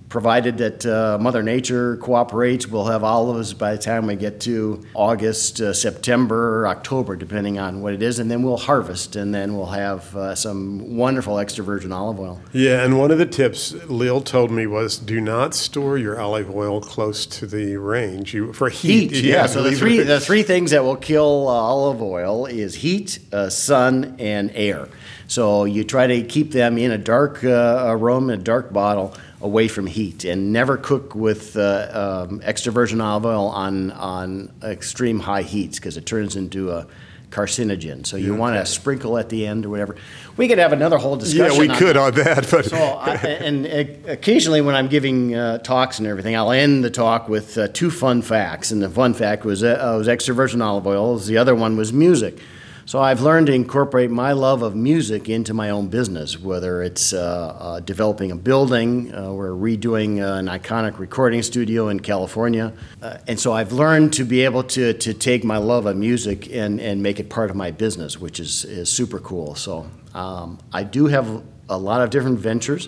provided 0.10 0.58
that 0.60 0.86
uh, 0.86 1.18
Mother 1.20 1.43
Nature 1.43 1.97
cooperates, 1.97 2.68
we'll 2.68 2.86
have 2.86 3.03
olives 3.03 3.53
by 3.53 3.72
the 3.72 3.78
time 3.78 4.06
we 4.06 4.16
get 4.16 4.39
to 4.41 4.86
August, 4.93 5.60
uh, 5.60 5.74
September, 5.74 6.68
October, 6.68 7.16
depending 7.16 7.60
on 7.60 7.82
what 7.82 7.93
it 7.93 8.01
is, 8.01 8.20
and 8.20 8.30
then 8.30 8.43
we'll 8.43 8.58
harvest, 8.58 9.16
and 9.16 9.34
then 9.34 9.56
we'll 9.56 9.66
have 9.66 10.16
uh, 10.16 10.36
some 10.36 10.95
wonderful 10.95 11.39
extra 11.39 11.64
virgin 11.64 11.91
olive 11.91 12.20
oil. 12.20 12.39
Yeah, 12.53 12.84
and 12.84 12.99
one 12.99 13.12
of 13.12 13.18
the 13.18 13.26
tips 13.26 13.74
Leil 13.74 14.24
told 14.24 14.51
me 14.51 14.68
was 14.68 14.97
do 14.97 15.20
not 15.20 15.56
store 15.56 15.97
your 15.97 16.20
olive 16.20 16.53
oil 16.53 16.82
close 16.82 17.26
to 17.28 17.47
the 17.47 17.78
range 17.78 18.34
you, 18.34 18.53
for 18.53 18.70
heat. 18.70 19.12
heat 19.12 19.24
yeah, 19.24 19.36
yeah, 19.36 19.45
so 19.47 19.64
the 19.64 19.76
three, 19.76 19.99
the 19.99 20.20
three 20.20 20.43
things 20.43 20.72
that 20.72 20.84
will 20.84 20.95
kill 20.95 21.47
uh, 21.47 21.51
olive 21.51 22.01
oil 22.01 22.45
is 22.45 22.76
heat, 22.76 23.20
uh, 23.34 23.49
sun, 23.49 24.16
and 24.20 24.51
air. 24.53 24.88
So 25.28 25.66
you 25.66 25.84
try 25.84 26.06
to 26.06 26.24
keep 26.24 26.51
them 26.51 26.78
in 26.78 26.91
a 26.91 26.99
dark 26.99 27.43
uh, 27.43 27.95
room, 27.97 28.30
a 28.30 28.38
dark 28.38 28.72
bottle 28.72 29.16
away 29.45 29.67
from 29.67 29.85
heat 29.85 30.25
and 30.25 30.51
never 30.51 30.75
cook 30.75 31.13
with 31.13 31.55
uh, 31.55 32.25
um, 32.27 32.41
extra 32.43 32.71
virgin 32.71 32.99
olive 32.99 33.27
oil 33.27 33.47
on, 33.47 33.91
on 33.91 34.51
extreme 34.63 35.19
high 35.19 35.43
heats 35.43 35.77
because 35.77 35.97
it 35.97 36.05
turns 36.07 36.35
into 36.35 36.71
a 36.71 36.87
carcinogen. 37.29 38.07
So 38.07 38.17
you 38.17 38.33
yeah, 38.33 38.39
want 38.39 38.55
to 38.55 38.65
sprinkle 38.65 39.19
at 39.19 39.29
the 39.29 39.45
end 39.45 39.65
or 39.65 39.69
whatever. 39.69 39.97
We 40.35 40.47
could 40.47 40.57
have 40.57 40.73
another 40.73 40.97
whole 40.97 41.15
discussion. 41.15 41.53
Yeah, 41.53 41.59
we 41.59 41.69
on 41.69 41.77
could 41.77 41.95
that. 41.95 42.01
on 42.01 42.13
that. 42.15 42.47
But 42.49 42.65
so, 42.65 42.77
I, 42.77 43.15
and, 43.15 43.67
and, 43.67 44.05
occasionally 44.07 44.61
when 44.61 44.73
I'm 44.73 44.87
giving 44.87 45.35
uh, 45.35 45.59
talks 45.59 45.99
and 45.99 46.07
everything, 46.07 46.35
I'll 46.35 46.51
end 46.51 46.83
the 46.83 46.89
talk 46.89 47.29
with 47.29 47.55
uh, 47.57 47.67
two 47.67 47.91
fun 47.91 48.23
facts. 48.23 48.71
And 48.71 48.81
the 48.81 48.89
fun 48.89 49.13
fact 49.13 49.45
was 49.45 49.63
uh, 49.63 49.95
was 49.95 50.07
extra 50.07 50.33
virgin 50.33 50.61
olive 50.61 50.87
oil. 50.87 51.17
The 51.17 51.37
other 51.37 51.53
one 51.53 51.77
was 51.77 51.93
music. 51.93 52.39
So 52.88 53.01
I've 53.01 53.21
learned 53.21 53.47
to 53.47 53.53
incorporate 53.53 54.11
my 54.11 54.33
love 54.33 54.61
of 54.61 54.75
music 54.75 55.27
into 55.27 55.55
my 55.55 55.71
own 55.71 55.88
business, 55.88 56.39
whether 56.39 56.83
it's 56.83 57.13
uh, 57.13 57.57
uh, 57.59 57.79
developing 57.79 58.31
a 58.31 58.36
building, 58.36 59.11
uh, 59.11 59.33
we're 59.33 59.49
redoing 59.49 60.21
uh, 60.21 60.36
an 60.36 60.45
iconic 60.45 60.99
recording 60.99 61.41
studio 61.41 61.88
in 61.88 61.99
California. 61.99 62.73
Uh, 63.01 63.17
and 63.27 63.39
so 63.39 63.53
I've 63.53 63.71
learned 63.71 64.13
to 64.13 64.23
be 64.23 64.41
able 64.41 64.61
to, 64.65 64.93
to 64.93 65.15
take 65.15 65.43
my 65.43 65.57
love 65.57 65.88
of 65.88 65.97
music 65.97 66.53
and, 66.53 66.79
and 66.79 67.01
make 67.01 67.19
it 67.19 67.27
part 67.27 67.49
of 67.49 67.55
my 67.55 67.71
business, 67.71 68.19
which 68.19 68.39
is, 68.39 68.65
is 68.65 68.88
super 68.88 69.17
cool. 69.17 69.55
So 69.55 69.89
um, 70.13 70.59
I 70.71 70.83
do 70.83 71.07
have 71.07 71.41
a 71.67 71.79
lot 71.79 72.01
of 72.01 72.11
different 72.11 72.38
ventures. 72.38 72.88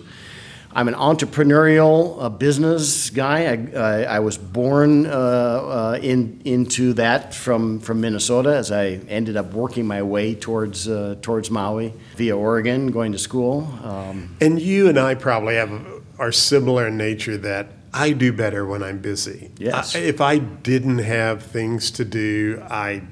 I'm 0.72 0.86
an 0.88 0.94
entrepreneurial 0.94 2.22
uh, 2.22 2.28
business 2.28 3.10
guy. 3.10 3.46
I, 3.46 3.78
I, 3.78 4.02
I 4.02 4.18
was 4.20 4.36
born 4.36 5.06
uh, 5.06 5.10
uh, 5.10 5.98
in, 6.00 6.40
into 6.44 6.92
that 6.94 7.34
from, 7.34 7.80
from 7.80 8.00
Minnesota 8.00 8.56
as 8.56 8.70
I 8.70 9.00
ended 9.08 9.36
up 9.36 9.52
working 9.54 9.86
my 9.86 10.02
way 10.02 10.34
towards, 10.34 10.88
uh, 10.88 11.16
towards 11.22 11.50
Maui 11.50 11.94
via 12.16 12.36
Oregon, 12.36 12.90
going 12.90 13.12
to 13.12 13.18
school. 13.18 13.66
Um, 13.82 14.36
and 14.40 14.60
you 14.60 14.88
and 14.88 14.98
I 14.98 15.14
probably 15.14 15.56
have 15.56 15.70
are 16.18 16.32
similar 16.32 16.88
in 16.88 16.96
nature 16.96 17.36
that 17.38 17.68
I 17.92 18.12
do 18.12 18.32
better 18.32 18.66
when 18.66 18.82
I'm 18.82 18.98
busy. 18.98 19.50
Yes. 19.58 19.96
I, 19.96 20.00
if 20.00 20.20
I 20.20 20.38
didn't 20.38 20.98
have 20.98 21.42
things 21.42 21.90
to 21.92 22.04
do, 22.04 22.62
I 22.68 23.02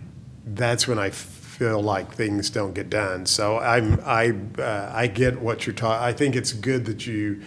that's 0.44 0.86
when 0.86 0.98
I 0.98 1.10
feel 1.56 1.82
like 1.82 2.12
things 2.12 2.50
don't 2.50 2.74
get 2.74 2.90
done. 2.90 3.24
So 3.24 3.58
I'm 3.58 3.98
I 4.04 4.34
uh, 4.58 4.92
I 4.94 5.06
get 5.06 5.40
what 5.40 5.66
you're 5.66 5.74
talking. 5.74 6.04
I 6.04 6.12
think 6.12 6.36
it's 6.36 6.52
good 6.52 6.84
that 6.84 7.06
you 7.06 7.42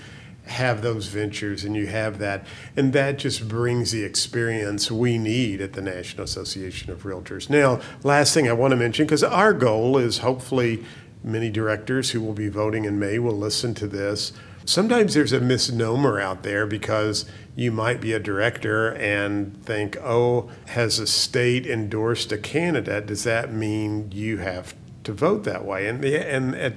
have 0.46 0.82
those 0.82 1.06
ventures 1.06 1.64
and 1.64 1.76
you 1.76 1.86
have 1.86 2.18
that 2.18 2.44
and 2.76 2.92
that 2.92 3.20
just 3.20 3.48
brings 3.48 3.92
the 3.92 4.04
experience 4.04 4.90
we 4.92 5.20
need 5.20 5.62
at 5.62 5.74
the 5.74 5.82
National 5.82 6.24
Association 6.24 6.92
of 6.92 7.04
Realtors. 7.04 7.52
Now, 7.52 7.80
last 8.04 8.34
thing 8.34 8.50
I 8.50 8.54
want 8.54 8.72
to 8.72 8.76
mention 8.76 9.06
because 9.06 9.24
our 9.24 9.54
goal 9.54 9.96
is 10.00 10.20
hopefully 10.20 10.84
many 11.24 11.52
directors 11.52 12.10
who 12.10 12.22
will 12.22 12.34
be 12.34 12.50
voting 12.50 12.86
in 12.86 12.98
May 12.98 13.20
will 13.20 13.38
listen 13.38 13.76
to 13.76 13.88
this. 13.88 14.34
Sometimes 14.70 15.16
there's 15.16 15.34
a 15.34 15.40
misnomer 15.40 16.20
out 16.20 16.44
there 16.44 16.68
because 16.68 17.26
you 17.56 17.72
might 17.72 18.00
be 18.00 18.14
a 18.14 18.20
director 18.20 18.90
and 18.94 19.66
think, 19.66 19.98
oh, 19.98 20.52
has 20.68 21.00
a 21.00 21.08
state 21.08 21.66
endorsed 21.66 22.32
a 22.32 22.38
candidate? 22.38 23.08
Does 23.08 23.24
that 23.24 23.52
mean 23.52 24.12
you 24.12 24.38
have 24.38 24.76
to 25.06 25.12
vote 25.12 25.44
that 25.46 25.66
way? 25.66 25.88
And, 25.88 26.06
and 26.06 26.54
at 26.54 26.76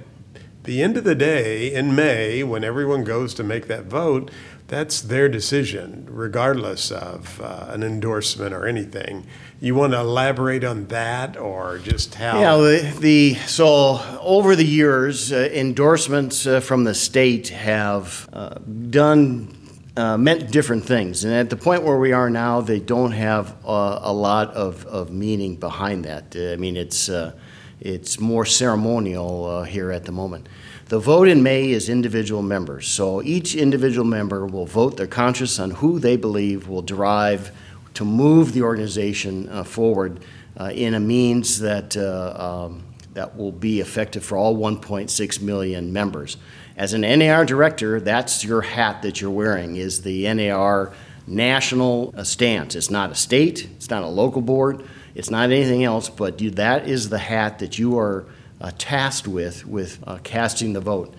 the 0.62 0.82
end 0.82 0.96
of 0.96 1.04
the 1.04 1.14
day, 1.14 1.70
in 1.70 1.94
May, 1.94 2.42
when 2.42 2.64
everyone 2.64 3.04
goes 3.04 3.34
to 3.34 3.44
make 3.44 3.66
that 3.66 3.84
vote, 3.84 4.30
that's 4.68 5.02
their 5.02 5.28
decision, 5.28 6.06
regardless 6.08 6.90
of 6.90 7.42
uh, 7.42 7.66
an 7.68 7.82
endorsement 7.82 8.54
or 8.54 8.66
anything. 8.66 9.26
You 9.62 9.76
want 9.76 9.92
to 9.92 10.00
elaborate 10.00 10.64
on 10.64 10.86
that, 10.86 11.36
or 11.36 11.78
just 11.78 12.16
how? 12.16 12.40
Yeah, 12.40 12.56
the, 12.56 12.98
the 12.98 13.34
so 13.46 14.00
over 14.20 14.56
the 14.56 14.64
years, 14.64 15.30
uh, 15.30 15.48
endorsements 15.52 16.48
uh, 16.48 16.58
from 16.58 16.82
the 16.82 16.96
state 16.96 17.50
have 17.50 18.28
uh, 18.32 18.58
done 18.90 19.56
uh, 19.96 20.16
meant 20.16 20.50
different 20.50 20.84
things. 20.84 21.22
And 21.22 21.32
at 21.32 21.48
the 21.48 21.56
point 21.56 21.84
where 21.84 21.96
we 21.96 22.10
are 22.10 22.28
now, 22.28 22.60
they 22.60 22.80
don't 22.80 23.12
have 23.12 23.54
uh, 23.64 24.00
a 24.02 24.12
lot 24.12 24.50
of, 24.50 24.84
of 24.86 25.12
meaning 25.12 25.54
behind 25.54 26.06
that. 26.06 26.34
I 26.36 26.56
mean, 26.56 26.76
it's, 26.76 27.08
uh, 27.08 27.30
it's 27.78 28.18
more 28.18 28.44
ceremonial 28.44 29.44
uh, 29.44 29.62
here 29.62 29.92
at 29.92 30.06
the 30.06 30.12
moment. 30.12 30.48
The 30.86 30.98
vote 30.98 31.28
in 31.28 31.44
May 31.44 31.70
is 31.70 31.88
individual 31.88 32.42
members. 32.42 32.88
So 32.88 33.22
each 33.22 33.54
individual 33.54 34.08
member 34.08 34.44
will 34.44 34.66
vote 34.66 34.96
their 34.96 35.06
conscience 35.06 35.60
on 35.60 35.70
who 35.70 36.00
they 36.00 36.16
believe 36.16 36.66
will 36.66 36.82
drive 36.82 37.52
to 37.94 38.04
move 38.04 38.52
the 38.52 38.62
organization 38.62 39.48
uh, 39.48 39.64
forward 39.64 40.20
uh, 40.58 40.70
in 40.74 40.94
a 40.94 41.00
means 41.00 41.60
that, 41.60 41.96
um, 41.96 42.82
that 43.14 43.36
will 43.36 43.52
be 43.52 43.80
effective 43.80 44.24
for 44.24 44.36
all 44.36 44.56
1.6 44.56 45.42
million 45.42 45.92
members. 45.92 46.36
As 46.76 46.94
an 46.94 47.02
NAR 47.02 47.44
director, 47.44 48.00
that's 48.00 48.44
your 48.44 48.62
hat 48.62 49.02
that 49.02 49.20
you're 49.20 49.30
wearing 49.30 49.76
is 49.76 50.02
the 50.02 50.32
NAR 50.32 50.92
national 51.26 52.14
uh, 52.16 52.24
stance. 52.24 52.74
It's 52.74 52.90
not 52.90 53.10
a 53.10 53.14
state, 53.14 53.68
it's 53.76 53.90
not 53.90 54.02
a 54.02 54.08
local 54.08 54.42
board, 54.42 54.82
it's 55.14 55.30
not 55.30 55.50
anything 55.50 55.84
else, 55.84 56.08
but 56.08 56.40
you, 56.40 56.50
that 56.52 56.88
is 56.88 57.08
the 57.08 57.18
hat 57.18 57.58
that 57.58 57.78
you 57.78 57.98
are 57.98 58.24
uh, 58.60 58.70
tasked 58.78 59.28
with, 59.28 59.66
with 59.66 60.02
uh, 60.06 60.18
casting 60.22 60.72
the 60.72 60.80
vote. 60.80 61.14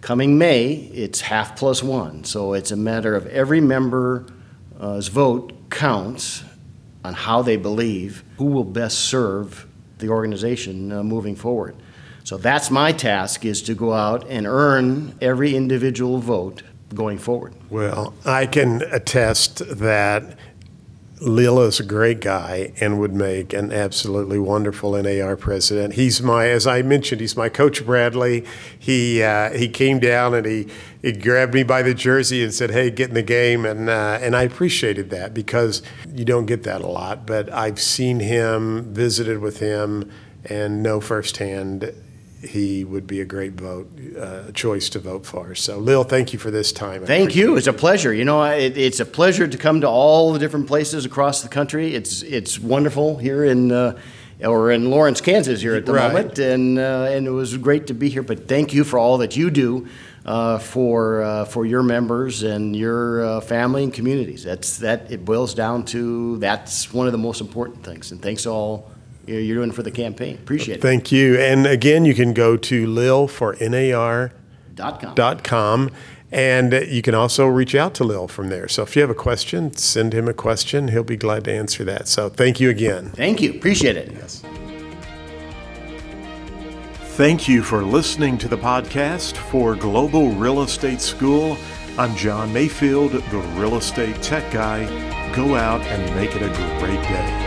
Coming 0.00 0.38
May, 0.38 0.72
it's 0.72 1.22
half 1.22 1.56
plus 1.56 1.82
one, 1.82 2.24
so 2.24 2.52
it's 2.52 2.70
a 2.70 2.76
matter 2.76 3.14
of 3.14 3.26
every 3.26 3.60
member's 4.78 5.08
vote 5.08 5.52
counts 5.70 6.44
on 7.04 7.14
how 7.14 7.42
they 7.42 7.56
believe 7.56 8.24
who 8.38 8.46
will 8.46 8.64
best 8.64 8.98
serve 9.00 9.66
the 9.98 10.08
organization 10.08 10.92
uh, 10.92 11.02
moving 11.02 11.36
forward. 11.36 11.76
So 12.24 12.38
that's 12.38 12.70
my 12.70 12.92
task 12.92 13.44
is 13.44 13.62
to 13.62 13.74
go 13.74 13.92
out 13.92 14.26
and 14.28 14.46
earn 14.46 15.14
every 15.20 15.54
individual 15.54 16.18
vote 16.18 16.62
going 16.94 17.18
forward. 17.18 17.54
Well, 17.68 18.14
I 18.24 18.46
can 18.46 18.82
attest 18.90 19.58
that 19.78 20.38
Leil 21.24 21.66
is 21.66 21.80
a 21.80 21.84
great 21.84 22.20
guy 22.20 22.72
and 22.80 23.00
would 23.00 23.14
make 23.14 23.54
an 23.54 23.72
absolutely 23.72 24.38
wonderful 24.38 24.92
NAR 24.92 25.36
president. 25.36 25.94
He's 25.94 26.20
my, 26.20 26.48
as 26.48 26.66
I 26.66 26.82
mentioned, 26.82 27.22
he's 27.22 27.36
my 27.36 27.48
coach 27.48 27.84
Bradley. 27.84 28.44
He 28.78 29.22
uh, 29.22 29.50
he 29.52 29.68
came 29.68 30.00
down 30.00 30.34
and 30.34 30.44
he 30.44 30.68
he 31.00 31.12
grabbed 31.12 31.54
me 31.54 31.62
by 31.62 31.80
the 31.80 31.94
jersey 31.94 32.44
and 32.44 32.52
said, 32.52 32.70
"Hey, 32.70 32.90
get 32.90 33.08
in 33.08 33.14
the 33.14 33.22
game," 33.22 33.64
and 33.64 33.88
uh, 33.88 34.18
and 34.20 34.36
I 34.36 34.42
appreciated 34.42 35.08
that 35.10 35.32
because 35.32 35.82
you 36.12 36.26
don't 36.26 36.46
get 36.46 36.62
that 36.64 36.82
a 36.82 36.86
lot. 36.86 37.26
But 37.26 37.50
I've 37.52 37.80
seen 37.80 38.20
him, 38.20 38.92
visited 38.92 39.38
with 39.38 39.60
him, 39.60 40.10
and 40.44 40.82
know 40.82 41.00
firsthand 41.00 41.92
he 42.48 42.84
would 42.84 43.06
be 43.06 43.20
a 43.20 43.24
great 43.24 43.52
vote 43.52 43.88
uh, 44.18 44.52
choice 44.52 44.88
to 44.90 44.98
vote 44.98 45.26
for. 45.26 45.54
So, 45.54 45.80
Leil, 45.80 46.08
thank 46.08 46.32
you 46.32 46.38
for 46.38 46.50
this 46.50 46.72
time. 46.72 47.02
I 47.02 47.06
Thank 47.06 47.34
you. 47.36 47.56
It's 47.56 47.66
a 47.66 47.72
pleasure. 47.72 48.12
You 48.12 48.24
know, 48.24 48.42
it, 48.44 48.76
it's 48.76 49.00
a 49.00 49.06
pleasure 49.06 49.46
to 49.46 49.58
come 49.58 49.80
to 49.80 49.88
all 49.88 50.32
the 50.32 50.38
different 50.38 50.66
places 50.66 51.04
across 51.04 51.42
the 51.42 51.48
country. 51.48 51.94
It's 51.94 52.22
it's 52.22 52.58
wonderful 52.58 53.16
here 53.18 53.44
in 53.44 53.72
uh, 53.72 53.98
or 54.42 54.72
in 54.72 54.90
Lawrence, 54.90 55.20
Kansas, 55.20 55.60
here 55.60 55.74
at 55.76 55.86
the 55.86 55.92
Right. 55.92 56.12
moment, 56.12 56.38
and 56.38 56.78
uh, 56.78 57.08
and 57.10 57.26
it 57.26 57.30
was 57.30 57.56
great 57.56 57.86
to 57.88 57.94
be 57.94 58.08
here. 58.08 58.22
But 58.22 58.48
thank 58.48 58.72
you 58.74 58.84
for 58.84 58.98
all 58.98 59.18
that 59.18 59.36
you 59.36 59.50
do. 59.50 59.86
Uh, 60.26 60.58
for 60.58 61.22
uh, 61.22 61.44
for 61.44 61.66
your 61.66 61.82
members 61.82 62.42
and 62.42 62.74
your 62.74 63.22
uh, 63.22 63.40
family 63.42 63.84
and 63.84 63.92
communities, 63.92 64.42
that's 64.42 64.78
that. 64.78 65.10
It 65.12 65.22
boils 65.24 65.52
down 65.52 65.84
to 65.86 66.38
that's 66.38 66.94
one 66.94 67.06
of 67.06 67.12
the 67.12 67.18
most 67.18 67.42
important 67.42 67.84
things. 67.84 68.10
And 68.10 68.22
thanks 68.22 68.46
all 68.46 68.90
you're 69.26 69.56
doing 69.56 69.72
for 69.72 69.82
the 69.82 69.90
campaign. 69.90 70.36
Appreciate 70.36 70.76
it. 70.76 70.82
Thank 70.82 71.10
you. 71.12 71.36
And 71.38 71.66
again, 71.66 72.04
you 72.04 72.14
can 72.14 72.32
go 72.34 72.56
to 72.56 72.86
Leil 72.86 73.28
for 73.28 73.56
NAR.com 73.60 75.14
Dot 75.14 75.44
com. 75.44 75.90
and 76.32 76.72
you 76.88 77.00
can 77.00 77.14
also 77.14 77.46
reach 77.46 77.74
out 77.76 77.94
to 77.94 78.04
Leil 78.04 78.28
from 78.28 78.48
there. 78.48 78.66
So 78.66 78.82
if 78.82 78.96
you 78.96 79.02
have 79.02 79.10
a 79.10 79.14
question, 79.14 79.76
send 79.76 80.12
him 80.12 80.26
a 80.26 80.34
question. 80.34 80.88
He'll 80.88 81.04
be 81.04 81.16
glad 81.16 81.44
to 81.44 81.52
answer 81.52 81.84
that. 81.84 82.08
So 82.08 82.28
thank 82.28 82.58
you 82.58 82.70
again. 82.70 83.10
Thank 83.10 83.40
you. 83.40 83.50
Appreciate 83.50 83.96
it. 83.96 84.10
Yes. 84.12 84.42
Thank 87.16 87.46
you 87.48 87.62
for 87.62 87.84
listening 87.84 88.36
to 88.38 88.48
the 88.48 88.58
podcast 88.58 89.36
for 89.36 89.76
Global 89.76 90.30
Real 90.32 90.62
Estate 90.62 91.00
School. 91.00 91.56
I'm 91.96 92.16
John 92.16 92.52
Mayfield, 92.52 93.12
the 93.12 93.38
real 93.56 93.76
estate 93.76 94.20
tech 94.20 94.50
guy. 94.52 94.84
Go 95.32 95.54
out 95.54 95.80
and 95.82 96.16
make 96.16 96.34
it 96.34 96.42
a 96.42 96.48
great 96.80 97.00
day. 97.02 97.43